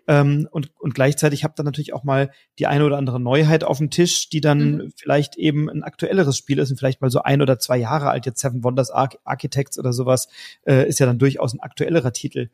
Ähm, 0.08 0.48
und, 0.51 0.70
und 0.80 0.94
gleichzeitig 0.94 1.44
habt 1.44 1.60
ihr 1.60 1.63
natürlich 1.63 1.94
auch 1.94 2.04
mal 2.04 2.30
die 2.60 2.68
eine 2.68 2.86
oder 2.86 3.00
andere 3.00 3.20
Neuheit 3.20 3.63
auf 3.63 3.80
dem 3.80 3.89
Tisch, 3.89 4.30
die 4.30 4.42
dann 4.42 4.75
mhm. 4.75 4.94
vielleicht 4.96 5.38
eben 5.38 5.72
ein 5.72 5.82
aktuelleres 5.82 6.38
Spiel 6.38 6.60
ist 6.60 6.70
und 6.70 6.77
vielleicht 6.77 7.01
mal 7.01 7.10
so 7.10 7.24
ein 7.24 7.42
oder 7.42 7.58
zwei 7.58 7.77
Jahre 7.77 8.12
alt. 8.12 8.27
Jetzt 8.27 8.42
Seven 8.42 8.64
Wonders 8.64 8.92
Arch 8.92 9.18
Architects 9.24 9.79
oder 9.79 9.92
sowas 9.92 10.27
äh, 10.68 10.88
ist 10.88 11.00
ja 11.00 11.07
dann 11.07 11.18
durchaus 11.18 11.55
ein 11.55 11.62
aktuellerer 11.62 12.14
Titel. 12.14 12.51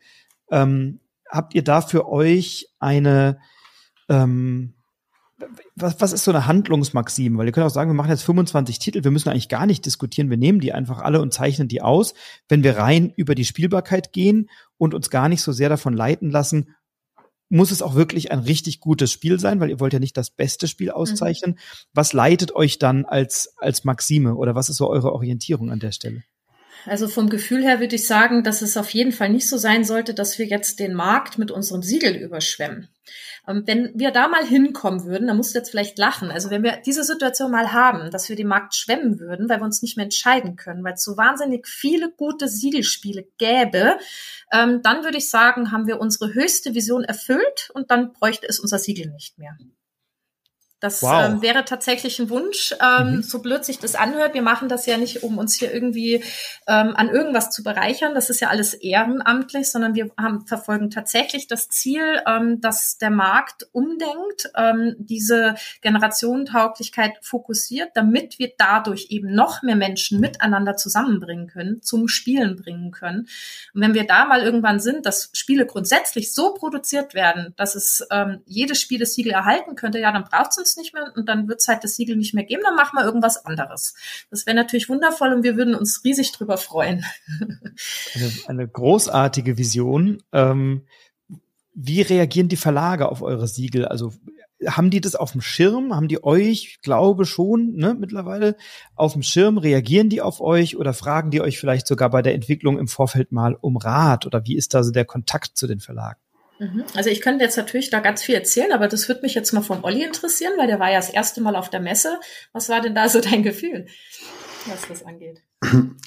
Ähm, 0.50 1.02
habt 1.30 1.56
ihr 1.56 1.64
da 1.64 1.82
für 1.82 2.08
euch 2.08 2.68
eine 2.80 3.40
ähm, 4.10 4.76
was, 5.76 6.00
was 6.00 6.14
ist 6.14 6.24
so 6.24 6.32
eine 6.32 6.46
Handlungsmaxime? 6.46 7.38
Weil 7.38 7.48
ihr 7.48 7.52
könnt 7.52 7.66
auch 7.66 7.74
sagen, 7.74 7.90
wir 7.90 7.96
machen 7.96 8.10
jetzt 8.10 8.24
25 8.24 8.80
Titel, 8.80 9.04
wir 9.04 9.12
müssen 9.12 9.30
eigentlich 9.30 9.50
gar 9.50 9.66
nicht 9.66 9.86
diskutieren, 9.86 10.30
wir 10.30 10.38
nehmen 10.38 10.60
die 10.60 10.74
einfach 10.74 11.00
alle 11.00 11.22
und 11.22 11.34
zeichnen 11.34 11.68
die 11.68 11.82
aus. 11.82 12.14
Wenn 12.48 12.64
wir 12.64 12.78
rein 12.78 13.12
über 13.16 13.36
die 13.36 13.46
Spielbarkeit 13.46 14.14
gehen 14.14 14.50
und 14.78 14.94
uns 14.94 15.10
gar 15.10 15.30
nicht 15.30 15.42
so 15.42 15.52
sehr 15.52 15.70
davon 15.70 15.94
leiten 15.94 16.30
lassen, 16.30 16.76
muss 17.50 17.72
es 17.72 17.82
auch 17.82 17.96
wirklich 17.96 18.32
ein 18.32 18.40
richtig 18.40 18.80
gutes 18.80 19.12
Spiel 19.12 19.40
sein, 19.40 19.60
weil 19.60 19.70
ihr 19.70 19.80
wollt 19.80 19.94
ja 19.94 20.00
nicht 20.00 20.18
das 20.18 20.32
beste 20.32 20.68
Spiel 20.68 20.88
mhm. 20.88 20.96
auszeichnen. 20.96 21.52
Mhm. 21.52 21.60
Was 21.94 22.14
leitet 22.14 22.56
euch 22.56 22.80
dann 22.80 23.06
als, 23.06 23.54
als 23.58 23.84
Maxime 23.84 24.36
oder 24.36 24.56
was 24.56 24.70
ist 24.70 24.78
so 24.78 24.90
eure 24.90 25.14
Orientierung 25.14 25.72
an 25.72 25.80
der 25.80 25.92
Stelle? 25.92 26.24
Also 26.86 27.08
vom 27.08 27.30
Gefühl 27.30 27.64
her 27.64 27.80
würde 27.80 27.96
ich 27.96 28.08
sagen, 28.08 28.44
dass 28.44 28.62
es 28.62 28.78
auf 28.78 28.90
jeden 28.90 29.12
Fall 29.12 29.30
nicht 29.30 29.48
so 29.48 29.58
sein 29.58 29.84
sollte, 29.84 30.14
dass 30.14 30.38
wir 30.38 30.46
jetzt 30.46 30.80
den 30.80 30.94
Markt 30.94 31.38
mit 31.38 31.52
unserem 31.52 31.82
Siegel 31.82 32.16
überschwemmen. 32.16 32.90
Ähm, 33.48 33.64
wenn 33.66 33.92
wir 33.96 34.12
da 34.12 34.28
mal 34.28 34.46
hinkommen 34.46 35.06
würden, 35.06 35.28
dann 35.28 35.38
musst 35.38 35.54
du 35.54 35.60
jetzt 35.60 35.70
vielleicht 35.70 35.98
lachen. 35.98 36.32
Also 36.32 36.50
wenn 36.50 36.64
wir 36.64 36.82
diese 36.86 37.04
Situation 37.04 37.52
mal 37.52 37.74
haben, 37.74 38.12
dass 38.12 38.30
wir 38.30 38.36
den 38.36 38.48
Markt 38.48 38.76
schwemmen 38.76 39.20
würden, 39.20 39.50
weil 39.50 39.60
wir 39.60 39.66
uns 39.66 39.82
nicht 39.82 39.98
mehr 39.98 40.06
entscheiden 40.06 40.56
können, 40.56 40.84
weil 40.84 40.94
es 40.94 41.04
so 41.04 41.18
wahnsinnig 41.18 41.68
viele 41.68 42.12
gute 42.12 42.48
Siegelspiele 42.48 43.28
gäbe, 43.38 43.98
ähm, 44.52 44.82
dann 44.82 45.04
würde 45.04 45.18
ich 45.18 45.30
sagen, 45.30 45.72
haben 45.72 45.88
wir 45.88 46.00
unsere 46.00 46.34
höchste 46.34 46.74
Vision 46.74 47.04
erfüllt 47.04 47.70
und 47.74 47.92
dann 47.92 48.14
bräuchte 48.14 48.48
es 48.48 48.60
unser 48.60 48.80
Siegel 48.80 49.10
nicht 49.12 49.38
mehr. 49.38 49.58
Das 50.84 51.02
wow. 51.02 51.24
ähm, 51.24 51.42
wäre 51.42 51.64
tatsächlich 51.64 52.20
ein 52.20 52.30
Wunsch, 52.30 52.76
ähm, 52.82 53.16
mhm. 53.16 53.24
so 53.24 53.42
blöd 53.42 53.64
sich 53.64 53.80
das 53.80 53.96
anhört. 53.96 54.34
Wir 54.34 54.42
machen 54.42 54.68
das 54.68 54.86
ja 54.86 54.98
nicht, 54.98 55.24
um 55.24 55.38
uns 55.38 55.56
hier 55.56 55.74
irgendwie 55.74 56.16
ähm, 56.68 56.94
an 56.98 57.08
irgendwas 57.08 57.52
zu 57.52 57.64
bereichern. 57.64 58.14
Das 58.14 58.30
ist 58.30 58.42
ja 58.42 58.50
alles 58.50 58.74
ehrenamtlich, 58.74 59.72
sondern 59.72 59.96
wir 59.96 60.12
haben, 60.20 60.46
verfolgen 60.46 60.90
tatsächlich 60.90 61.48
das 61.48 61.70
Ziel, 61.70 62.22
ähm, 62.28 62.60
dass 62.60 62.98
der 62.98 63.12
Markt 63.12 63.66
umdenkt, 63.72 64.52
ähm, 64.58 64.98
diese 64.98 65.56
Generationentauglichkeit 65.80 67.14
fokussiert, 67.22 67.92
damit 67.94 68.38
wir 68.38 68.52
dadurch 68.58 69.08
eben 69.10 69.34
noch 69.34 69.64
mehr 69.64 69.78
Menschen 69.78 70.20
miteinander 70.20 70.76
zusammenbringen 70.76 71.48
können, 71.48 71.82
zum 71.82 72.10
Spielen 72.10 72.58
bringen 72.58 72.92
können. 72.92 73.30
Und 73.74 73.80
wenn 73.80 73.94
wir 73.94 74.06
da 74.06 74.26
mal 74.26 74.42
irgendwann 74.42 74.82
sind, 74.82 75.06
dass 75.06 75.30
Spiele 75.32 75.66
grundsätzlich 75.66 76.34
so 76.34 76.54
produziert 76.54 77.14
werden, 77.14 77.54
dass 77.56 77.74
es 77.76 78.06
ähm, 78.12 78.42
jedes 78.46 78.82
Spiel 78.82 79.00
das 79.00 79.14
Siegel 79.14 79.32
erhalten 79.32 79.78
könnte, 79.78 80.00
ja, 80.00 80.12
dann 80.12 80.26
braucht 80.26 80.52
es 80.52 80.58
uns 80.58 80.73
nicht 80.78 80.94
mehr 80.94 81.12
und 81.16 81.28
dann 81.28 81.48
wird 81.48 81.60
es 81.62 81.68
halt 81.68 81.84
das 81.84 81.96
Siegel 81.96 82.16
nicht 82.16 82.34
mehr 82.34 82.44
geben, 82.44 82.64
dann 82.64 82.76
machen 82.76 82.98
wir 82.98 83.06
irgendwas 83.06 83.46
anderes. 83.46 83.96
Das 84.30 84.46
wäre 84.46 84.56
natürlich 84.56 84.90
wundervoll 84.90 85.34
und 85.34 85.44
wir 85.44 85.58
würden 85.58 85.76
uns 85.76 86.04
riesig 86.04 86.32
drüber 86.32 86.58
freuen. 86.58 87.06
Eine, 88.14 88.32
eine 88.48 88.68
großartige 88.68 89.58
Vision. 89.58 90.22
Ähm, 90.32 90.86
wie 91.74 92.02
reagieren 92.02 92.50
die 92.50 92.58
Verlage 92.58 93.10
auf 93.10 93.22
eure 93.22 93.48
Siegel? 93.48 93.86
Also 93.86 94.14
haben 94.68 94.90
die 94.90 95.02
das 95.02 95.16
auf 95.16 95.32
dem 95.32 95.42
Schirm? 95.42 95.96
Haben 95.96 96.08
die 96.08 96.24
euch, 96.24 96.80
glaube 96.82 97.26
schon, 97.26 97.74
ne, 97.76 97.96
mittlerweile 98.00 98.56
auf 98.96 99.14
dem 99.14 99.24
Schirm? 99.24 99.58
Reagieren 99.58 100.10
die 100.10 100.22
auf 100.22 100.42
euch 100.42 100.78
oder 100.78 100.94
fragen 100.94 101.32
die 101.32 101.42
euch 101.42 101.60
vielleicht 101.60 101.88
sogar 101.88 102.10
bei 102.10 102.22
der 102.22 102.36
Entwicklung 102.36 102.78
im 102.78 102.88
Vorfeld 102.88 103.32
mal 103.32 103.56
um 103.60 103.78
Rat? 103.78 104.26
Oder 104.26 104.46
wie 104.46 104.56
ist 104.56 104.74
da 104.74 104.84
so 104.84 104.92
der 104.92 105.06
Kontakt 105.06 105.58
zu 105.58 105.68
den 105.68 105.80
Verlagen? 105.80 106.20
Mhm. 106.64 106.84
Also 106.96 107.10
ich 107.10 107.22
könnte 107.22 107.44
jetzt 107.44 107.58
natürlich 107.58 107.90
da 107.90 108.00
ganz 108.00 108.24
viel 108.24 108.36
erzählen, 108.36 108.72
aber 108.72 108.88
das 108.88 109.08
würde 109.08 109.22
mich 109.22 109.36
jetzt 109.36 109.52
mal 109.52 109.62
vom 109.62 109.84
Olli 109.84 110.04
interessieren, 110.04 110.54
weil 110.58 110.68
der 110.68 110.80
war 110.80 110.90
ja 110.90 110.98
das 110.98 111.10
erste 111.10 111.42
Mal 111.42 111.56
auf 111.56 111.70
der 111.70 111.82
Messe. 111.82 112.20
Was 112.54 112.70
war 112.70 112.82
denn 112.82 112.96
da 112.96 113.10
so 113.10 113.20
dein 113.20 113.44
Gefühl, 113.44 113.88
was 114.68 114.88
das 114.88 115.06
angeht? 115.06 115.42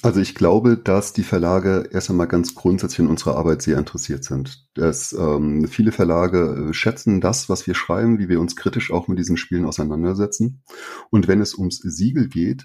Also 0.02 0.20
ich 0.20 0.34
glaube, 0.34 0.76
dass 0.76 1.14
die 1.14 1.22
Verlage 1.22 1.88
erst 1.90 2.10
einmal 2.10 2.28
ganz 2.28 2.54
grundsätzlich 2.54 3.00
in 3.00 3.08
unserer 3.08 3.36
Arbeit 3.36 3.62
sehr 3.62 3.78
interessiert 3.78 4.22
sind. 4.22 4.66
Dass, 4.74 5.12
ähm, 5.14 5.66
viele 5.66 5.92
Verlage 5.92 6.68
äh, 6.68 6.74
schätzen 6.74 7.20
das, 7.20 7.48
was 7.48 7.66
wir 7.66 7.74
schreiben, 7.74 8.18
wie 8.18 8.28
wir 8.28 8.38
uns 8.38 8.54
kritisch 8.54 8.92
auch 8.92 9.08
mit 9.08 9.18
diesen 9.18 9.36
Spielen 9.36 9.64
auseinandersetzen. 9.64 10.62
Und 11.10 11.26
wenn 11.26 11.40
es 11.40 11.54
ums 11.54 11.78
Siegel 11.78 12.28
geht, 12.28 12.64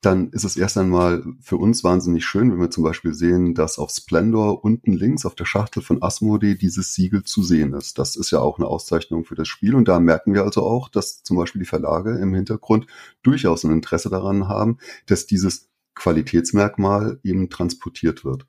dann 0.00 0.30
ist 0.30 0.44
es 0.44 0.56
erst 0.56 0.78
einmal 0.78 1.22
für 1.40 1.56
uns 1.56 1.84
wahnsinnig 1.84 2.24
schön, 2.24 2.50
wenn 2.50 2.60
wir 2.60 2.70
zum 2.70 2.84
Beispiel 2.84 3.12
sehen, 3.12 3.54
dass 3.54 3.78
auf 3.78 3.90
Splendor 3.90 4.64
unten 4.64 4.92
links 4.92 5.26
auf 5.26 5.34
der 5.34 5.44
Schachtel 5.44 5.82
von 5.82 6.02
Asmodee 6.02 6.54
dieses 6.54 6.94
Siegel 6.94 7.22
zu 7.22 7.42
sehen 7.42 7.74
ist. 7.74 7.98
Das 7.98 8.16
ist 8.16 8.30
ja 8.30 8.40
auch 8.40 8.58
eine 8.58 8.66
Auszeichnung 8.66 9.24
für 9.24 9.34
das 9.34 9.48
Spiel 9.48 9.74
und 9.74 9.88
da 9.88 10.00
merken 10.00 10.32
wir 10.32 10.44
also 10.44 10.62
auch, 10.62 10.88
dass 10.88 11.22
zum 11.22 11.36
Beispiel 11.36 11.60
die 11.60 11.68
Verlage 11.68 12.18
im 12.18 12.34
Hintergrund 12.34 12.86
durchaus 13.22 13.64
ein 13.64 13.72
Interesse 13.72 14.08
daran 14.08 14.48
haben, 14.48 14.78
dass 15.06 15.26
dieses 15.26 15.68
Qualitätsmerkmal 15.94 17.20
eben 17.22 17.50
transportiert 17.50 18.24
wird. 18.24 18.46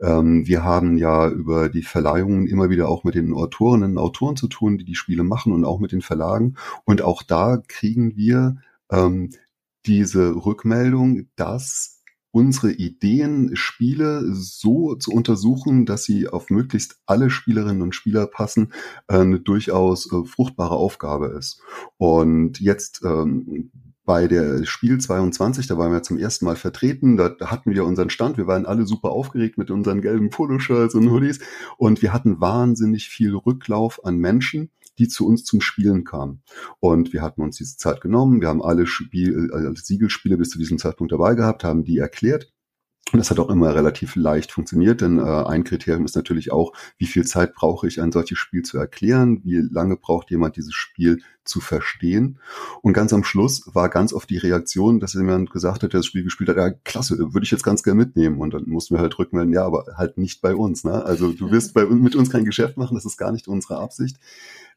Ähm, 0.00 0.46
wir 0.46 0.64
haben 0.64 0.96
ja 0.98 1.28
über 1.28 1.68
die 1.68 1.82
Verleihungen 1.82 2.48
immer 2.48 2.70
wieder 2.70 2.88
auch 2.88 3.04
mit 3.04 3.14
den 3.14 3.34
Autorinnen 3.34 3.92
und 3.92 3.98
Autoren 3.98 4.36
zu 4.36 4.48
tun, 4.48 4.78
die 4.78 4.84
die 4.84 4.94
Spiele 4.96 5.22
machen 5.22 5.52
und 5.52 5.64
auch 5.64 5.78
mit 5.78 5.92
den 5.92 6.02
Verlagen. 6.02 6.54
Und 6.84 7.02
auch 7.02 7.22
da 7.22 7.62
kriegen 7.68 8.16
wir 8.16 8.56
ähm, 8.90 9.30
diese 9.86 10.34
Rückmeldung, 10.44 11.28
dass 11.36 11.98
unsere 12.30 12.72
Ideen, 12.72 13.56
Spiele 13.56 14.22
so 14.32 14.94
zu 14.94 15.12
untersuchen, 15.12 15.86
dass 15.86 16.04
sie 16.04 16.28
auf 16.28 16.50
möglichst 16.50 17.00
alle 17.06 17.30
Spielerinnen 17.30 17.82
und 17.82 17.94
Spieler 17.94 18.26
passen, 18.26 18.72
eine 19.06 19.40
durchaus 19.40 20.12
äh, 20.12 20.24
fruchtbare 20.24 20.76
Aufgabe 20.76 21.28
ist. 21.38 21.60
Und 21.96 22.60
jetzt 22.60 23.02
ähm, 23.04 23.70
bei 24.04 24.26
der 24.26 24.64
Spiel 24.64 24.98
22, 24.98 25.66
da 25.66 25.76
waren 25.76 25.92
wir 25.92 26.02
zum 26.02 26.16
ersten 26.16 26.46
Mal 26.46 26.56
vertreten, 26.56 27.18
da 27.18 27.34
hatten 27.42 27.74
wir 27.74 27.84
unseren 27.84 28.08
Stand, 28.08 28.38
wir 28.38 28.46
waren 28.46 28.64
alle 28.64 28.86
super 28.86 29.10
aufgeregt 29.10 29.58
mit 29.58 29.70
unseren 29.70 30.00
gelben 30.00 30.30
Poloshirts 30.30 30.94
und 30.94 31.10
Hoodies 31.10 31.40
und 31.76 32.00
wir 32.00 32.14
hatten 32.14 32.40
wahnsinnig 32.40 33.08
viel 33.08 33.34
Rücklauf 33.34 34.02
an 34.06 34.16
Menschen, 34.16 34.70
die 34.98 35.08
zu 35.08 35.26
uns 35.26 35.44
zum 35.44 35.60
Spielen 35.60 36.04
kamen. 36.04 36.42
Und 36.80 37.12
wir 37.12 37.22
hatten 37.22 37.42
uns 37.42 37.56
diese 37.56 37.76
Zeit 37.76 38.00
genommen, 38.00 38.40
wir 38.40 38.48
haben 38.48 38.62
alle 38.62 38.86
Spiel, 38.86 39.50
alle 39.52 39.74
Siegelspiele 39.76 40.36
bis 40.36 40.50
zu 40.50 40.58
diesem 40.58 40.78
Zeitpunkt 40.78 41.12
dabei 41.12 41.34
gehabt, 41.34 41.64
haben 41.64 41.84
die 41.84 41.98
erklärt 41.98 42.52
und 43.12 43.18
das 43.18 43.30
hat 43.30 43.38
auch 43.38 43.48
immer 43.48 43.74
relativ 43.74 44.16
leicht 44.16 44.52
funktioniert, 44.52 45.00
denn 45.00 45.18
äh, 45.18 45.22
ein 45.22 45.64
Kriterium 45.64 46.04
ist 46.04 46.14
natürlich 46.14 46.52
auch, 46.52 46.74
wie 46.98 47.06
viel 47.06 47.24
Zeit 47.24 47.54
brauche 47.54 47.88
ich, 47.88 48.02
ein 48.02 48.12
solches 48.12 48.38
Spiel 48.38 48.62
zu 48.62 48.76
erklären, 48.76 49.40
wie 49.44 49.56
lange 49.56 49.96
braucht 49.96 50.30
jemand 50.30 50.56
dieses 50.56 50.74
Spiel 50.74 51.22
zu 51.42 51.60
verstehen. 51.60 52.38
Und 52.82 52.92
ganz 52.92 53.14
am 53.14 53.24
Schluss 53.24 53.62
war 53.72 53.88
ganz 53.88 54.12
oft 54.12 54.28
die 54.28 54.36
Reaktion, 54.36 55.00
dass 55.00 55.14
jemand 55.14 55.50
gesagt 55.50 55.82
hat, 55.82 55.94
der 55.94 56.00
das 56.00 56.06
Spiel 56.06 56.22
gespielt 56.22 56.50
hat, 56.50 56.58
ja, 56.58 56.70
klasse, 56.70 57.18
würde 57.18 57.44
ich 57.44 57.50
jetzt 57.50 57.64
ganz 57.64 57.82
gerne 57.82 57.98
mitnehmen. 57.98 58.40
Und 58.40 58.52
dann 58.52 58.68
mussten 58.68 58.94
wir 58.94 59.00
halt 59.00 59.18
rückmelden, 59.18 59.54
ja, 59.54 59.64
aber 59.64 59.86
halt 59.96 60.18
nicht 60.18 60.42
bei 60.42 60.54
uns. 60.54 60.84
Ne? 60.84 61.02
Also 61.02 61.32
du 61.32 61.50
wirst 61.50 61.72
bei, 61.72 61.86
mit 61.86 62.14
uns 62.14 62.28
kein 62.28 62.44
Geschäft 62.44 62.76
machen, 62.76 62.94
das 62.94 63.06
ist 63.06 63.16
gar 63.16 63.32
nicht 63.32 63.48
unsere 63.48 63.78
Absicht. 63.78 64.18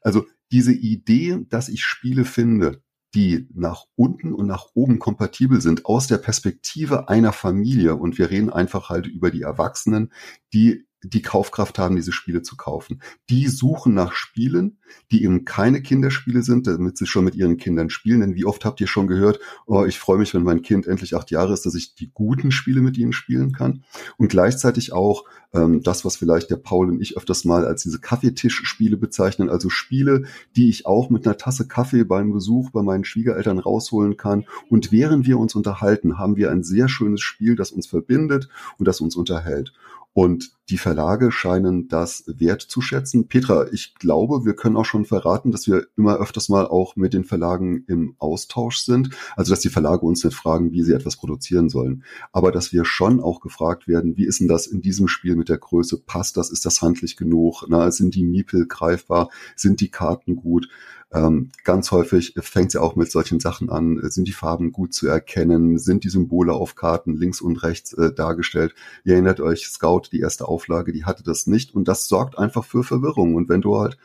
Also 0.02 0.26
diese 0.52 0.74
Idee, 0.74 1.46
dass 1.50 1.70
ich 1.70 1.84
Spiele 1.84 2.26
finde, 2.26 2.84
die 3.14 3.48
nach 3.54 3.86
unten 3.96 4.34
und 4.34 4.48
nach 4.48 4.68
oben 4.74 5.00
kompatibel 5.00 5.62
sind 5.62 5.86
aus 5.86 6.08
der 6.08 6.18
Perspektive 6.18 7.10
einer 7.10 7.34
Familie. 7.34 7.96
Und 7.96 8.18
wir 8.18 8.30
reden 8.30 8.50
einfach 8.50 8.90
halt 8.90 9.08
über 9.08 9.32
die 9.32 9.42
Erwachsenen, 9.42 10.12
die 10.54 10.88
die 11.04 11.22
Kaufkraft 11.22 11.80
haben, 11.80 11.96
diese 11.96 12.12
Spiele 12.12 12.42
zu 12.42 12.56
kaufen. 12.56 13.02
Die 13.30 13.48
suchen 13.48 13.94
nach 13.94 14.14
Spielen, 14.14 14.78
die 15.12 15.24
eben 15.24 15.46
keine 15.46 15.82
Kinderspiele 15.82 16.44
sind, 16.44 16.68
damit 16.68 16.98
sie 16.98 17.08
schon 17.08 17.26
mit 17.26 17.36
ihren 17.36 17.58
Kindern 17.58 17.90
spielen. 17.90 18.22
Denn 18.22 18.36
wie 18.36 18.46
oft 18.46 18.66
habt 18.66 18.82
ihr 18.82 18.88
schon 18.88 19.08
gehört, 19.08 19.40
oh, 19.66 19.86
ich 19.86 20.00
freue 20.00 20.20
mich, 20.20 20.34
wenn 20.34 20.44
mein 20.44 20.62
Kind 20.62 20.88
endlich 20.88 21.16
acht 21.16 21.32
Jahre 21.32 21.54
ist, 21.54 21.66
dass 21.66 21.76
ich 21.76 21.96
die 21.96 22.12
guten 22.14 22.52
Spiele 22.52 22.82
mit 22.82 22.98
ihnen 22.98 23.14
spielen 23.14 23.52
kann. 23.52 23.84
Und 24.18 24.30
gleichzeitig 24.30 24.94
auch 24.94 25.26
ähm, 25.54 25.82
das, 25.82 26.06
was 26.06 26.18
vielleicht 26.18 26.50
der 26.50 26.58
Paul 26.58 26.90
und 26.90 27.02
ich 27.02 27.18
öfters 27.18 27.46
mal 27.46 27.66
als 27.66 27.84
diese 27.84 28.00
Kaffeetischspiele 28.00 28.98
bezeichnen, 28.98 29.50
also 29.50 29.70
Spiele, 29.70 30.24
die 30.56 30.70
ich 30.70 30.86
auch 30.86 31.10
mit 31.10 31.26
einer 31.26 31.38
Tasse 31.38 31.68
Kaffee 31.68 32.04
beim 32.04 32.32
Besuch 32.32 32.72
bei 32.72 32.82
meinen 32.82 33.04
Schwiegereltern 33.04 33.60
rausholen 33.60 34.18
kann. 34.18 34.46
Und 34.70 34.92
während 34.92 35.26
wir 35.26 35.40
uns 35.40 35.56
unterhalten, 35.56 36.18
haben 36.18 36.36
wir 36.36 36.52
ein 36.52 36.64
sehr 36.64 36.88
schönes 36.88 37.22
Spiel, 37.22 37.56
das 37.56 37.72
uns 37.72 37.88
verbindet 37.88 38.50
und 38.78 38.88
das 38.88 39.02
uns 39.02 39.16
unterhält. 39.16 39.74
Und 40.14 40.52
die 40.70 40.78
Verlage 40.78 41.32
scheinen 41.32 41.88
das 41.88 42.24
wertzuschätzen. 42.28 43.28
Petra, 43.28 43.68
ich 43.72 43.96
glaube, 43.96 44.46
wir 44.46 44.56
können 44.56 44.76
auch 44.76 44.86
schon 44.86 45.06
verraten, 45.06 45.52
dass 45.52 45.68
wir 45.68 45.88
immer 45.96 46.18
öfters 46.18 46.50
mal 46.50 46.66
auch 46.66 46.96
mit 46.96 47.14
den 47.14 47.24
Verlagen 47.24 47.86
im 47.88 48.16
Austausch 48.20 48.78
sind. 48.80 49.10
Also, 49.36 49.52
dass 49.52 49.62
die 49.62 49.70
Verlage 49.70 50.06
uns 50.06 50.24
nicht 50.24 50.36
fragen, 50.36 50.72
wie 50.72 50.84
sie 50.84 50.94
etwas 50.94 51.16
produzieren 51.16 51.70
sollen. 51.70 52.04
Aber 52.34 52.52
dass 52.52 52.74
wir 52.74 52.84
schon 52.84 53.22
auch 53.22 53.40
gefragt 53.40 53.88
werden, 53.88 54.18
wie 54.18 54.26
ist 54.26 54.42
denn 54.42 54.50
das 54.50 54.68
in 54.68 54.82
diesem 54.82 55.08
Spiel 55.08 55.36
mit 55.36 55.50
der 55.50 55.58
Größe? 55.58 56.02
Passt 56.06 56.36
das? 56.36 56.50
Ist 56.50 56.66
das 56.66 56.82
handlich 56.82 57.16
genug? 57.16 57.66
Na, 57.70 57.90
sind 57.92 58.16
die 58.16 58.24
Miepel 58.24 58.68
greifbar? 58.68 59.30
Sind 59.56 59.80
die 59.80 59.92
Karten 59.92 60.36
gut? 60.36 60.68
Ähm, 61.14 61.52
ganz 61.66 61.92
häufig 61.92 62.36
fängt 62.40 62.74
ja 62.74 62.80
auch 62.82 62.96
mit 62.96 63.12
solchen 63.12 63.42
Sachen 63.42 63.70
an. 63.70 64.00
Sind 64.10 64.28
die 64.28 64.34
Farben 64.34 64.72
gut 64.72 64.94
zu 64.94 65.08
erkennen? 65.08 65.78
Sind 65.78 66.06
die 66.06 66.10
Symbole 66.10 66.54
auf 66.54 66.76
Karten 66.76 67.18
links 67.18 67.42
und 67.42 67.64
rechts 67.64 67.92
äh, 67.94 68.14
dargestellt? 68.14 68.74
Ihr 69.04 69.14
erinnert 69.14 69.42
euch, 69.42 69.68
Scout, 69.68 70.04
die 70.12 70.22
erste 70.22 70.48
Auflage, 70.48 70.94
die 70.94 71.04
hatte 71.04 71.24
das 71.24 71.48
nicht 71.48 71.76
und 71.76 71.88
das 71.88 72.08
sorgt 72.08 72.38
einfach 72.38 72.64
für 72.64 72.84
Verwirrung. 72.84 73.36
Und 73.36 73.50
wenn 73.50 73.62
du 73.62 73.78
halt 73.78 73.98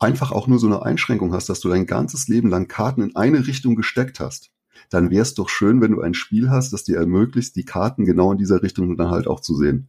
einfach 0.00 0.32
auch 0.32 0.48
nur 0.48 0.58
so 0.58 0.66
eine 0.66 0.82
Einschränkung 0.82 1.32
hast, 1.32 1.48
dass 1.48 1.60
du 1.60 1.68
dein 1.68 1.86
ganzes 1.86 2.26
Leben 2.26 2.50
lang 2.50 2.66
Karten 2.66 3.02
in 3.02 3.14
eine 3.14 3.46
Richtung 3.46 3.76
gesteckt 3.76 4.18
hast, 4.18 4.50
dann 4.90 5.10
wäre 5.10 5.22
es 5.22 5.34
doch 5.34 5.48
schön, 5.48 5.80
wenn 5.80 5.92
du 5.92 6.00
ein 6.00 6.14
Spiel 6.14 6.50
hast, 6.50 6.72
das 6.72 6.82
dir 6.82 6.98
ermöglicht, 6.98 7.54
die 7.54 7.64
Karten 7.64 8.04
genau 8.04 8.32
in 8.32 8.38
dieser 8.38 8.62
Richtung 8.62 8.96
dann 8.96 9.10
halt 9.10 9.28
auch 9.28 9.40
zu 9.40 9.54
sehen. 9.54 9.88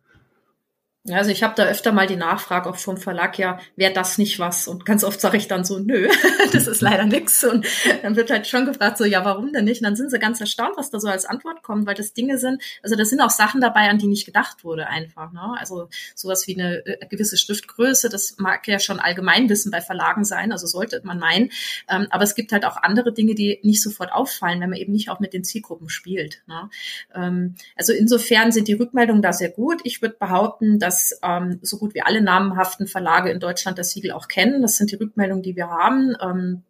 Also 1.10 1.32
ich 1.32 1.44
habe 1.44 1.54
da 1.58 1.66
öfter 1.66 1.92
mal 1.92 2.08
die 2.08 2.16
Nachfrage 2.16 2.70
auch 2.70 2.78
vom 2.78 2.96
Verlag, 2.96 3.38
ja, 3.38 3.60
wäre 3.76 3.92
das 3.92 4.18
nicht 4.18 4.40
was? 4.40 4.70
Und 4.70 4.86
ganz 4.86 5.04
oft 5.04 5.20
sage 5.20 5.36
ich 5.36 5.50
dann 5.50 5.66
so, 5.66 5.78
nö, 5.80 6.08
das 6.54 6.66
ist 6.66 6.80
leider 6.80 7.06
nix. 7.06 7.44
Und 7.44 7.68
dann 8.04 8.16
wird 8.16 8.32
halt 8.32 8.48
schon 8.48 8.66
gefragt, 8.66 8.98
so, 8.98 9.04
ja, 9.04 9.26
warum 9.26 9.52
denn 9.52 9.66
nicht? 9.66 9.82
Und 9.82 9.86
dann 9.88 9.98
sind 9.98 10.12
sie 10.12 10.20
ganz 10.20 10.40
erstaunt, 10.40 10.78
was 10.78 10.92
da 10.92 11.02
so 11.02 11.10
als 11.10 11.26
Antwort 11.26 11.62
kommt, 11.62 11.86
weil 11.88 11.96
das 11.96 12.14
Dinge 12.14 12.38
sind, 12.38 12.62
also 12.82 12.96
da 12.96 13.04
sind 13.04 13.20
auch 13.20 13.32
Sachen 13.32 13.60
dabei, 13.60 13.90
an 13.90 13.98
die 13.98 14.08
nicht 14.08 14.26
gedacht 14.26 14.64
wurde 14.64 14.88
einfach. 14.88 15.34
Ne? 15.34 15.42
Also 15.60 15.90
sowas 16.16 16.48
wie 16.48 16.58
eine 16.58 16.86
äh, 16.86 17.06
gewisse 17.08 17.36
Schriftgröße, 17.36 18.08
das 18.08 18.38
mag 18.38 18.66
ja 18.70 18.80
schon 18.80 19.02
Allgemeinwissen 19.02 19.72
bei 19.72 19.82
Verlagen 19.82 20.24
sein, 20.24 20.54
also 20.54 20.68
sollte 20.68 21.02
man 21.04 21.20
meinen. 21.20 21.52
Ähm, 21.90 22.08
aber 22.12 22.24
es 22.24 22.34
gibt 22.34 22.54
halt 22.54 22.64
auch 22.64 22.78
andere 22.78 23.12
Dinge, 23.12 23.36
die 23.36 23.60
nicht 23.62 23.84
sofort 23.84 24.14
auffallen, 24.14 24.62
wenn 24.62 24.70
man 24.70 24.80
eben 24.80 24.94
nicht 24.94 25.10
auch 25.10 25.20
mit 25.20 25.34
den 25.34 25.44
Zielgruppen 25.44 25.90
spielt. 25.90 26.44
Ne? 26.48 26.70
Ähm, 27.14 27.56
also 27.76 27.92
insofern 27.92 28.54
sind 28.54 28.70
die 28.70 28.74
Rückmeldungen 28.74 29.22
da 29.22 29.34
sehr 29.34 29.50
gut. 29.50 29.82
Ich 29.84 30.02
würde 30.02 30.16
behaupten, 30.18 30.80
dass 30.80 30.93
dass 30.94 31.20
ähm, 31.24 31.60
so 31.64 31.78
gut 31.80 31.96
wie 31.96 32.04
alle 32.04 32.22
namenhaften 32.22 32.88
Verlage 32.88 33.32
in 33.32 33.40
Deutschland 33.40 33.80
das 33.80 33.90
Siegel 33.90 34.12
auch 34.12 34.28
kennen. 34.28 34.62
Das 34.62 34.78
sind 34.78 34.92
die 34.92 34.96
Rückmeldungen, 34.96 35.42
die 35.42 35.56
wir 35.56 35.70
haben. 35.70 36.16
Ähm, 36.22 36.64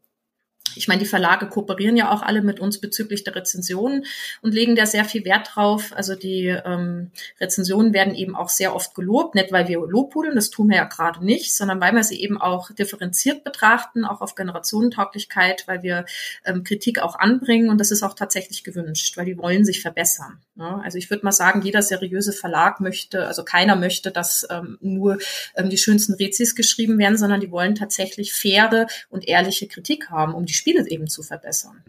ich 0.75 0.88
meine, 0.88 0.99
die 0.99 1.07
Verlage 1.07 1.47
kooperieren 1.47 1.95
ja 1.95 2.12
auch 2.12 2.21
alle 2.21 2.41
mit 2.41 2.59
uns 2.59 2.79
bezüglich 2.79 3.23
der 3.23 3.36
Rezensionen 3.36 4.05
und 4.41 4.53
legen 4.53 4.75
da 4.75 4.86
sehr 4.86 5.05
viel 5.05 5.25
Wert 5.25 5.51
drauf. 5.53 5.91
Also 5.95 6.15
die 6.15 6.47
ähm, 6.47 7.12
Rezensionen 7.39 7.93
werden 7.93 8.15
eben 8.15 8.36
auch 8.36 8.49
sehr 8.49 8.75
oft 8.75 8.95
gelobt, 8.95 9.36
nicht 9.36 9.51
weil 9.51 9.67
wir 9.67 9.79
lobhudeln, 9.79 10.36
das 10.36 10.49
tun 10.49 10.69
wir 10.69 10.77
ja 10.77 10.86
gerade 10.86 11.23
nicht, 11.23 11.55
sondern 11.55 11.81
weil 11.81 11.93
wir 11.93 12.03
sie 12.03 12.21
eben 12.21 12.39
auch 12.39 12.71
differenziert 12.71 13.43
betrachten, 13.43 14.05
auch 14.05 14.21
auf 14.21 14.36
Generationentauglichkeit, 14.36 15.67
weil 15.67 15.83
wir 15.83 16.05
ähm, 16.45 16.63
Kritik 16.63 16.99
auch 16.99 17.15
anbringen 17.15 17.69
und 17.69 17.79
das 17.79 17.91
ist 17.91 18.03
auch 18.03 18.13
tatsächlich 18.13 18.63
gewünscht, 18.63 19.17
weil 19.17 19.25
die 19.25 19.38
wollen 19.38 19.65
sich 19.65 19.81
verbessern. 19.81 20.39
Ne? 20.55 20.81
Also 20.83 20.97
ich 20.97 21.09
würde 21.09 21.25
mal 21.25 21.31
sagen, 21.31 21.62
jeder 21.62 21.81
seriöse 21.81 22.31
Verlag 22.31 22.79
möchte, 22.79 23.27
also 23.27 23.43
keiner 23.43 23.75
möchte, 23.75 24.12
dass 24.12 24.47
ähm, 24.49 24.77
nur 24.81 25.17
ähm, 25.55 25.69
die 25.69 25.77
schönsten 25.77 26.13
Rezis 26.13 26.55
geschrieben 26.55 26.97
werden, 26.97 27.17
sondern 27.17 27.41
die 27.41 27.51
wollen 27.51 27.75
tatsächlich 27.75 28.33
faire 28.33 28.88
und 29.09 29.27
ehrliche 29.27 29.67
Kritik 29.67 30.09
haben, 30.09 30.33
um 30.33 30.45
die 30.45 30.53
Spiele 30.63 30.89
eben 30.89 31.08
zu 31.08 31.23
verbessern. 31.23 31.84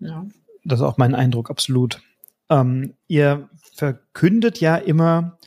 Ja. 0.00 0.26
Das 0.64 0.80
ist 0.80 0.84
auch 0.84 0.98
mein 0.98 1.14
Eindruck, 1.14 1.48
absolut. 1.48 2.02
Ähm, 2.50 2.94
ihr 3.06 3.48
verkündet 3.74 4.60
ja 4.60 4.76
immer 4.76 5.38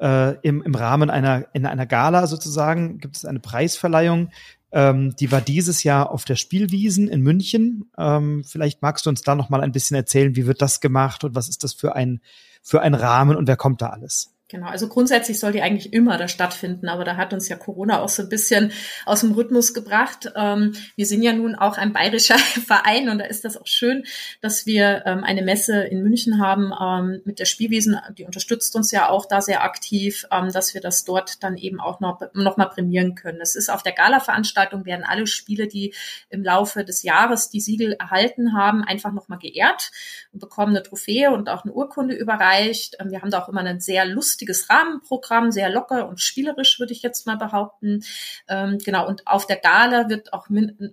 äh, 0.00 0.36
im, 0.40 0.62
im 0.62 0.74
Rahmen 0.74 1.10
einer, 1.10 1.46
in 1.52 1.66
einer 1.66 1.84
Gala 1.84 2.26
sozusagen, 2.26 2.98
gibt 2.98 3.16
es 3.16 3.26
eine 3.26 3.40
Preisverleihung. 3.40 4.30
Ähm, 4.72 5.14
die 5.16 5.30
war 5.30 5.42
dieses 5.42 5.82
Jahr 5.82 6.10
auf 6.10 6.24
der 6.24 6.36
Spielwiesen 6.36 7.08
in 7.08 7.20
München. 7.20 7.90
Ähm, 7.98 8.42
vielleicht 8.46 8.80
magst 8.80 9.04
du 9.04 9.10
uns 9.10 9.20
da 9.20 9.34
noch 9.34 9.50
mal 9.50 9.60
ein 9.60 9.72
bisschen 9.72 9.96
erzählen, 9.96 10.34
wie 10.34 10.46
wird 10.46 10.62
das 10.62 10.80
gemacht 10.80 11.22
und 11.24 11.34
was 11.34 11.50
ist 11.50 11.62
das 11.62 11.74
für 11.74 11.94
ein, 11.94 12.22
für 12.62 12.80
ein 12.80 12.94
Rahmen 12.94 13.36
und 13.36 13.48
wer 13.48 13.56
kommt 13.56 13.82
da 13.82 13.88
alles? 13.88 14.32
Genau, 14.50 14.66
also 14.66 14.88
grundsätzlich 14.88 15.38
soll 15.38 15.52
die 15.52 15.62
eigentlich 15.62 15.92
immer 15.92 16.18
da 16.18 16.26
stattfinden, 16.26 16.88
aber 16.88 17.04
da 17.04 17.16
hat 17.16 17.32
uns 17.32 17.48
ja 17.48 17.54
Corona 17.54 18.00
auch 18.00 18.08
so 18.08 18.22
ein 18.22 18.28
bisschen 18.28 18.72
aus 19.06 19.20
dem 19.20 19.30
Rhythmus 19.30 19.74
gebracht. 19.74 20.28
Ähm, 20.34 20.72
wir 20.96 21.06
sind 21.06 21.22
ja 21.22 21.32
nun 21.32 21.54
auch 21.54 21.78
ein 21.78 21.92
bayerischer 21.92 22.36
Verein 22.66 23.08
und 23.08 23.18
da 23.18 23.26
ist 23.26 23.44
das 23.44 23.56
auch 23.56 23.68
schön, 23.68 24.02
dass 24.40 24.66
wir 24.66 25.04
ähm, 25.06 25.22
eine 25.22 25.42
Messe 25.42 25.82
in 25.84 26.02
München 26.02 26.40
haben 26.40 26.72
ähm, 26.82 27.22
mit 27.24 27.38
der 27.38 27.44
Spielwiesen, 27.44 27.96
die 28.18 28.24
unterstützt 28.24 28.74
uns 28.74 28.90
ja 28.90 29.08
auch 29.08 29.26
da 29.26 29.40
sehr 29.40 29.62
aktiv, 29.62 30.26
dass 30.52 30.74
wir 30.74 30.80
das 30.80 31.04
dort 31.04 31.44
dann 31.44 31.56
eben 31.56 31.78
auch 31.78 32.00
noch, 32.00 32.20
noch 32.34 32.56
mal 32.56 32.66
prämieren 32.66 33.14
können. 33.14 33.40
Es 33.40 33.54
ist 33.54 33.70
auf 33.70 33.84
der 33.84 33.92
Gala-Veranstaltung 33.92 34.84
werden 34.84 35.04
alle 35.06 35.28
Spiele, 35.28 35.68
die 35.68 35.94
im 36.28 36.42
Laufe 36.42 36.84
des 36.84 37.04
Jahres 37.04 37.50
die 37.50 37.60
Siegel 37.60 37.92
erhalten 37.92 38.54
haben, 38.54 38.82
einfach 38.82 39.12
noch 39.12 39.28
mal 39.28 39.38
geehrt 39.38 39.92
und 40.32 40.40
bekommen 40.40 40.74
eine 40.74 40.82
Trophäe 40.82 41.30
und 41.30 41.48
auch 41.48 41.62
eine 41.62 41.72
Urkunde 41.72 42.16
überreicht. 42.16 42.96
Wir 43.04 43.20
haben 43.20 43.30
da 43.30 43.40
auch 43.40 43.48
immer 43.48 43.60
einen 43.60 43.78
sehr 43.78 44.04
lustigen 44.06 44.39
lustiges 44.40 44.70
Rahmenprogramm, 44.70 45.52
sehr 45.52 45.70
locker 45.70 46.08
und 46.08 46.20
spielerisch, 46.20 46.78
würde 46.78 46.92
ich 46.92 47.02
jetzt 47.02 47.26
mal 47.26 47.36
behaupten. 47.36 48.02
Ähm, 48.48 48.78
genau, 48.78 49.06
und 49.06 49.26
auf 49.26 49.46
der 49.46 49.56
Gala 49.56 50.08
wird 50.08 50.32
auch 50.32 50.48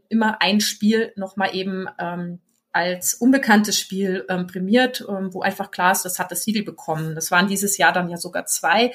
immer 0.09 0.41
ein 0.41 0.59
Spiel 0.59 1.13
nochmal 1.15 1.55
eben 1.55 1.87
ähm, 1.97 2.39
als 2.73 3.15
unbekanntes 3.15 3.79
Spiel 3.79 4.25
ähm, 4.29 4.47
prämiert, 4.47 5.03
ähm, 5.07 5.33
wo 5.33 5.41
einfach 5.41 5.71
klar 5.71 5.93
ist, 5.93 6.03
das 6.03 6.19
hat 6.19 6.31
das 6.31 6.43
Siegel 6.43 6.63
bekommen. 6.63 7.15
Das 7.15 7.31
waren 7.31 7.47
dieses 7.47 7.77
Jahr 7.77 7.93
dann 7.93 8.09
ja 8.09 8.17
sogar 8.17 8.45
zwei 8.45 8.91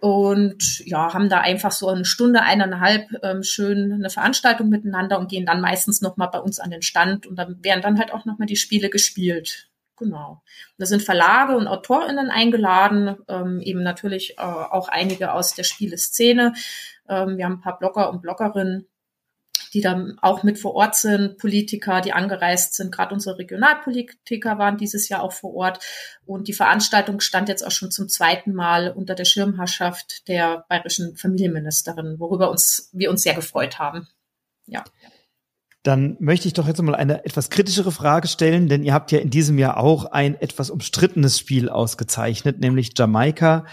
und 0.00 0.82
ja, 0.84 1.14
haben 1.14 1.30
da 1.30 1.40
einfach 1.40 1.72
so 1.72 1.88
eine 1.88 2.04
Stunde, 2.04 2.42
eineinhalb 2.42 3.08
ähm, 3.22 3.42
schön 3.42 3.92
eine 3.92 4.10
Veranstaltung 4.10 4.68
miteinander 4.68 5.18
und 5.18 5.30
gehen 5.30 5.46
dann 5.46 5.62
meistens 5.62 6.02
nochmal 6.02 6.28
bei 6.30 6.40
uns 6.40 6.58
an 6.58 6.70
den 6.70 6.82
Stand 6.82 7.26
und 7.26 7.36
dann 7.36 7.62
werden 7.62 7.80
dann 7.80 7.98
halt 7.98 8.12
auch 8.12 8.26
nochmal 8.26 8.46
die 8.46 8.56
Spiele 8.56 8.90
gespielt. 8.90 9.70
Genau. 9.96 10.42
Da 10.78 10.86
sind 10.86 11.02
Verlage 11.02 11.56
und 11.56 11.68
AutorInnen 11.68 12.30
eingeladen, 12.30 13.16
ähm, 13.28 13.60
eben 13.60 13.82
natürlich 13.82 14.38
äh, 14.38 14.42
auch 14.42 14.88
einige 14.88 15.32
aus 15.32 15.54
der 15.54 15.64
Spieleszene. 15.64 16.52
Ähm, 17.08 17.38
wir 17.38 17.46
haben 17.46 17.54
ein 17.54 17.60
paar 17.60 17.78
Blogger 17.78 18.10
und 18.10 18.20
Bloggerinnen, 18.20 18.86
die 19.72 19.80
dann 19.80 20.18
auch 20.20 20.42
mit 20.42 20.58
vor 20.58 20.74
Ort 20.74 20.96
sind, 20.96 21.38
Politiker, 21.38 22.02
die 22.02 22.12
angereist 22.12 22.74
sind. 22.74 22.92
Gerade 22.92 23.14
unsere 23.14 23.38
Regionalpolitiker 23.38 24.58
waren 24.58 24.76
dieses 24.76 25.08
Jahr 25.08 25.22
auch 25.22 25.32
vor 25.32 25.54
Ort. 25.54 25.84
Und 26.26 26.48
die 26.48 26.52
Veranstaltung 26.52 27.20
stand 27.20 27.48
jetzt 27.48 27.66
auch 27.66 27.70
schon 27.70 27.90
zum 27.90 28.08
zweiten 28.08 28.52
Mal 28.52 28.90
unter 28.90 29.14
der 29.14 29.24
Schirmherrschaft 29.24 30.28
der 30.28 30.66
bayerischen 30.68 31.16
Familienministerin, 31.16 32.18
worüber 32.18 32.50
uns, 32.50 32.90
wir 32.92 33.10
uns 33.10 33.22
sehr 33.22 33.34
gefreut 33.34 33.78
haben. 33.78 34.08
Ja. 34.66 34.84
Dann 35.86 36.16
möchte 36.18 36.48
ich 36.48 36.54
doch 36.54 36.66
jetzt 36.66 36.82
mal 36.82 36.96
eine 36.96 37.24
etwas 37.24 37.48
kritischere 37.48 37.92
Frage 37.92 38.26
stellen, 38.26 38.68
denn 38.68 38.82
ihr 38.82 38.92
habt 38.92 39.12
ja 39.12 39.20
in 39.20 39.30
diesem 39.30 39.56
Jahr 39.56 39.76
auch 39.76 40.06
ein 40.06 40.34
etwas 40.34 40.68
umstrittenes 40.68 41.38
Spiel 41.38 41.68
ausgezeichnet, 41.68 42.58
nämlich 42.58 42.90
Jamaika, 42.98 43.66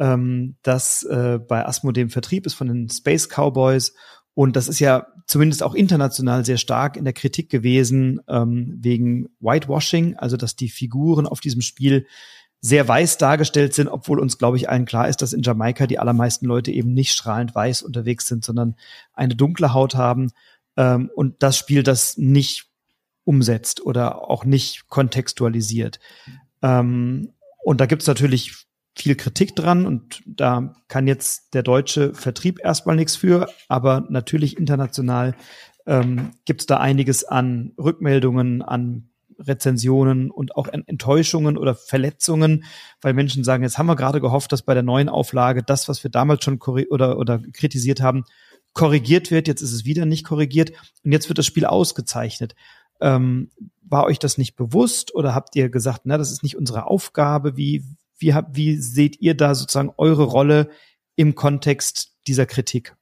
ähm, 0.00 0.56
das 0.62 1.04
äh, 1.04 1.38
bei 1.38 1.64
Asmodee 1.64 2.00
im 2.00 2.10
Vertrieb 2.10 2.44
ist 2.44 2.54
von 2.54 2.66
den 2.66 2.88
Space 2.88 3.28
Cowboys. 3.28 3.94
Und 4.34 4.56
das 4.56 4.66
ist 4.66 4.80
ja 4.80 5.06
zumindest 5.28 5.62
auch 5.62 5.74
international 5.74 6.44
sehr 6.44 6.56
stark 6.56 6.96
in 6.96 7.04
der 7.04 7.12
Kritik 7.12 7.50
gewesen 7.50 8.20
ähm, 8.26 8.76
wegen 8.80 9.28
Whitewashing, 9.38 10.16
also 10.16 10.36
dass 10.36 10.56
die 10.56 10.70
Figuren 10.70 11.28
auf 11.28 11.38
diesem 11.38 11.60
Spiel 11.60 12.04
sehr 12.60 12.88
weiß 12.88 13.16
dargestellt 13.18 13.74
sind, 13.74 13.86
obwohl 13.86 14.18
uns, 14.18 14.38
glaube 14.38 14.56
ich, 14.56 14.68
allen 14.68 14.86
klar 14.86 15.08
ist, 15.08 15.22
dass 15.22 15.32
in 15.32 15.42
Jamaika 15.42 15.86
die 15.86 16.00
allermeisten 16.00 16.46
Leute 16.46 16.72
eben 16.72 16.94
nicht 16.94 17.12
strahlend 17.12 17.54
weiß 17.54 17.82
unterwegs 17.82 18.26
sind, 18.26 18.44
sondern 18.44 18.74
eine 19.12 19.36
dunkle 19.36 19.72
Haut 19.72 19.94
haben 19.94 20.32
ähm, 20.76 21.10
und 21.14 21.42
das 21.42 21.56
Spiel 21.56 21.82
das 21.82 22.16
nicht 22.16 22.66
umsetzt 23.24 23.80
oder 23.84 24.28
auch 24.28 24.44
nicht 24.44 24.88
kontextualisiert. 24.88 26.00
Ähm, 26.62 27.32
und 27.62 27.80
da 27.80 27.86
gibt 27.86 28.02
es 28.02 28.08
natürlich 28.08 28.66
viel 28.96 29.14
Kritik 29.14 29.54
dran 29.54 29.86
und 29.86 30.22
da 30.26 30.74
kann 30.88 31.06
jetzt 31.06 31.54
der 31.54 31.62
deutsche 31.62 32.14
Vertrieb 32.14 32.58
erstmal 32.62 32.96
nichts 32.96 33.16
für, 33.16 33.48
aber 33.68 34.06
natürlich 34.10 34.58
international 34.58 35.34
ähm, 35.86 36.32
gibt 36.44 36.62
es 36.62 36.66
da 36.66 36.78
einiges 36.78 37.24
an 37.24 37.72
Rückmeldungen, 37.78 38.62
an 38.62 39.09
Rezensionen 39.40 40.30
und 40.30 40.56
auch 40.56 40.68
Enttäuschungen 40.68 41.56
oder 41.56 41.74
Verletzungen, 41.74 42.64
weil 43.00 43.14
Menschen 43.14 43.44
sagen, 43.44 43.62
jetzt 43.62 43.78
haben 43.78 43.86
wir 43.86 43.96
gerade 43.96 44.20
gehofft, 44.20 44.52
dass 44.52 44.62
bei 44.62 44.74
der 44.74 44.82
neuen 44.82 45.08
Auflage 45.08 45.62
das, 45.62 45.88
was 45.88 46.02
wir 46.04 46.10
damals 46.10 46.44
schon 46.44 46.60
oder, 46.60 47.18
oder 47.18 47.40
kritisiert 47.52 48.00
haben, 48.00 48.24
korrigiert 48.72 49.30
wird. 49.30 49.48
Jetzt 49.48 49.62
ist 49.62 49.72
es 49.72 49.84
wieder 49.84 50.06
nicht 50.06 50.24
korrigiert 50.24 50.72
und 51.04 51.12
jetzt 51.12 51.28
wird 51.28 51.38
das 51.38 51.46
Spiel 51.46 51.64
ausgezeichnet. 51.64 52.54
Ähm, 53.00 53.50
war 53.82 54.04
euch 54.04 54.18
das 54.18 54.38
nicht 54.38 54.56
bewusst 54.56 55.14
oder 55.14 55.34
habt 55.34 55.56
ihr 55.56 55.68
gesagt, 55.68 56.02
na, 56.04 56.18
das 56.18 56.30
ist 56.30 56.42
nicht 56.42 56.56
unsere 56.56 56.86
Aufgabe? 56.86 57.56
Wie, 57.56 57.84
wie, 58.18 58.34
habt, 58.34 58.56
wie 58.56 58.76
seht 58.76 59.20
ihr 59.20 59.34
da 59.34 59.54
sozusagen 59.54 59.92
eure 59.96 60.24
Rolle 60.24 60.70
im 61.16 61.34
Kontext 61.34 62.14
dieser 62.26 62.46
Kritik? 62.46 62.94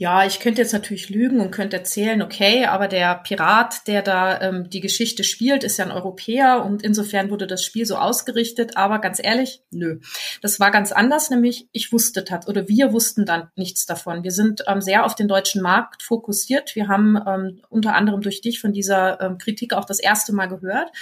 Ja, 0.00 0.24
ich 0.24 0.38
könnte 0.38 0.62
jetzt 0.62 0.72
natürlich 0.72 1.08
lügen 1.08 1.40
und 1.40 1.50
könnte 1.50 1.76
erzählen, 1.76 2.22
okay, 2.22 2.66
aber 2.66 2.86
der 2.86 3.16
Pirat, 3.16 3.88
der 3.88 4.00
da 4.00 4.40
ähm, 4.40 4.70
die 4.70 4.80
Geschichte 4.80 5.24
spielt, 5.24 5.64
ist 5.64 5.76
ja 5.76 5.86
ein 5.86 5.90
Europäer 5.90 6.64
und 6.64 6.84
insofern 6.84 7.30
wurde 7.30 7.48
das 7.48 7.64
Spiel 7.64 7.84
so 7.84 7.96
ausgerichtet. 7.96 8.76
Aber 8.76 9.00
ganz 9.00 9.18
ehrlich, 9.20 9.60
nö. 9.72 9.98
Das 10.40 10.60
war 10.60 10.70
ganz 10.70 10.92
anders, 10.92 11.30
nämlich 11.30 11.68
ich 11.72 11.92
wusste 11.92 12.24
tat 12.24 12.46
oder 12.46 12.68
wir 12.68 12.92
wussten 12.92 13.26
dann 13.26 13.50
nichts 13.56 13.86
davon. 13.86 14.22
Wir 14.22 14.30
sind 14.30 14.62
ähm, 14.68 14.80
sehr 14.80 15.04
auf 15.04 15.16
den 15.16 15.26
deutschen 15.26 15.62
Markt 15.62 16.04
fokussiert. 16.04 16.76
Wir 16.76 16.86
haben 16.86 17.20
ähm, 17.26 17.60
unter 17.68 17.96
anderem 17.96 18.20
durch 18.20 18.40
dich 18.40 18.60
von 18.60 18.72
dieser 18.72 19.20
ähm, 19.20 19.38
Kritik 19.38 19.74
auch 19.74 19.84
das 19.84 19.98
erste 19.98 20.32
Mal 20.32 20.46
gehört. 20.46 20.92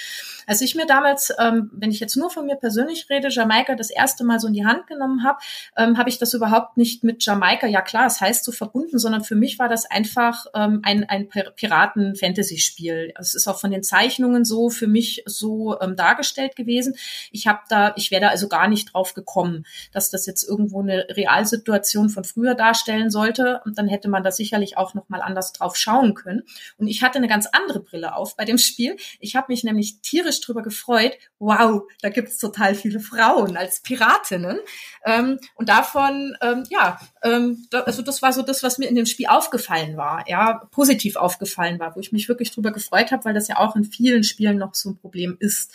Als 0.47 0.63
ich 0.63 0.75
mir 0.75 0.87
damals, 0.87 1.35
ähm, 1.39 1.71
wenn 1.75 1.91
ich 1.91 2.01
jetzt 2.01 2.17
nur 2.17 2.31
von 2.31 2.47
mir 2.47 2.57
persönlich 2.57 3.11
rede, 3.11 3.29
Jamaika 3.29 3.75
das 3.75 3.91
erste 3.91 4.25
Mal 4.25 4.41
so 4.41 4.47
in 4.49 4.55
die 4.55 4.65
Hand 4.65 4.87
genommen 4.87 5.23
habe, 5.23 5.39
ähm, 5.77 5.99
habe 5.99 6.09
ich 6.09 6.17
das 6.17 6.33
überhaupt 6.33 6.79
nicht 6.79 7.05
mit 7.05 7.23
Jamaika, 7.23 7.67
ja 7.67 7.83
klar, 7.83 8.07
es 8.07 8.15
das 8.15 8.21
heißt 8.23 8.45
so 8.45 8.53
verbunden 8.53 8.86
verbunden, 8.87 8.99
sondern 8.99 9.25
für 9.25 9.35
mich 9.35 9.59
war 9.59 9.69
das 9.69 9.87
einfach 9.87 10.47
ähm, 10.55 10.81
ein, 10.83 11.05
ein 11.09 11.29
Piraten-Fantasy-Spiel. 11.29 13.13
Es 13.19 13.35
ist 13.35 13.47
auch 13.47 13.61
von 13.61 13.71
den 13.71 13.83
Zeichnungen 13.83 14.45
so 14.45 14.71
für 14.71 14.87
mich 14.87 15.23
so 15.27 15.79
ähm, 15.81 15.97
dargestellt 15.97 16.57
gewesen. 16.57 16.95
Ich 17.31 17.47
habe 17.47 17.61
da, 17.69 17.93
ich 17.97 18.11
wäre 18.11 18.23
da 18.23 18.29
also 18.29 18.49
gar 18.49 18.69
nicht 18.69 18.93
drauf 18.93 19.15
gekommen, 19.15 19.65
dass 19.93 20.11
das 20.11 20.27
jetzt 20.27 20.49
irgendwo 20.49 20.83
eine 20.83 21.07
Realsituation 21.11 22.09
von 22.09 22.25
früher 22.25 22.55
darstellen 22.55 23.11
sollte. 23.11 23.61
Und 23.65 23.79
dann 23.79 23.89
hätte 23.89 24.09
man 24.09 24.23
da 24.23 24.31
sicherlich 24.31 24.77
auch 24.77 24.95
noch 24.95 25.09
mal 25.09 25.21
anders 25.21 25.53
drauf 25.53 25.77
schauen 25.77 26.15
können. 26.15 26.43
Und 26.79 26.89
ich 26.89 27.03
hatte 27.03 27.19
eine 27.19 27.29
ganz 27.29 27.47
andere 27.47 27.81
Brille 27.81 28.15
auf 28.15 28.37
bei 28.37 28.45
dem 28.45 28.59
Spiel. 28.59 28.97
Ich 29.21 29.37
habe 29.37 29.47
mich 29.49 29.65
nämlich 29.65 30.01
tierisch 30.01 30.41
drüber 30.41 30.63
gefreut. 30.63 31.13
Wow, 31.39 31.83
da 32.03 32.09
gibt's 32.09 32.39
total 32.39 32.75
viele 32.75 33.01
Frauen 33.01 33.57
als 33.57 33.81
Piratinnen. 33.81 34.59
Ähm, 35.05 35.39
und 35.55 35.69
davon, 35.69 36.37
ähm, 36.41 36.65
ja, 36.71 36.99
ähm, 37.23 37.67
da, 37.71 37.81
also 37.81 38.03
das 38.03 38.23
war 38.23 38.33
so 38.33 38.43
das, 38.43 38.63
was 38.63 38.76
mir 38.79 38.89
in 38.89 38.95
dem 38.95 39.07
Spiel 39.07 39.27
aufgefallen 39.27 39.97
war, 39.97 40.25
ja, 40.29 40.67
positiv 40.71 41.17
aufgefallen 41.17 41.79
war, 41.79 41.97
wo 41.97 42.01
ich 42.01 42.13
mich 42.13 42.29
wirklich 42.29 42.51
drüber 42.51 42.73
gefreut 42.73 43.13
habe, 43.13 43.25
weil 43.25 43.35
das 43.35 43.49
ja 43.49 43.59
auch 43.59 43.77
in 43.77 43.85
vielen 43.85 44.25
Spielen 44.25 44.59
noch 44.59 44.75
so 44.75 44.91
ein 44.91 44.97
Problem 44.97 45.37
ist. 45.41 45.73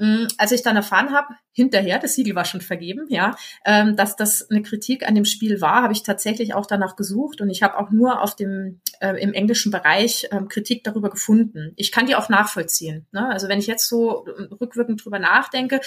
Mm, 0.00 0.28
als 0.38 0.50
ich 0.52 0.62
dann 0.62 0.76
erfahren 0.76 1.12
habe, 1.12 1.34
hinterher, 1.52 1.98
das 1.98 2.14
Siegel 2.14 2.34
war 2.34 2.46
schon 2.46 2.62
vergeben, 2.62 3.04
ja, 3.10 3.36
ähm, 3.66 3.96
dass 3.96 4.16
das 4.16 4.48
eine 4.48 4.62
Kritik 4.62 5.06
an 5.06 5.14
dem 5.14 5.26
Spiel 5.26 5.60
war, 5.60 5.82
habe 5.82 5.92
ich 5.92 6.02
tatsächlich 6.02 6.54
auch 6.54 6.64
danach 6.64 6.96
gesucht 6.96 7.42
und 7.42 7.50
ich 7.50 7.62
habe 7.62 7.76
auch 7.76 7.90
nur 7.90 8.22
auf 8.22 8.34
dem 8.34 8.80
äh, 9.00 9.20
im 9.20 9.34
englischen 9.34 9.70
Bereich 9.70 10.26
ähm, 10.30 10.48
Kritik 10.48 10.84
darüber 10.84 11.10
gefunden. 11.10 11.74
Ich 11.76 11.92
kann 11.92 12.06
die 12.06 12.14
auch 12.14 12.30
nachvollziehen. 12.30 13.06
Ne? 13.12 13.28
Also 13.28 13.48
wenn 13.48 13.58
ich 13.58 13.66
jetzt 13.66 13.88
so 13.88 14.24
rückwirkend 14.58 15.04
drüber 15.04 15.18
nachdenke, 15.18 15.82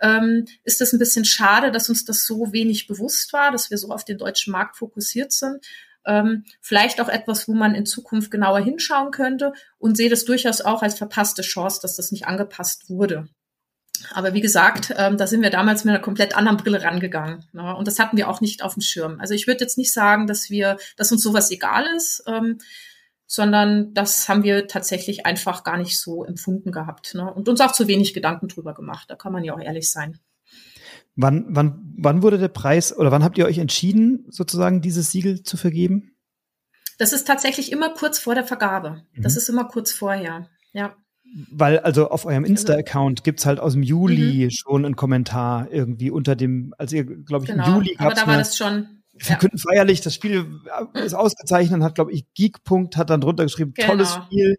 ähm, 0.00 0.46
ist 0.64 0.80
das 0.80 0.94
ein 0.94 0.98
bisschen 0.98 1.26
schade, 1.26 1.70
dass 1.70 1.90
uns 1.90 2.06
das 2.06 2.24
so 2.24 2.54
wenig 2.54 2.86
bewusst 2.86 3.34
war, 3.34 3.52
dass 3.52 3.70
wir 3.70 3.76
so 3.76 3.90
auf 3.90 4.06
den 4.06 4.16
deutschen 4.16 4.52
Markt 4.52 4.78
fokussiert 4.78 5.30
sind 5.30 5.66
ähm, 6.08 6.44
vielleicht 6.60 7.00
auch 7.00 7.08
etwas, 7.08 7.46
wo 7.46 7.54
man 7.54 7.74
in 7.74 7.86
Zukunft 7.86 8.30
genauer 8.30 8.60
hinschauen 8.60 9.12
könnte 9.12 9.52
und 9.78 9.96
sehe 9.96 10.10
das 10.10 10.24
durchaus 10.24 10.60
auch 10.60 10.82
als 10.82 10.98
verpasste 10.98 11.42
Chance, 11.42 11.78
dass 11.82 11.94
das 11.96 12.10
nicht 12.10 12.26
angepasst 12.26 12.88
wurde. 12.88 13.28
Aber 14.12 14.32
wie 14.32 14.40
gesagt, 14.40 14.94
ähm, 14.96 15.16
da 15.16 15.26
sind 15.26 15.42
wir 15.42 15.50
damals 15.50 15.84
mit 15.84 15.94
einer 15.94 16.02
komplett 16.02 16.36
anderen 16.36 16.56
Brille 16.56 16.82
rangegangen. 16.82 17.44
Ne? 17.52 17.74
Und 17.76 17.86
das 17.86 17.98
hatten 17.98 18.16
wir 18.16 18.28
auch 18.28 18.40
nicht 18.40 18.62
auf 18.62 18.74
dem 18.74 18.80
Schirm. 18.80 19.20
Also 19.20 19.34
ich 19.34 19.46
würde 19.46 19.60
jetzt 19.60 19.78
nicht 19.78 19.92
sagen, 19.92 20.26
dass 20.26 20.50
wir, 20.50 20.78
dass 20.96 21.12
uns 21.12 21.22
sowas 21.22 21.50
egal 21.50 21.84
ist, 21.96 22.22
ähm, 22.26 22.58
sondern 23.26 23.92
das 23.94 24.28
haben 24.28 24.42
wir 24.42 24.68
tatsächlich 24.68 25.26
einfach 25.26 25.62
gar 25.64 25.76
nicht 25.76 26.00
so 26.00 26.24
empfunden 26.24 26.72
gehabt. 26.72 27.14
Ne? 27.14 27.32
Und 27.32 27.48
uns 27.48 27.60
auch 27.60 27.72
zu 27.72 27.88
wenig 27.88 28.14
Gedanken 28.14 28.48
drüber 28.48 28.72
gemacht. 28.72 29.10
Da 29.10 29.16
kann 29.16 29.32
man 29.32 29.44
ja 29.44 29.54
auch 29.54 29.60
ehrlich 29.60 29.90
sein. 29.90 30.18
Wann, 31.20 31.46
wann, 31.48 31.94
wann 31.98 32.22
wurde 32.22 32.38
der 32.38 32.46
Preis 32.46 32.96
oder 32.96 33.10
wann 33.10 33.24
habt 33.24 33.38
ihr 33.38 33.46
euch 33.46 33.58
entschieden, 33.58 34.24
sozusagen 34.28 34.80
dieses 34.80 35.10
Siegel 35.10 35.42
zu 35.42 35.56
vergeben? 35.56 36.12
Das 36.96 37.12
ist 37.12 37.26
tatsächlich 37.26 37.72
immer 37.72 37.92
kurz 37.92 38.20
vor 38.20 38.36
der 38.36 38.44
Vergabe. 38.44 39.02
Mhm. 39.14 39.22
Das 39.22 39.36
ist 39.36 39.48
immer 39.48 39.64
kurz 39.64 39.90
vorher. 39.90 40.48
Ja. 40.72 40.94
Weil 41.50 41.80
also 41.80 42.08
auf 42.10 42.24
eurem 42.24 42.44
also 42.44 42.52
Insta-Account 42.52 43.24
gibt's 43.24 43.46
halt 43.46 43.58
aus 43.58 43.72
dem 43.72 43.82
Juli 43.82 44.44
mhm. 44.44 44.50
schon 44.52 44.84
einen 44.84 44.94
Kommentar 44.94 45.66
irgendwie 45.72 46.12
unter 46.12 46.36
dem, 46.36 46.72
als 46.78 46.92
ihr, 46.92 47.04
glaube 47.04 47.46
ich, 47.46 47.50
genau. 47.50 47.66
im 47.66 47.74
Juli 47.74 47.96
Aber 47.98 48.14
da 48.14 48.24
war 48.28 48.36
das 48.36 48.56
schon. 48.56 48.86
Wir 49.14 49.30
ja. 49.30 49.36
könnten 49.38 49.58
feierlich, 49.58 50.00
das 50.00 50.14
Spiel 50.14 50.46
ist 50.94 51.14
ausgezeichnet, 51.14 51.82
hat, 51.82 51.96
glaube 51.96 52.12
ich, 52.12 52.32
Geek-Punkt 52.34 52.96
hat 52.96 53.10
dann 53.10 53.20
drunter 53.20 53.42
geschrieben, 53.42 53.72
genau. 53.74 53.88
tolles 53.88 54.14
Spiel. 54.14 54.56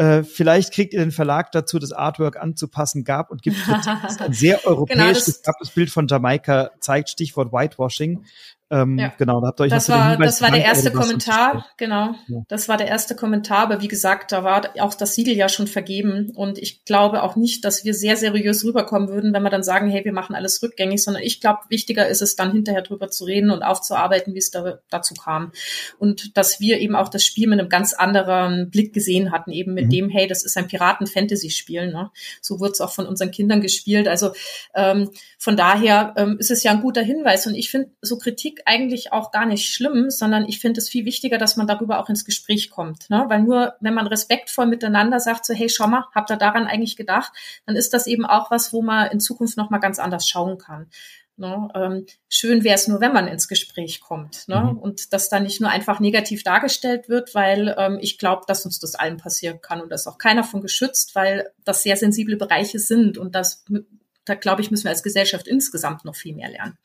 Äh, 0.00 0.24
vielleicht 0.24 0.72
kriegt 0.72 0.94
ihr 0.94 1.00
den 1.00 1.10
Verlag 1.10 1.52
dazu, 1.52 1.78
das 1.78 1.92
Artwork 1.92 2.40
anzupassen, 2.40 3.04
gab 3.04 3.30
und 3.30 3.42
gibt 3.42 3.58
ein 4.18 4.32
sehr 4.32 4.66
europäisch 4.66 5.26
genau, 5.26 5.52
Bild 5.74 5.90
von 5.90 6.08
Jamaika 6.08 6.70
zeigt, 6.80 7.10
Stichwort 7.10 7.52
Whitewashing. 7.52 8.24
Ähm, 8.72 8.98
ja. 8.98 9.12
Genau, 9.18 9.40
da 9.40 9.48
habt 9.48 9.60
ihr 9.60 9.64
euch 9.64 9.70
das 9.70 9.88
war, 9.88 10.16
das 10.16 10.40
war 10.40 10.50
der 10.52 10.64
erste 10.64 10.92
Kommentar, 10.92 11.66
genau. 11.76 12.14
Ja. 12.28 12.42
Das 12.46 12.68
war 12.68 12.76
der 12.76 12.86
erste 12.86 13.16
Kommentar, 13.16 13.58
aber 13.58 13.82
wie 13.82 13.88
gesagt, 13.88 14.30
da 14.30 14.44
war 14.44 14.62
auch 14.78 14.94
das 14.94 15.16
Siegel 15.16 15.34
ja 15.34 15.48
schon 15.48 15.66
vergeben 15.66 16.30
und 16.36 16.56
ich 16.56 16.84
glaube 16.84 17.24
auch 17.24 17.34
nicht, 17.34 17.64
dass 17.64 17.84
wir 17.84 17.94
sehr 17.94 18.16
seriös 18.16 18.64
rüberkommen 18.64 19.08
würden, 19.08 19.32
wenn 19.32 19.42
wir 19.42 19.50
dann 19.50 19.64
sagen, 19.64 19.90
hey, 19.90 20.04
wir 20.04 20.12
machen 20.12 20.36
alles 20.36 20.62
rückgängig, 20.62 21.02
sondern 21.02 21.24
ich 21.24 21.40
glaube, 21.40 21.60
wichtiger 21.68 22.06
ist 22.06 22.22
es 22.22 22.36
dann 22.36 22.52
hinterher 22.52 22.82
drüber 22.82 23.10
zu 23.10 23.24
reden 23.24 23.50
und 23.50 23.64
aufzuarbeiten, 23.64 24.34
wie 24.34 24.38
es 24.38 24.52
da, 24.52 24.78
dazu 24.88 25.14
kam 25.14 25.50
und 25.98 26.36
dass 26.36 26.60
wir 26.60 26.78
eben 26.78 26.94
auch 26.94 27.08
das 27.08 27.24
Spiel 27.24 27.48
mit 27.48 27.58
einem 27.58 27.68
ganz 27.68 27.92
anderen 27.92 28.70
Blick 28.70 28.92
gesehen 28.92 29.32
hatten, 29.32 29.50
eben 29.50 29.74
mit 29.74 29.86
mhm. 29.86 29.90
dem, 29.90 30.08
hey, 30.10 30.28
das 30.28 30.44
ist 30.44 30.56
ein 30.56 30.68
Piraten-Fantasy-Spiel, 30.68 31.92
ne? 31.92 32.10
So 32.40 32.60
wird 32.60 32.74
es 32.74 32.80
auch 32.80 32.92
von 32.92 33.06
unseren 33.06 33.32
Kindern 33.32 33.60
gespielt. 33.60 34.06
Also 34.06 34.32
ähm, 34.74 35.10
von 35.38 35.56
daher 35.56 36.14
ähm, 36.16 36.36
ist 36.38 36.50
es 36.50 36.62
ja 36.62 36.70
ein 36.70 36.82
guter 36.82 37.02
Hinweis 37.02 37.46
und 37.46 37.54
ich 37.54 37.70
finde 37.70 37.90
so 38.00 38.18
Kritik 38.18 38.59
eigentlich 38.66 39.12
auch 39.12 39.30
gar 39.30 39.46
nicht 39.46 39.72
schlimm, 39.72 40.10
sondern 40.10 40.46
ich 40.48 40.60
finde 40.60 40.78
es 40.78 40.88
viel 40.88 41.04
wichtiger, 41.04 41.38
dass 41.38 41.56
man 41.56 41.66
darüber 41.66 41.98
auch 41.98 42.08
ins 42.08 42.24
Gespräch 42.24 42.70
kommt. 42.70 43.10
Ne? 43.10 43.24
Weil 43.28 43.42
nur, 43.42 43.74
wenn 43.80 43.94
man 43.94 44.06
respektvoll 44.06 44.66
miteinander 44.66 45.20
sagt, 45.20 45.46
so, 45.46 45.54
hey, 45.54 45.68
schau 45.68 45.86
mal, 45.86 46.06
habt 46.14 46.30
ihr 46.30 46.36
daran 46.36 46.66
eigentlich 46.66 46.96
gedacht, 46.96 47.32
dann 47.66 47.76
ist 47.76 47.94
das 47.94 48.06
eben 48.06 48.24
auch 48.24 48.50
was, 48.50 48.72
wo 48.72 48.82
man 48.82 49.10
in 49.10 49.20
Zukunft 49.20 49.56
nochmal 49.56 49.80
ganz 49.80 49.98
anders 49.98 50.28
schauen 50.28 50.58
kann. 50.58 50.88
Ne? 51.40 51.68
Ähm, 51.74 52.06
schön 52.28 52.64
wäre 52.64 52.74
es 52.74 52.86
nur, 52.86 53.00
wenn 53.00 53.14
man 53.14 53.26
ins 53.26 53.48
Gespräch 53.48 54.02
kommt 54.02 54.46
ne? 54.46 54.60
Mhm. 54.60 54.78
und 54.78 55.14
das 55.14 55.30
dann 55.30 55.44
nicht 55.44 55.58
nur 55.58 55.70
einfach 55.70 55.98
negativ 55.98 56.42
dargestellt 56.42 57.08
wird, 57.08 57.34
weil 57.34 57.74
ähm, 57.78 57.98
ich 58.02 58.18
glaube, 58.18 58.42
dass 58.46 58.66
uns 58.66 58.78
das 58.78 58.94
allen 58.94 59.16
passieren 59.16 59.62
kann 59.62 59.80
und 59.80 59.88
da 59.88 59.94
ist 59.94 60.06
auch 60.06 60.18
keiner 60.18 60.44
von 60.44 60.60
geschützt, 60.60 61.14
weil 61.14 61.50
das 61.64 61.82
sehr 61.82 61.96
sensible 61.96 62.36
Bereiche 62.36 62.78
sind 62.78 63.16
und 63.16 63.34
das, 63.34 63.64
da 64.26 64.34
glaube 64.34 64.60
ich, 64.60 64.70
müssen 64.70 64.84
wir 64.84 64.90
als 64.90 65.02
Gesellschaft 65.02 65.48
insgesamt 65.48 66.04
noch 66.04 66.14
viel 66.14 66.34
mehr 66.34 66.50
lernen. 66.50 66.76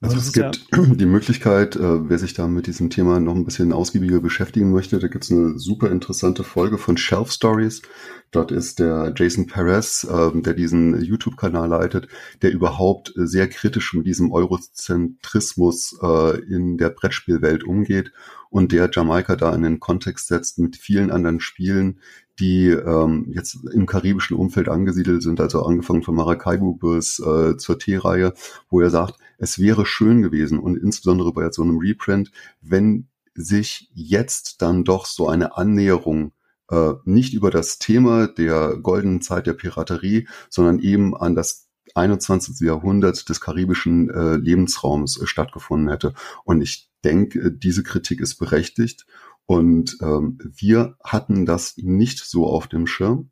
Also 0.00 0.16
es 0.16 0.32
gibt 0.32 0.68
ja 0.72 0.82
die 0.94 1.06
Möglichkeit, 1.06 1.74
äh, 1.74 2.08
wer 2.08 2.18
sich 2.18 2.32
da 2.32 2.46
mit 2.46 2.68
diesem 2.68 2.88
Thema 2.88 3.18
noch 3.18 3.34
ein 3.34 3.44
bisschen 3.44 3.72
ausgiebiger 3.72 4.20
beschäftigen 4.20 4.70
möchte, 4.70 5.00
da 5.00 5.08
gibt 5.08 5.24
es 5.24 5.32
eine 5.32 5.58
super 5.58 5.90
interessante 5.90 6.44
Folge 6.44 6.78
von 6.78 6.96
Shelf 6.96 7.32
Stories. 7.32 7.82
Dort 8.30 8.52
ist 8.52 8.78
der 8.78 9.12
Jason 9.16 9.46
Perez, 9.46 10.04
äh, 10.04 10.40
der 10.40 10.54
diesen 10.54 11.02
YouTube-Kanal 11.02 11.68
leitet, 11.68 12.06
der 12.42 12.52
überhaupt 12.52 13.12
sehr 13.16 13.48
kritisch 13.48 13.92
mit 13.92 14.06
diesem 14.06 14.30
Eurozentrismus 14.30 15.98
äh, 16.00 16.38
in 16.42 16.78
der 16.78 16.90
Brettspielwelt 16.90 17.64
umgeht 17.64 18.12
und 18.50 18.70
der 18.70 18.88
Jamaika 18.92 19.34
da 19.34 19.52
in 19.52 19.62
den 19.62 19.80
Kontext 19.80 20.28
setzt 20.28 20.60
mit 20.60 20.76
vielen 20.76 21.10
anderen 21.10 21.40
Spielen, 21.40 21.98
die 22.38 22.68
ähm, 22.68 23.26
jetzt 23.34 23.58
im 23.72 23.86
karibischen 23.86 24.36
Umfeld 24.36 24.68
angesiedelt 24.68 25.22
sind, 25.22 25.40
also 25.40 25.64
angefangen 25.64 26.04
von 26.04 26.14
Maracaibo 26.14 26.74
bis 26.74 27.18
äh, 27.18 27.56
zur 27.56 27.80
T-Reihe, 27.80 28.32
wo 28.70 28.80
er 28.80 28.90
sagt, 28.90 29.18
es 29.38 29.58
wäre 29.58 29.86
schön 29.86 30.22
gewesen 30.22 30.58
und 30.58 30.76
insbesondere 30.76 31.32
bei 31.32 31.50
so 31.50 31.62
einem 31.62 31.78
Reprint, 31.78 32.30
wenn 32.60 33.08
sich 33.34 33.90
jetzt 33.94 34.60
dann 34.62 34.84
doch 34.84 35.06
so 35.06 35.28
eine 35.28 35.56
Annäherung 35.56 36.32
äh, 36.70 36.94
nicht 37.04 37.34
über 37.34 37.50
das 37.50 37.78
Thema 37.78 38.26
der 38.26 38.76
goldenen 38.76 39.22
Zeit 39.22 39.46
der 39.46 39.54
Piraterie, 39.54 40.28
sondern 40.50 40.80
eben 40.80 41.16
an 41.16 41.34
das 41.34 41.68
21. 41.94 42.60
Jahrhundert 42.60 43.28
des 43.28 43.40
karibischen 43.40 44.10
äh, 44.10 44.36
Lebensraums 44.36 45.20
äh, 45.20 45.26
stattgefunden 45.26 45.88
hätte. 45.88 46.14
Und 46.44 46.60
ich 46.60 46.90
denke, 47.04 47.52
diese 47.52 47.82
Kritik 47.82 48.20
ist 48.20 48.36
berechtigt. 48.36 49.06
Und 49.46 49.96
ähm, 50.02 50.38
wir 50.42 50.96
hatten 51.02 51.46
das 51.46 51.76
nicht 51.78 52.18
so 52.18 52.46
auf 52.46 52.66
dem 52.66 52.86
Schirm. 52.86 53.30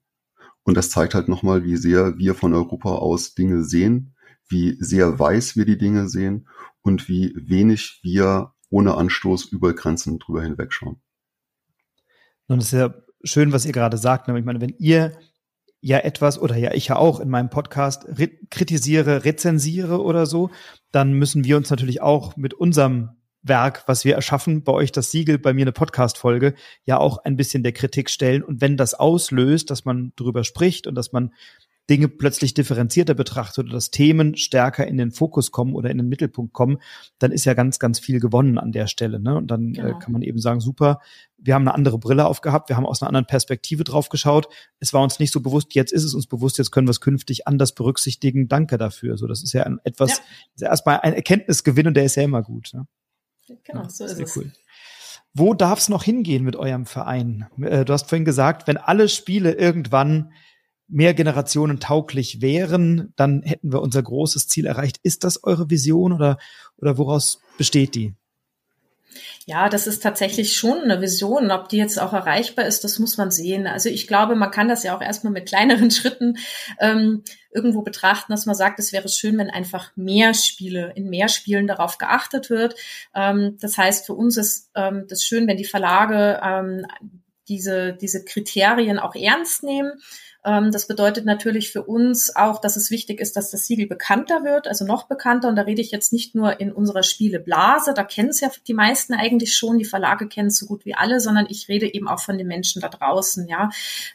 Und 0.63 0.77
das 0.77 0.91
zeigt 0.91 1.15
halt 1.15 1.29
nochmal, 1.29 1.65
wie 1.65 1.77
sehr 1.77 2.17
wir 2.19 2.35
von 2.35 2.55
Europa 2.55 2.91
aus 2.91 3.35
Dinge 3.35 3.65
sehen, 3.65 4.16
wie 4.49 4.77
sehr 4.81 5.19
weiß 5.19 5.57
wir 5.57 5.65
die 5.65 5.79
Dinge 5.79 6.09
sehen 6.09 6.49
und 6.83 7.09
wie 7.09 7.35
wenig 7.37 8.01
wir 8.03 8.53
ohne 8.71 8.97
Anstoß 8.97 9.47
über 9.47 9.75
Grenzen 9.75 10.19
drüber 10.19 10.43
hinwegschauen. 10.43 11.01
Und 12.49 12.59
es 12.59 12.73
ist 12.73 12.79
ja 12.79 12.95
schön, 13.23 13.53
was 13.53 13.67
ihr 13.67 13.73
gerade 13.73 13.97
sagt. 13.99 14.29
Ne? 14.29 14.39
Ich 14.39 14.45
meine, 14.45 14.61
wenn 14.61 14.75
ihr 14.79 15.19
ja 15.81 15.99
etwas 15.99 16.39
oder 16.39 16.57
ja 16.57 16.73
ich 16.73 16.89
ja 16.89 16.97
auch 16.97 17.21
in 17.21 17.29
meinem 17.29 17.51
Podcast 17.51 18.07
re 18.09 18.31
kritisiere, 18.51 19.25
rezensiere 19.25 20.03
oder 20.03 20.27
so, 20.27 20.51
dann 20.91 21.13
müssen 21.13 21.45
wir 21.45 21.57
uns 21.57 21.71
natürlich 21.71 22.03
auch 22.03 22.37
mit 22.37 22.55
unserem 22.55 23.11
Werk, 23.43 23.85
was 23.87 24.05
wir 24.05 24.15
erschaffen, 24.15 24.65
bei 24.65 24.73
euch 24.73 24.91
das 24.91 25.11
Siegel, 25.11 25.39
bei 25.39 25.53
mir 25.53 25.63
eine 25.63 25.73
Podcast-Folge, 25.73 26.55
ja 26.85 26.99
auch 26.99 27.19
ein 27.19 27.37
bisschen 27.37 27.63
der 27.63 27.73
Kritik 27.73 28.11
stellen. 28.11 28.43
Und 28.43 28.61
wenn 28.61 28.77
das 28.77 28.95
auslöst, 28.95 29.71
dass 29.71 29.85
man 29.85 30.13
drüber 30.17 30.43
spricht 30.43 30.87
und 30.87 30.95
dass 30.97 31.13
man 31.13 31.33
Dinge 31.89 32.09
plötzlich 32.09 32.53
differenzierter 32.55 33.15
betrachtet 33.15 33.67
oder 33.67 33.75
dass 33.75 33.91
Themen 33.91 34.37
stärker 34.37 34.87
in 34.87 34.97
den 34.97 35.13
Fokus 35.13 35.53
kommen 35.53 35.75
oder 35.75 35.91
in 35.91 35.99
den 35.99 36.09
Mittelpunkt 36.09 36.53
kommen, 36.53 36.79
dann 37.19 37.31
ist 37.31 37.45
ja 37.45 37.55
ganz, 37.55 37.79
ganz 37.79 38.01
viel 38.01 38.19
gewonnen 38.19 38.59
an 38.59 38.73
der 38.73 38.89
Stelle. 38.89 39.21
Ne? 39.21 39.37
Und 39.37 39.51
dann 39.51 39.71
äh, 39.71 39.73
genau. 39.73 39.89
äh, 39.89 39.99
kann 40.01 40.13
man 40.13 40.23
eben 40.23 40.39
sagen, 40.39 40.61
super, 40.61 41.01
wir 41.39 41.55
haben 41.55 41.63
eine 41.63 41.75
andere 41.75 41.99
Brille 41.99 42.27
aufgehabt, 42.27 42.69
wir 42.69 42.77
haben 42.77 42.87
aus 42.87 43.03
einer 43.03 43.09
anderen 43.09 43.27
Perspektive 43.27 43.85
drauf 43.85 44.09
geschaut. 44.09 44.49
Es 44.81 44.93
war 44.93 45.03
uns 45.03 45.21
nicht 45.21 45.33
so 45.33 45.41
bewusst, 45.41 45.75
jetzt 45.75 45.93
ist 45.93 46.03
es 46.03 46.15
uns 46.15 46.27
bewusst, 46.27 46.59
jetzt 46.59 46.73
können 46.73 46.89
wir 46.89 46.93
es 46.93 47.01
künftig 47.01 47.47
anders 47.47 47.73
berücksichtigen. 47.73 48.49
Danke 48.49 48.79
dafür. 48.79 49.17
So, 49.17 49.29
das 49.29 49.43
ist 49.43 49.53
ja 49.53 49.63
ein, 49.63 49.79
etwas, 49.85 50.11
ja. 50.11 50.17
Ist 50.55 50.63
ja 50.63 50.69
erstmal 50.69 51.01
ein 51.01 51.15
Erkenntnisgewinn 51.15 51.87
und 51.87 51.95
der 51.95 52.05
ist 52.05 52.17
ja 52.17 52.25
immer 52.25 52.43
gut. 52.43 52.71
Ne? 52.73 52.87
Genau, 53.65 53.89
so 53.89 54.05
ist 54.05 54.19
es. 54.19 54.37
Cool. 54.37 54.51
Wo 55.35 55.55
darf 55.55 55.81
es 55.81 55.89
noch 55.89 56.03
hingehen 56.03 56.45
mit 56.45 56.57
eurem 56.57 56.87
Verein? 56.87 57.47
Äh, 57.61 57.85
du 57.85 57.93
hast 57.93 58.09
vorhin 58.09 58.25
gesagt, 58.25 58.67
wenn 58.67 58.79
alle 58.79 59.09
Spiele 59.09 59.53
irgendwann 59.53 60.33
mehr 60.89 61.15
Generationen 61.15 61.81
tauglich 61.81 62.41
wären, 62.41 63.13
dann 63.17 63.43
hätten 63.43 63.73
wir 63.73 63.83
unser 63.83 64.03
großes 64.03 64.49
Ziel 64.49 64.67
erreicht. 64.67 64.99
Ist 65.03 65.25
das 65.25 65.43
eure 65.45 65.71
Vision 65.71 66.13
oder, 66.13 66.39
oder 66.77 66.99
woraus 66.99 67.41
besteht 67.59 67.95
die? 67.95 68.15
Ja, 69.47 69.69
das 69.69 69.87
ist 69.87 70.03
tatsächlich 70.03 70.57
schon 70.57 70.83
eine 70.83 71.01
Vision. 71.01 71.51
Ob 71.51 71.69
die 71.69 71.77
jetzt 71.77 72.01
auch 72.01 72.13
erreichbar 72.13 72.67
ist, 72.67 72.85
das 72.85 72.99
muss 72.99 73.17
man 73.17 73.31
sehen. 73.31 73.67
Also 73.67 73.89
ich 73.89 74.07
glaube, 74.07 74.35
man 74.35 74.51
kann 74.51 74.69
das 74.69 74.83
ja 74.83 74.97
auch 74.97 75.01
erstmal 75.01 75.33
mit 75.33 75.47
kleineren 75.47 75.91
Schritten 75.93 76.37
ähm, 76.81 77.23
irgendwo 77.51 77.83
betrachten, 77.83 78.33
dass 78.33 78.47
man 78.47 78.55
sagt, 78.55 78.79
es 78.79 78.93
wäre 78.93 79.09
schön, 79.09 79.39
wenn 79.39 79.51
einfach 79.51 79.93
mehr 79.97 80.35
Spiele, 80.35 80.93
in 80.95 81.09
mehr 81.09 81.29
Spielen 81.29 81.67
darauf 81.67 81.99
geachtet 81.99 82.51
wird. 82.51 82.75
Ähm, 83.15 83.57
das 83.61 83.79
heißt, 83.79 84.07
für 84.07 84.15
uns 84.15 84.37
ist 84.37 84.71
ähm, 84.75 85.07
das 85.09 85.23
schön, 85.23 85.47
wenn 85.47 85.57
die 85.57 85.65
Verlage 85.65 86.41
ähm, 86.43 86.87
diese, 87.49 87.95
diese 87.95 88.25
Kriterien 88.25 88.99
auch 88.99 89.15
ernst 89.15 89.63
nehmen 89.63 89.93
das 90.47 90.87
bedeutet 90.87 91.25
natürlich 91.25 91.73
für 91.73 91.83
uns 91.83 92.35
auch, 92.37 92.61
dass 92.61 92.77
es 92.77 92.93
wichtig 92.93 93.21
ist, 93.21 93.37
dass 93.37 93.51
das 93.51 93.67
Siegel 93.67 93.89
bekannter 93.89 94.45
wird, 94.45 94.69
also 94.69 94.85
noch 94.85 95.09
bekannter. 95.09 95.49
Und 95.49 95.57
da 95.57 95.63
rede 95.63 95.83
ich 95.83 95.91
jetzt 95.91 96.13
nicht 96.13 96.37
nur 96.37 96.61
in 96.61 96.71
unserer 96.73 97.03
Spieleblase, 97.03 97.95
da 97.95 98.05
kennen 98.05 98.29
es 98.29 98.41
ja 98.41 98.51
die 98.69 98.75
meisten 98.75 99.15
eigentlich 99.15 99.57
schon, 99.57 99.79
die 99.79 99.85
Verlage 99.85 100.29
kennen 100.29 100.49
es 100.49 100.59
so 100.59 100.67
gut 100.67 100.85
wie 100.85 100.95
alle, 100.95 101.19
sondern 101.19 101.47
ich 101.49 101.69
rede 101.69 101.93
eben 101.93 102.07
auch 102.07 102.21
von 102.21 102.39
den 102.39 102.47
Menschen 102.47 102.81
da 102.81 102.89
draußen. 102.89 103.49
Ja, 103.49 103.71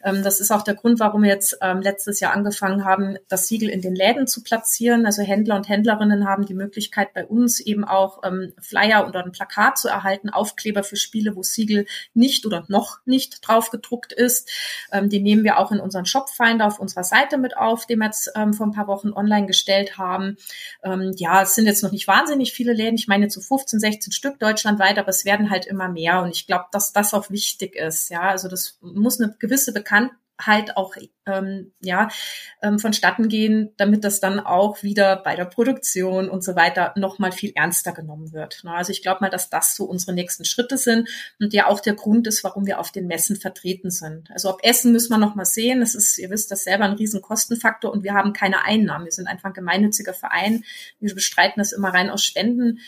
ähm, 0.06 0.24
das 0.24 0.40
ist 0.40 0.52
auch 0.52 0.62
der 0.62 0.76
Grund, 0.76 1.02
warum 1.02 1.24
wir 1.24 1.30
jetzt 1.30 1.58
ähm, 1.62 1.82
letztes 1.82 2.22
Jahr 2.22 2.34
angefangen 2.34 2.86
haben, 2.86 3.18
das 3.28 3.48
Siegel 3.48 3.68
in 3.70 3.82
den 3.82 3.94
Läden 3.94 4.26
zu 4.26 4.42
platzieren. 4.42 5.06
Also 5.06 5.24
Händler 5.24 5.58
und 5.58 5.68
Händlerinnen 5.68 6.26
haben 6.26 6.46
die 6.46 6.54
Möglichkeit, 6.54 7.14
bei 7.14 7.26
uns 7.26 7.60
eben 7.60 7.84
auch 7.84 8.22
Flyer 8.62 9.08
oder 9.08 9.24
ein 9.24 9.32
Plakat 9.32 9.78
zu 9.78 9.88
erhalten, 9.88 10.30
Aufkleber 10.30 10.84
für 10.84 10.96
Spiele, 10.96 11.36
wo 11.36 11.44
Siegel 11.44 11.86
nicht 12.14 12.46
oder 12.46 12.66
noch 12.68 13.00
nicht 13.06 13.48
drauf 13.48 13.72
gedruckt 13.72 14.14
ist. 14.14 14.50
die 15.04 15.20
nehmen 15.20 15.44
wir 15.44 15.58
auch 15.58 15.72
in 15.72 15.80
unseren 15.80 16.06
Shop 16.06 16.21
Shopfinder 16.22 16.68
auf 16.68 16.80
unserer 16.80 17.04
Seite 17.04 17.38
mit 17.38 17.58
auf, 17.58 17.86
den 17.86 18.00
wir 18.00 18.06
jetzt 18.06 18.32
ähm, 18.36 18.54
vor 18.54 18.68
ein 18.68 18.72
paar 18.72 18.88
Wochen 18.88 19.12
online 19.14 19.48
gestellt 19.48 19.98
haben. 19.98 20.38
Ähm, 20.84 21.14
ja, 21.18 21.42
es 21.42 21.56
sind 21.56 21.66
jetzt 21.66 21.84
noch 21.84 21.92
nicht 21.92 22.08
wahnsinnig 22.08 22.54
viele 22.54 22.74
Läden. 22.74 22.96
Ich 22.96 23.08
meine 23.08 23.28
zu 23.28 23.42
15, 23.42 23.80
16 23.80 24.14
Stück 24.14 24.40
deutschlandweit, 24.40 24.98
aber 24.98 25.10
es 25.10 25.26
werden 25.26 25.50
halt 25.50 25.66
immer 25.66 25.90
mehr. 25.90 26.22
Und 26.22 26.32
ich 26.32 26.48
glaube, 26.48 26.66
dass 26.72 26.94
das 26.94 27.14
auch 27.14 27.30
wichtig 27.30 27.76
ist. 27.76 28.10
Ja, 28.10 28.22
also 28.22 28.48
das 28.48 28.78
muss 28.82 29.20
eine 29.20 29.36
gewisse 29.40 29.74
Bekanntheit 29.74 30.16
halt 30.46 30.78
auch 30.78 30.96
ähm, 31.26 31.72
ja 31.82 32.10
ähm, 32.62 32.80
vonstatten 32.80 33.30
gehen, 33.30 33.72
damit 33.78 34.04
das 34.04 34.20
dann 34.20 34.40
auch 34.40 34.84
wieder 34.84 35.16
bei 35.18 35.36
der 35.36 35.46
Produktion 35.46 36.30
und 36.30 36.44
so 36.44 36.56
weiter 36.56 36.94
noch 36.98 37.18
viel 37.32 37.52
ernster 37.56 37.92
genommen 37.92 38.34
wird. 38.34 38.64
Ne? 38.64 38.74
Also 38.74 38.92
ich 38.92 39.02
glaube 39.02 39.22
mal, 39.22 39.30
dass 39.30 39.50
das 39.50 39.76
so 39.76 39.86
unsere 39.86 40.14
nächsten 40.14 40.46
Schritte 40.46 40.78
sind 40.78 41.10
und 41.40 41.54
ja 41.54 41.68
auch 41.68 41.80
der 41.80 41.94
Grund 41.94 42.28
ist, 42.28 42.44
warum 42.44 42.66
wir 42.66 42.80
auf 42.80 42.92
den 42.92 43.08
Messen 43.08 43.36
vertreten 43.36 43.92
sind. 43.92 44.32
Also 44.32 44.50
ob 44.50 44.64
Essen 44.64 44.92
müssen 44.92 45.12
wir 45.12 45.18
noch 45.18 45.36
mal 45.36 45.46
sehen. 45.46 45.82
Das 45.82 45.96
ist, 45.96 46.18
ihr 46.18 46.30
wisst, 46.30 46.52
das 46.52 46.64
selber 46.64 46.86
ein 46.86 46.94
riesen 46.94 47.22
Kostenfaktor 47.22 47.92
und 47.92 48.04
wir 48.04 48.14
haben 48.14 48.34
keine 48.34 48.66
Einnahmen. 48.66 49.06
Wir 49.06 49.12
sind 49.12 49.28
einfach 49.28 49.50
ein 49.50 49.54
gemeinnütziger 49.54 50.14
Verein. 50.14 50.64
Wir 51.00 51.14
bestreiten 51.14 51.60
das 51.60 51.72
immer 51.72 51.94
rein 51.94 52.10
aus 52.10 52.24
Spenden 52.24 52.80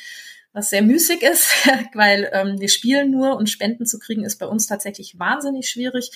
was 0.54 0.70
sehr 0.70 0.84
müßig 0.84 1.22
ist, 1.24 1.68
weil 1.94 2.30
ähm, 2.32 2.60
wir 2.60 2.70
spielen 2.70 3.12
nur 3.12 3.36
und 3.36 3.50
Spenden 3.50 3.86
zu 3.86 4.00
kriegen 4.00 4.24
ist 4.24 4.38
bei 4.38 4.46
uns 4.46 4.68
tatsächlich 4.68 5.20
wahnsinnig 5.20 5.70
schwierig. 5.70 6.12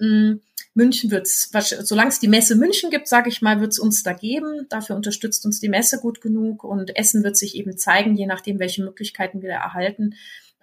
Ähm, 0.00 0.40
München 0.72 1.10
wird's, 1.10 1.50
solange 1.82 2.10
es 2.10 2.20
die 2.20 2.28
Messe 2.28 2.54
München 2.54 2.90
gibt, 2.90 3.08
sage 3.08 3.28
ich 3.28 3.42
mal, 3.42 3.60
wird's 3.60 3.80
uns 3.80 4.04
da 4.04 4.12
geben. 4.12 4.66
Dafür 4.68 4.94
unterstützt 4.94 5.44
uns 5.44 5.58
die 5.58 5.68
Messe 5.68 5.98
gut 5.98 6.20
genug 6.20 6.62
und 6.62 6.96
Essen 6.96 7.24
wird 7.24 7.36
sich 7.36 7.56
eben 7.56 7.76
zeigen, 7.76 8.14
je 8.14 8.26
nachdem, 8.26 8.60
welche 8.60 8.84
Möglichkeiten 8.84 9.42
wir 9.42 9.50
da 9.50 9.56
erhalten. 9.56 10.14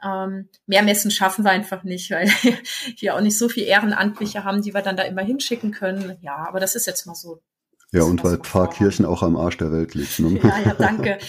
Ähm, 0.01 0.47
mehr 0.65 0.83
Messen 0.83 1.11
schaffen 1.11 1.43
wir 1.43 1.51
einfach 1.51 1.83
nicht, 1.83 2.09
weil 2.11 2.29
wir 2.97 3.15
auch 3.15 3.21
nicht 3.21 3.37
so 3.37 3.49
viel 3.49 3.63
Ehrenamtliche 3.63 4.45
haben, 4.45 4.61
die 4.61 4.73
wir 4.73 4.81
dann 4.81 4.95
da 4.95 5.03
immer 5.03 5.23
hinschicken 5.23 5.71
können. 5.71 6.17
Ja, 6.21 6.37
aber 6.47 6.61
das 6.61 6.75
ist 6.75 6.87
jetzt 6.87 7.05
mal 7.05 7.15
so 7.15 7.41
ja, 7.93 8.04
und 8.04 8.21
weil 8.21 8.38
Pfarrkirchen 8.38 9.06
auch 9.06 9.23
am 9.23 9.38
Arsch 9.38 9.58
der 9.58 9.71
Welt 9.71 9.95
liegt. 9.95 10.19
Ne? 10.19 10.39
Ja, 10.43 10.60
ja, 10.60 10.73
danke. 10.73 11.17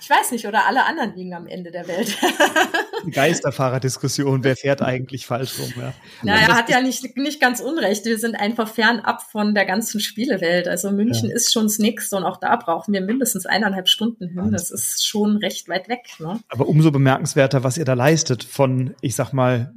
Ich 0.00 0.10
weiß 0.10 0.32
nicht, 0.32 0.46
oder 0.46 0.66
alle 0.66 0.84
anderen 0.84 1.14
liegen 1.14 1.32
am 1.32 1.46
Ende 1.46 1.70
der 1.70 1.88
Welt. 1.88 2.16
Geisterfahrerdiskussion, 3.10 4.44
wer 4.44 4.56
fährt 4.56 4.82
eigentlich 4.82 5.26
falsch 5.26 5.58
rum? 5.58 5.72
Ja. 5.76 5.94
Naja, 6.22 6.48
er 6.48 6.56
hat 6.56 6.68
ja 6.68 6.80
nicht, 6.82 7.16
nicht 7.16 7.40
ganz 7.40 7.60
unrecht. 7.60 8.04
Wir 8.04 8.18
sind 8.18 8.34
einfach 8.34 8.68
fernab 8.68 9.22
von 9.22 9.54
der 9.54 9.64
ganzen 9.64 10.00
Spielewelt. 10.00 10.68
Also 10.68 10.90
München 10.90 11.30
ja. 11.30 11.34
ist 11.34 11.52
schon 11.52 11.64
das 11.64 11.78
Nächste 11.78 12.16
und 12.16 12.24
auch 12.24 12.36
da 12.36 12.56
brauchen 12.56 12.92
wir 12.92 13.00
mindestens 13.00 13.46
eineinhalb 13.46 13.88
Stunden 13.88 14.28
hin. 14.28 14.52
Das 14.52 14.70
ist 14.70 15.06
schon 15.06 15.38
recht 15.38 15.68
weit 15.68 15.88
weg. 15.88 16.02
Ne? 16.18 16.40
Aber 16.48 16.68
umso 16.68 16.90
bemerkenswerter, 16.90 17.64
was 17.64 17.78
ihr 17.78 17.84
da 17.84 17.94
leistet 17.94 18.44
von, 18.44 18.94
ich 19.00 19.16
sag 19.16 19.32
mal, 19.32 19.72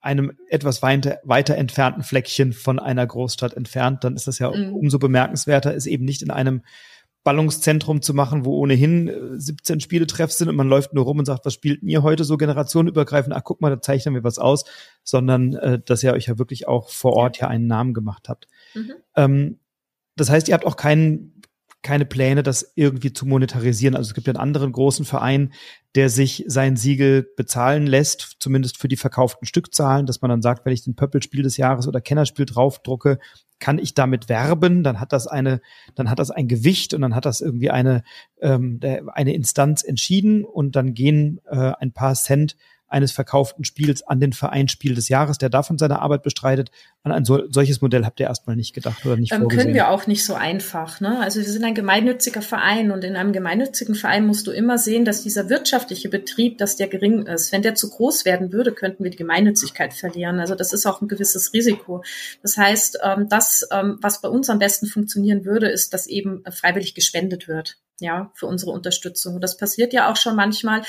einem 0.00 0.32
etwas 0.48 0.82
weiter, 0.82 1.18
weiter 1.24 1.56
entfernten 1.56 2.02
Fleckchen 2.02 2.52
von 2.52 2.78
einer 2.78 3.06
Großstadt 3.06 3.54
entfernt, 3.54 4.04
dann 4.04 4.14
ist 4.14 4.26
das 4.26 4.38
ja 4.38 4.50
mhm. 4.50 4.74
umso 4.74 4.98
bemerkenswerter, 4.98 5.74
es 5.74 5.86
eben 5.86 6.04
nicht 6.04 6.22
in 6.22 6.30
einem 6.30 6.62
Ballungszentrum 7.24 8.00
zu 8.00 8.14
machen, 8.14 8.44
wo 8.44 8.56
ohnehin 8.56 9.12
17 9.34 9.76
äh, 9.76 9.80
Spieletreffs 9.80 10.38
sind 10.38 10.48
und 10.48 10.56
man 10.56 10.68
läuft 10.68 10.94
nur 10.94 11.04
rum 11.04 11.18
und 11.18 11.26
sagt, 11.26 11.44
was 11.44 11.52
spielt 11.52 11.82
ihr 11.82 12.02
heute 12.02 12.24
so 12.24 12.36
generationenübergreifend? 12.36 13.34
Ach, 13.34 13.44
guck 13.44 13.60
mal, 13.60 13.70
da 13.70 13.82
zeichnen 13.82 14.14
wir 14.14 14.24
was 14.24 14.38
aus, 14.38 14.64
sondern 15.02 15.54
äh, 15.54 15.80
dass 15.84 16.02
ihr 16.02 16.12
euch 16.12 16.26
ja 16.26 16.38
wirklich 16.38 16.68
auch 16.68 16.88
vor 16.88 17.14
Ort 17.14 17.38
ja 17.38 17.48
einen 17.48 17.66
Namen 17.66 17.92
gemacht 17.92 18.28
habt. 18.28 18.46
Mhm. 18.74 18.92
Ähm, 19.16 19.58
das 20.16 20.30
heißt, 20.30 20.48
ihr 20.48 20.54
habt 20.54 20.64
auch 20.64 20.76
keinen 20.76 21.37
keine 21.82 22.04
Pläne, 22.04 22.42
das 22.42 22.72
irgendwie 22.74 23.12
zu 23.12 23.24
monetarisieren. 23.26 23.94
Also 23.94 24.08
es 24.08 24.14
gibt 24.14 24.26
ja 24.26 24.32
einen 24.32 24.40
anderen 24.40 24.72
großen 24.72 25.04
Verein, 25.04 25.52
der 25.94 26.10
sich 26.10 26.44
sein 26.46 26.76
Siegel 26.76 27.26
bezahlen 27.36 27.86
lässt, 27.86 28.36
zumindest 28.40 28.78
für 28.78 28.88
die 28.88 28.96
verkauften 28.96 29.46
Stückzahlen, 29.46 30.06
dass 30.06 30.20
man 30.20 30.28
dann 30.28 30.42
sagt, 30.42 30.64
wenn 30.64 30.72
ich 30.72 30.82
den 30.82 30.96
Pöppelspiel 30.96 31.42
des 31.42 31.56
Jahres 31.56 31.86
oder 31.86 32.00
Kennerspiel 32.00 32.46
draufdrucke, 32.46 33.18
kann 33.60 33.78
ich 33.78 33.94
damit 33.94 34.28
werben, 34.28 34.82
dann 34.82 35.00
hat 35.00 35.12
das 35.12 35.26
eine, 35.26 35.60
dann 35.94 36.10
hat 36.10 36.18
das 36.18 36.30
ein 36.30 36.48
Gewicht 36.48 36.94
und 36.94 37.00
dann 37.00 37.14
hat 37.14 37.26
das 37.26 37.40
irgendwie 37.40 37.70
eine, 37.70 38.02
ähm, 38.40 38.80
eine 39.14 39.34
Instanz 39.34 39.82
entschieden 39.82 40.44
und 40.44 40.76
dann 40.76 40.94
gehen 40.94 41.40
äh, 41.46 41.72
ein 41.78 41.92
paar 41.92 42.14
Cent 42.14 42.56
eines 42.88 43.12
verkauften 43.12 43.64
Spiels 43.64 44.02
an 44.02 44.20
den 44.20 44.32
Verein 44.32 44.68
Spiel 44.68 44.94
des 44.94 45.08
Jahres, 45.08 45.38
der 45.38 45.50
davon 45.50 45.78
seine 45.78 46.00
Arbeit 46.00 46.22
bestreitet. 46.22 46.70
An 47.02 47.12
ein 47.12 47.24
so, 47.24 47.50
solches 47.50 47.80
Modell 47.80 48.04
habt 48.04 48.18
ihr 48.20 48.26
erstmal 48.26 48.56
nicht 48.56 48.74
gedacht 48.74 49.04
oder 49.04 49.16
nicht 49.16 49.32
ähm, 49.32 49.40
vorgesehen? 49.40 49.64
Können 49.64 49.74
wir 49.74 49.88
auch 49.88 50.06
nicht 50.06 50.24
so 50.24 50.34
einfach. 50.34 51.00
Ne? 51.00 51.20
Also 51.20 51.40
wir 51.40 51.48
sind 51.48 51.64
ein 51.64 51.74
gemeinnütziger 51.74 52.42
Verein 52.42 52.90
und 52.90 53.04
in 53.04 53.16
einem 53.16 53.32
gemeinnützigen 53.32 53.94
Verein 53.94 54.26
musst 54.26 54.46
du 54.46 54.50
immer 54.50 54.78
sehen, 54.78 55.04
dass 55.04 55.22
dieser 55.22 55.48
wirtschaftliche 55.48 56.08
Betrieb, 56.08 56.58
dass 56.58 56.76
der 56.76 56.88
gering 56.88 57.26
ist. 57.26 57.52
Wenn 57.52 57.62
der 57.62 57.74
zu 57.74 57.90
groß 57.90 58.24
werden 58.24 58.52
würde, 58.52 58.72
könnten 58.72 59.04
wir 59.04 59.10
die 59.10 59.16
Gemeinnützigkeit 59.16 59.94
verlieren. 59.94 60.40
Also 60.40 60.54
das 60.54 60.72
ist 60.72 60.86
auch 60.86 61.00
ein 61.02 61.08
gewisses 61.08 61.52
Risiko. 61.52 62.02
Das 62.42 62.56
heißt, 62.56 62.98
ähm, 63.04 63.28
das, 63.28 63.66
ähm, 63.70 63.98
was 64.00 64.20
bei 64.20 64.28
uns 64.28 64.48
am 64.50 64.58
besten 64.58 64.86
funktionieren 64.86 65.44
würde, 65.44 65.68
ist, 65.68 65.92
dass 65.92 66.06
eben 66.06 66.42
freiwillig 66.50 66.94
gespendet 66.94 67.48
wird 67.48 67.76
ja, 68.00 68.30
für 68.34 68.46
unsere 68.46 68.70
Unterstützung. 68.70 69.40
Das 69.40 69.56
passiert 69.56 69.92
ja 69.92 70.10
auch 70.10 70.16
schon 70.16 70.36
manchmal. 70.36 70.82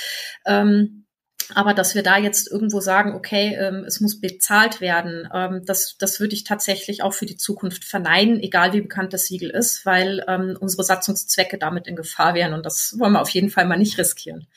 Ähm, 0.45 1.05
aber 1.55 1.73
dass 1.73 1.95
wir 1.95 2.03
da 2.03 2.17
jetzt 2.17 2.49
irgendwo 2.49 2.79
sagen, 2.79 3.13
okay, 3.15 3.55
ähm, 3.59 3.83
es 3.85 4.01
muss 4.01 4.21
bezahlt 4.21 4.81
werden, 4.81 5.27
ähm, 5.33 5.63
das, 5.65 5.97
das 5.97 6.19
würde 6.19 6.35
ich 6.35 6.43
tatsächlich 6.43 7.01
auch 7.01 7.13
für 7.13 7.25
die 7.25 7.37
Zukunft 7.37 7.85
verneinen, 7.85 8.39
egal 8.39 8.73
wie 8.73 8.81
bekannt 8.81 9.13
das 9.13 9.25
Siegel 9.25 9.49
ist, 9.49 9.85
weil 9.85 10.23
ähm, 10.27 10.57
unsere 10.59 10.83
Satzungszwecke 10.83 11.57
damit 11.57 11.87
in 11.87 11.95
Gefahr 11.95 12.33
wären 12.35 12.53
und 12.53 12.65
das 12.65 12.95
wollen 12.99 13.13
wir 13.13 13.21
auf 13.21 13.29
jeden 13.29 13.49
Fall 13.49 13.65
mal 13.65 13.77
nicht 13.77 13.97
riskieren. 13.97 14.47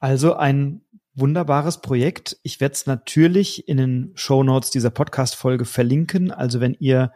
Also 0.00 0.34
ein 0.34 0.82
wunderbares 1.14 1.80
Projekt. 1.80 2.38
Ich 2.42 2.60
werde 2.60 2.74
es 2.74 2.86
natürlich 2.86 3.68
in 3.68 3.76
den 3.76 4.12
Show 4.14 4.42
Notes 4.42 4.70
dieser 4.70 4.90
Podcast-Folge 4.90 5.64
verlinken. 5.64 6.30
Also 6.30 6.60
wenn 6.60 6.76
ihr 6.80 7.12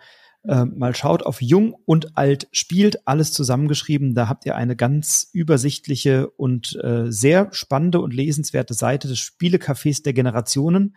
äh, 0.48 0.64
mal 0.64 0.96
schaut 0.96 1.22
auf 1.22 1.42
Jung 1.42 1.76
und 1.84 2.16
Alt 2.16 2.48
spielt, 2.52 3.06
alles 3.06 3.32
zusammengeschrieben. 3.32 4.14
Da 4.14 4.28
habt 4.28 4.46
ihr 4.46 4.56
eine 4.56 4.76
ganz 4.76 5.28
übersichtliche 5.32 6.28
und 6.30 6.74
äh, 6.82 7.12
sehr 7.12 7.48
spannende 7.52 8.00
und 8.00 8.14
lesenswerte 8.14 8.74
Seite 8.74 9.08
des 9.08 9.18
Spielecafés 9.18 10.02
der 10.02 10.14
Generationen 10.14 10.96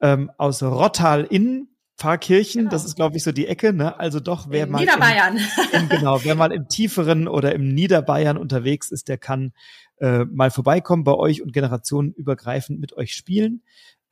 ähm, 0.00 0.30
aus 0.36 0.62
Rottal 0.62 1.24
in 1.24 1.68
Pfarrkirchen, 2.00 2.62
genau. 2.62 2.70
das 2.70 2.86
ist, 2.86 2.96
glaube 2.96 3.18
ich, 3.18 3.22
so 3.22 3.30
die 3.30 3.46
Ecke, 3.46 3.74
ne? 3.74 4.00
Also 4.00 4.20
doch, 4.20 4.46
wer 4.48 4.64
in 4.64 4.70
mal 4.70 4.80
Niederbayern. 4.80 5.36
Im, 5.36 5.80
im, 5.80 5.88
genau, 5.90 6.24
wer 6.24 6.34
mal 6.34 6.50
im 6.50 6.66
tieferen 6.66 7.28
oder 7.28 7.54
im 7.54 7.68
Niederbayern 7.68 8.38
unterwegs 8.38 8.90
ist, 8.90 9.08
der 9.08 9.18
kann 9.18 9.52
äh, 9.98 10.24
mal 10.24 10.50
vorbeikommen 10.50 11.04
bei 11.04 11.12
euch 11.12 11.42
und 11.42 11.52
generationenübergreifend 11.52 12.80
mit 12.80 12.94
euch 12.94 13.12
spielen. 13.12 13.62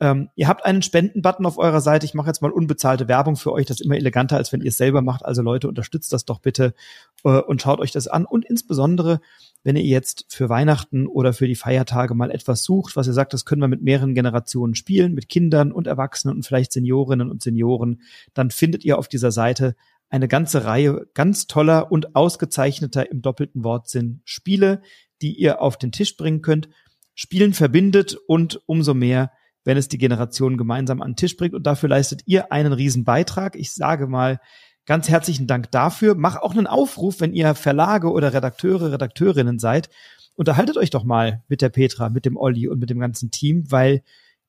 Ähm, 0.01 0.29
ihr 0.37 0.47
habt 0.47 0.65
einen 0.65 0.83
Spendenbutton 0.83 1.45
auf 1.45 1.59
eurer 1.59 1.81
Seite. 1.81 2.07
Ich 2.07 2.15
mache 2.15 2.29
jetzt 2.29 2.41
mal 2.41 2.53
unbezahlte 2.53 3.09
Werbung 3.09 3.35
für 3.35 3.53
euch. 3.53 3.67
Das 3.67 3.81
ist 3.81 3.85
immer 3.85 3.97
eleganter, 3.97 4.37
als 4.37 4.53
wenn 4.53 4.61
ihr 4.61 4.69
es 4.69 4.77
selber 4.77 5.03
macht. 5.03 5.25
Also 5.25 5.43
Leute, 5.43 5.67
unterstützt 5.67 6.13
das 6.13 6.25
doch 6.25 6.39
bitte 6.39 6.75
äh, 7.25 7.41
und 7.41 7.61
schaut 7.61 7.81
euch 7.81 7.91
das 7.91 8.07
an. 8.07 8.25
Und 8.25 8.45
insbesondere, 8.45 9.21
wenn 9.65 9.75
ihr 9.75 9.83
jetzt 9.83 10.27
für 10.29 10.49
Weihnachten 10.49 11.09
oder 11.09 11.33
für 11.33 11.49
die 11.49 11.57
Feiertage 11.57 12.15
mal 12.15 12.31
etwas 12.31 12.63
sucht, 12.63 12.95
was 12.95 13.09
ihr 13.09 13.13
sagt, 13.13 13.33
das 13.33 13.45
können 13.45 13.61
wir 13.61 13.69
mit 13.69 13.83
mehreren 13.83 14.15
Generationen 14.15 14.77
spielen, 14.77 15.15
mit 15.15 15.29
Kindern 15.29 15.73
und 15.73 15.89
Erwachsenen 15.89 16.37
und 16.37 16.47
vielleicht 16.47 16.73
Seniorinnen 16.73 17.31
und 17.31 17.43
Senioren, 17.43 18.03
dann 18.35 18.51
findet 18.51 18.85
ihr 18.85 18.99
auf 18.99 19.09
dieser 19.09 19.33
Seite 19.33 19.75
eine 20.11 20.29
ganze 20.29 20.65
Reihe 20.65 21.07
ganz 21.15 21.49
toller 21.49 21.91
und 21.91 22.15
ausgezeichneter 22.15 23.11
im 23.11 23.21
doppelten 23.21 23.65
Wortsinn 23.65 24.21
Spiele, 24.25 24.81
die 25.21 25.35
ihr 25.35 25.61
auf 25.61 25.77
den 25.77 25.93
Tisch 25.93 26.17
bringen 26.17 26.41
könnt. 26.41 26.69
Spielen 27.15 27.53
verbindet 27.53 28.17
und 28.27 28.63
umso 28.67 28.95
mehr 28.95 29.33
wenn 29.69 29.77
es 29.77 29.89
die 29.89 29.99
Generationen 29.99 30.57
gemeinsam 30.57 31.03
an 31.03 31.11
den 31.11 31.17
Tisch 31.17 31.37
bringt. 31.37 31.53
Und 31.55 31.67
dafür 31.67 31.91
leistet 31.91 32.23
ihr 32.25 32.53
einen 32.53 32.73
riesen 32.73 33.05
Beitrag. 33.05 33.55
Ich 33.55 33.75
sage 33.75 34.07
mal 34.07 34.41
ganz 34.87 35.11
herzlichen 35.11 35.47
Dank 35.47 35.71
dafür. 35.71 36.15
Mach 36.15 36.37
auch 36.37 36.53
einen 36.53 36.67
Aufruf, 36.67 37.21
wenn 37.21 37.35
ihr 37.35 37.55
Verlage 37.55 38.11
oder 38.11 38.33
Redakteure, 38.33 38.93
Redakteurinnen 38.93 39.59
seid. 39.59 39.91
Unterhaltet 40.37 40.79
euch 40.79 40.89
doch 40.89 41.05
mal 41.05 41.45
mit 41.49 41.61
der 41.61 41.69
Petra, 41.69 42.09
mit 42.09 42.25
dem 42.25 42.39
Olli 42.39 42.67
und 42.67 42.79
mit 42.79 42.89
dem 42.89 42.99
ganzen 42.99 43.31
Team, 43.31 43.71
weil 43.71 44.03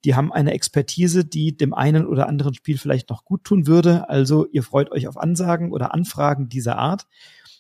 die 0.06 0.16
haben 0.16 0.32
eine 0.32 0.54
Expertise, 0.54 1.26
die 1.26 1.58
dem 1.58 1.74
einen 1.74 2.08
oder 2.08 2.30
anderen 2.30 2.54
Spiel 2.54 2.78
vielleicht 2.78 3.10
noch 3.10 3.26
gut 3.26 3.44
tun 3.44 3.68
würde. 3.68 4.08
Also 4.08 4.46
ihr 4.46 4.64
freut 4.64 4.90
euch 4.90 5.10
auf 5.10 5.18
Ansagen 5.18 5.74
oder 5.74 5.94
Anfragen 5.94 6.48
dieser 6.48 6.78
Art. 6.78 7.08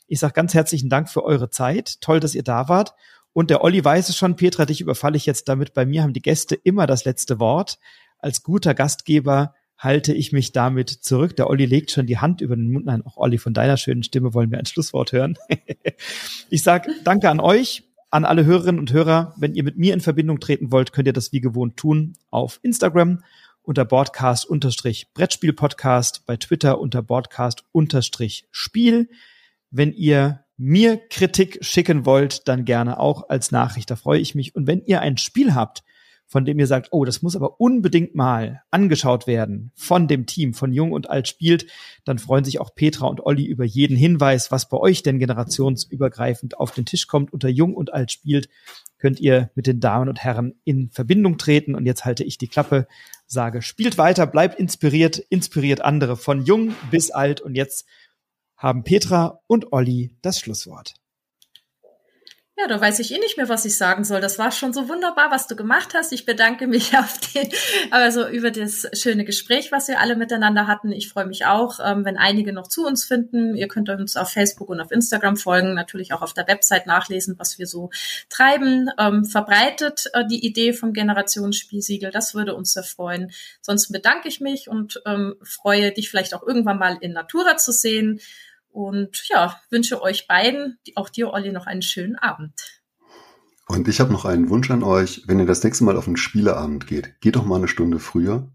Ich 0.07 0.19
sage 0.19 0.31
ganz 0.31 0.53
herzlichen 0.53 0.87
Dank 0.87 1.09
für 1.09 1.25
eure 1.25 1.49
Zeit. 1.49 1.99
Toll, 1.99 2.21
dass 2.21 2.35
ihr 2.35 2.43
da 2.43 2.69
wart. 2.69 2.93
Und 3.33 3.49
der 3.49 3.63
Olli 3.63 3.83
weiß 3.83 4.09
es 4.09 4.17
schon, 4.17 4.35
Petra, 4.35 4.65
dich 4.65 4.81
überfalle 4.81 5.17
ich 5.17 5.25
jetzt 5.25 5.49
damit. 5.49 5.73
Bei 5.73 5.85
mir 5.85 6.03
haben 6.03 6.13
die 6.13 6.21
Gäste 6.21 6.55
immer 6.55 6.87
das 6.87 7.05
letzte 7.05 7.39
Wort. 7.39 7.79
Als 8.17 8.43
guter 8.43 8.73
Gastgeber 8.73 9.53
halte 9.77 10.13
ich 10.13 10.33
mich 10.33 10.51
damit 10.51 10.89
zurück. 10.89 11.35
Der 11.37 11.49
Olli 11.49 11.65
legt 11.65 11.91
schon 11.91 12.05
die 12.05 12.17
Hand 12.17 12.41
über 12.41 12.55
den 12.55 12.71
Mund. 12.71 12.85
Nein, 12.85 13.05
auch 13.05 13.17
Olli, 13.17 13.37
von 13.37 13.53
deiner 13.53 13.77
schönen 13.77 14.03
Stimme 14.03 14.33
wollen 14.33 14.51
wir 14.51 14.59
ein 14.59 14.65
Schlusswort 14.65 15.13
hören. 15.13 15.37
ich 16.49 16.63
sage 16.63 16.91
danke 17.05 17.29
an 17.29 17.39
euch, 17.39 17.83
an 18.09 18.25
alle 18.25 18.45
Hörerinnen 18.45 18.79
und 18.79 18.91
Hörer. 18.91 19.35
Wenn 19.37 19.55
ihr 19.55 19.63
mit 19.63 19.77
mir 19.77 19.93
in 19.93 20.01
Verbindung 20.01 20.39
treten 20.39 20.71
wollt, 20.71 20.91
könnt 20.91 21.07
ihr 21.07 21.13
das 21.13 21.31
wie 21.31 21.39
gewohnt 21.39 21.77
tun 21.77 22.17
auf 22.29 22.59
Instagram 22.61 23.23
unter 23.61 23.85
Broadcast-Brettspiel-Podcast, 23.85 26.25
bei 26.25 26.37
Twitter 26.37 26.79
unter 26.79 27.03
Broadcast-Spiel. 27.03 29.09
Wenn 29.69 29.93
ihr 29.93 30.43
mir 30.59 30.97
Kritik 31.09 31.59
schicken 31.61 32.05
wollt, 32.05 32.47
dann 32.49 32.65
gerne 32.65 32.99
auch 32.99 33.29
als 33.29 33.51
Nachricht. 33.51 33.89
Da 33.89 33.95
freue 33.95 34.19
ich 34.19 34.35
mich. 34.35 34.55
Und 34.55 34.67
wenn 34.67 34.83
ihr 34.83 34.99
ein 34.99 35.17
Spiel 35.17 35.55
habt, 35.55 35.83
von 36.27 36.45
dem 36.45 36.59
ihr 36.59 36.67
sagt, 36.67 36.89
oh, 36.91 37.05
das 37.05 37.23
muss 37.23 37.35
aber 37.35 37.59
unbedingt 37.59 38.13
mal 38.13 38.61
angeschaut 38.69 39.25
werden 39.25 39.71
von 39.73 40.07
dem 40.07 40.27
Team, 40.27 40.53
von 40.53 40.71
Jung 40.71 40.91
und 40.91 41.09
Alt 41.09 41.27
spielt, 41.27 41.65
dann 42.03 42.19
freuen 42.19 42.43
sich 42.43 42.59
auch 42.59 42.75
Petra 42.75 43.07
und 43.07 43.25
Olli 43.25 43.45
über 43.45 43.63
jeden 43.63 43.97
Hinweis, 43.97 44.51
was 44.51 44.69
bei 44.69 44.77
euch 44.77 45.01
denn 45.01 45.17
generationsübergreifend 45.17 46.59
auf 46.59 46.71
den 46.71 46.85
Tisch 46.85 47.07
kommt. 47.07 47.33
Unter 47.33 47.49
Jung 47.49 47.73
und 47.73 47.93
Alt 47.93 48.11
spielt 48.11 48.49
könnt 48.99 49.19
ihr 49.21 49.49
mit 49.55 49.65
den 49.65 49.79
Damen 49.79 50.09
und 50.09 50.19
Herren 50.19 50.55
in 50.65 50.91
Verbindung 50.91 51.37
treten. 51.37 51.73
Und 51.73 51.85
jetzt 51.85 52.03
halte 52.03 52.25
ich 52.25 52.37
die 52.37 52.49
Klappe, 52.49 52.85
sage, 53.25 53.61
spielt 53.61 53.97
weiter, 53.97 54.27
bleibt 54.27 54.59
inspiriert, 54.59 55.17
inspiriert 55.17 55.81
andere 55.81 56.17
von 56.17 56.43
jung 56.43 56.73
bis 56.91 57.11
alt. 57.11 57.39
Und 57.39 57.55
jetzt 57.55 57.87
haben 58.59 58.83
Petra 58.83 59.41
und 59.47 59.73
Olli 59.73 60.15
das 60.21 60.39
Schlusswort. 60.39 60.93
Ja, 62.59 62.67
da 62.67 62.81
weiß 62.81 62.99
ich 62.99 63.13
eh 63.13 63.19
nicht 63.19 63.37
mehr, 63.37 63.47
was 63.47 63.63
ich 63.63 63.77
sagen 63.77 64.03
soll. 64.03 64.19
Das 64.19 64.37
war 64.37 64.51
schon 64.51 64.73
so 64.73 64.89
wunderbar, 64.89 65.31
was 65.31 65.47
du 65.47 65.55
gemacht 65.55 65.93
hast. 65.93 66.11
Ich 66.11 66.25
bedanke 66.25 66.67
mich 66.67 66.93
auf 66.97 67.17
den, 67.33 67.47
also 67.89 68.27
über 68.27 68.51
das 68.51 68.85
schöne 68.91 69.23
Gespräch, 69.23 69.71
was 69.71 69.87
wir 69.87 70.01
alle 70.01 70.17
miteinander 70.17 70.67
hatten. 70.67 70.91
Ich 70.91 71.07
freue 71.07 71.25
mich 71.25 71.45
auch, 71.45 71.79
ähm, 71.81 72.03
wenn 72.03 72.17
einige 72.17 72.51
noch 72.51 72.67
zu 72.67 72.85
uns 72.85 73.05
finden. 73.05 73.55
Ihr 73.55 73.69
könnt 73.69 73.87
uns 73.87 74.17
auf 74.17 74.31
Facebook 74.31 74.67
und 74.67 74.81
auf 74.81 74.91
Instagram 74.91 75.37
folgen, 75.37 75.73
natürlich 75.73 76.11
auch 76.11 76.21
auf 76.21 76.33
der 76.33 76.49
Website 76.49 76.85
nachlesen, 76.85 77.39
was 77.39 77.59
wir 77.59 77.65
so 77.65 77.91
treiben. 78.27 78.89
Ähm, 78.97 79.23
verbreitet 79.23 80.07
äh, 80.11 80.27
die 80.27 80.45
Idee 80.45 80.73
vom 80.73 80.91
Generationsspielsiegel. 80.91 82.11
Das 82.11 82.35
würde 82.35 82.55
uns 82.55 82.73
sehr 82.73 82.83
freuen. 82.83 83.31
Sonst 83.61 83.89
bedanke 83.89 84.27
ich 84.27 84.41
mich 84.41 84.67
und 84.67 85.01
ähm, 85.05 85.35
freue 85.43 85.93
dich 85.93 86.09
vielleicht 86.09 86.33
auch 86.33 86.45
irgendwann 86.45 86.77
mal 86.77 86.97
in 86.99 87.13
Natura 87.13 87.55
zu 87.55 87.71
sehen. 87.71 88.19
Und 88.69 89.23
ja, 89.29 89.59
wünsche 89.69 90.01
euch 90.01 90.27
beiden, 90.27 90.79
auch 90.95 91.09
dir, 91.09 91.31
Olli, 91.31 91.51
noch 91.51 91.65
einen 91.65 91.81
schönen 91.81 92.15
Abend. 92.15 92.53
Und 93.67 93.87
ich 93.87 93.99
habe 93.99 94.11
noch 94.11 94.25
einen 94.25 94.49
Wunsch 94.49 94.71
an 94.71 94.83
euch. 94.83 95.23
Wenn 95.27 95.39
ihr 95.39 95.45
das 95.45 95.63
nächste 95.63 95.83
Mal 95.83 95.97
auf 95.97 96.07
einen 96.07 96.17
Spieleabend 96.17 96.87
geht, 96.87 97.19
geht 97.21 97.35
doch 97.35 97.45
mal 97.45 97.57
eine 97.57 97.67
Stunde 97.67 97.99
früher. 97.99 98.51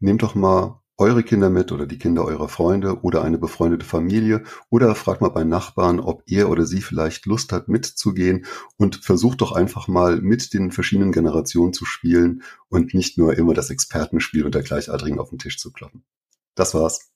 Nehmt 0.00 0.22
doch 0.22 0.34
mal 0.34 0.80
eure 0.96 1.22
Kinder 1.24 1.50
mit 1.50 1.72
oder 1.72 1.86
die 1.86 1.98
Kinder 1.98 2.24
eurer 2.24 2.48
Freunde 2.48 3.00
oder 3.02 3.22
eine 3.22 3.38
befreundete 3.38 3.84
Familie 3.84 4.44
oder 4.70 4.94
fragt 4.94 5.20
mal 5.20 5.30
bei 5.30 5.42
Nachbarn, 5.42 5.98
ob 5.98 6.22
er 6.26 6.50
oder 6.50 6.66
sie 6.66 6.82
vielleicht 6.82 7.26
Lust 7.26 7.52
hat 7.52 7.68
mitzugehen 7.68 8.44
und 8.76 8.96
versucht 8.96 9.40
doch 9.40 9.52
einfach 9.52 9.88
mal 9.88 10.20
mit 10.20 10.54
den 10.54 10.70
verschiedenen 10.70 11.10
Generationen 11.10 11.72
zu 11.72 11.84
spielen 11.84 12.42
und 12.68 12.94
nicht 12.94 13.18
nur 13.18 13.36
immer 13.36 13.54
das 13.54 13.70
Expertenspiel 13.70 14.44
unter 14.44 14.62
Gleichaltrigen 14.62 15.18
auf 15.18 15.30
den 15.30 15.38
Tisch 15.38 15.58
zu 15.58 15.72
kloppen. 15.72 16.04
Das 16.54 16.74
war's. 16.74 17.10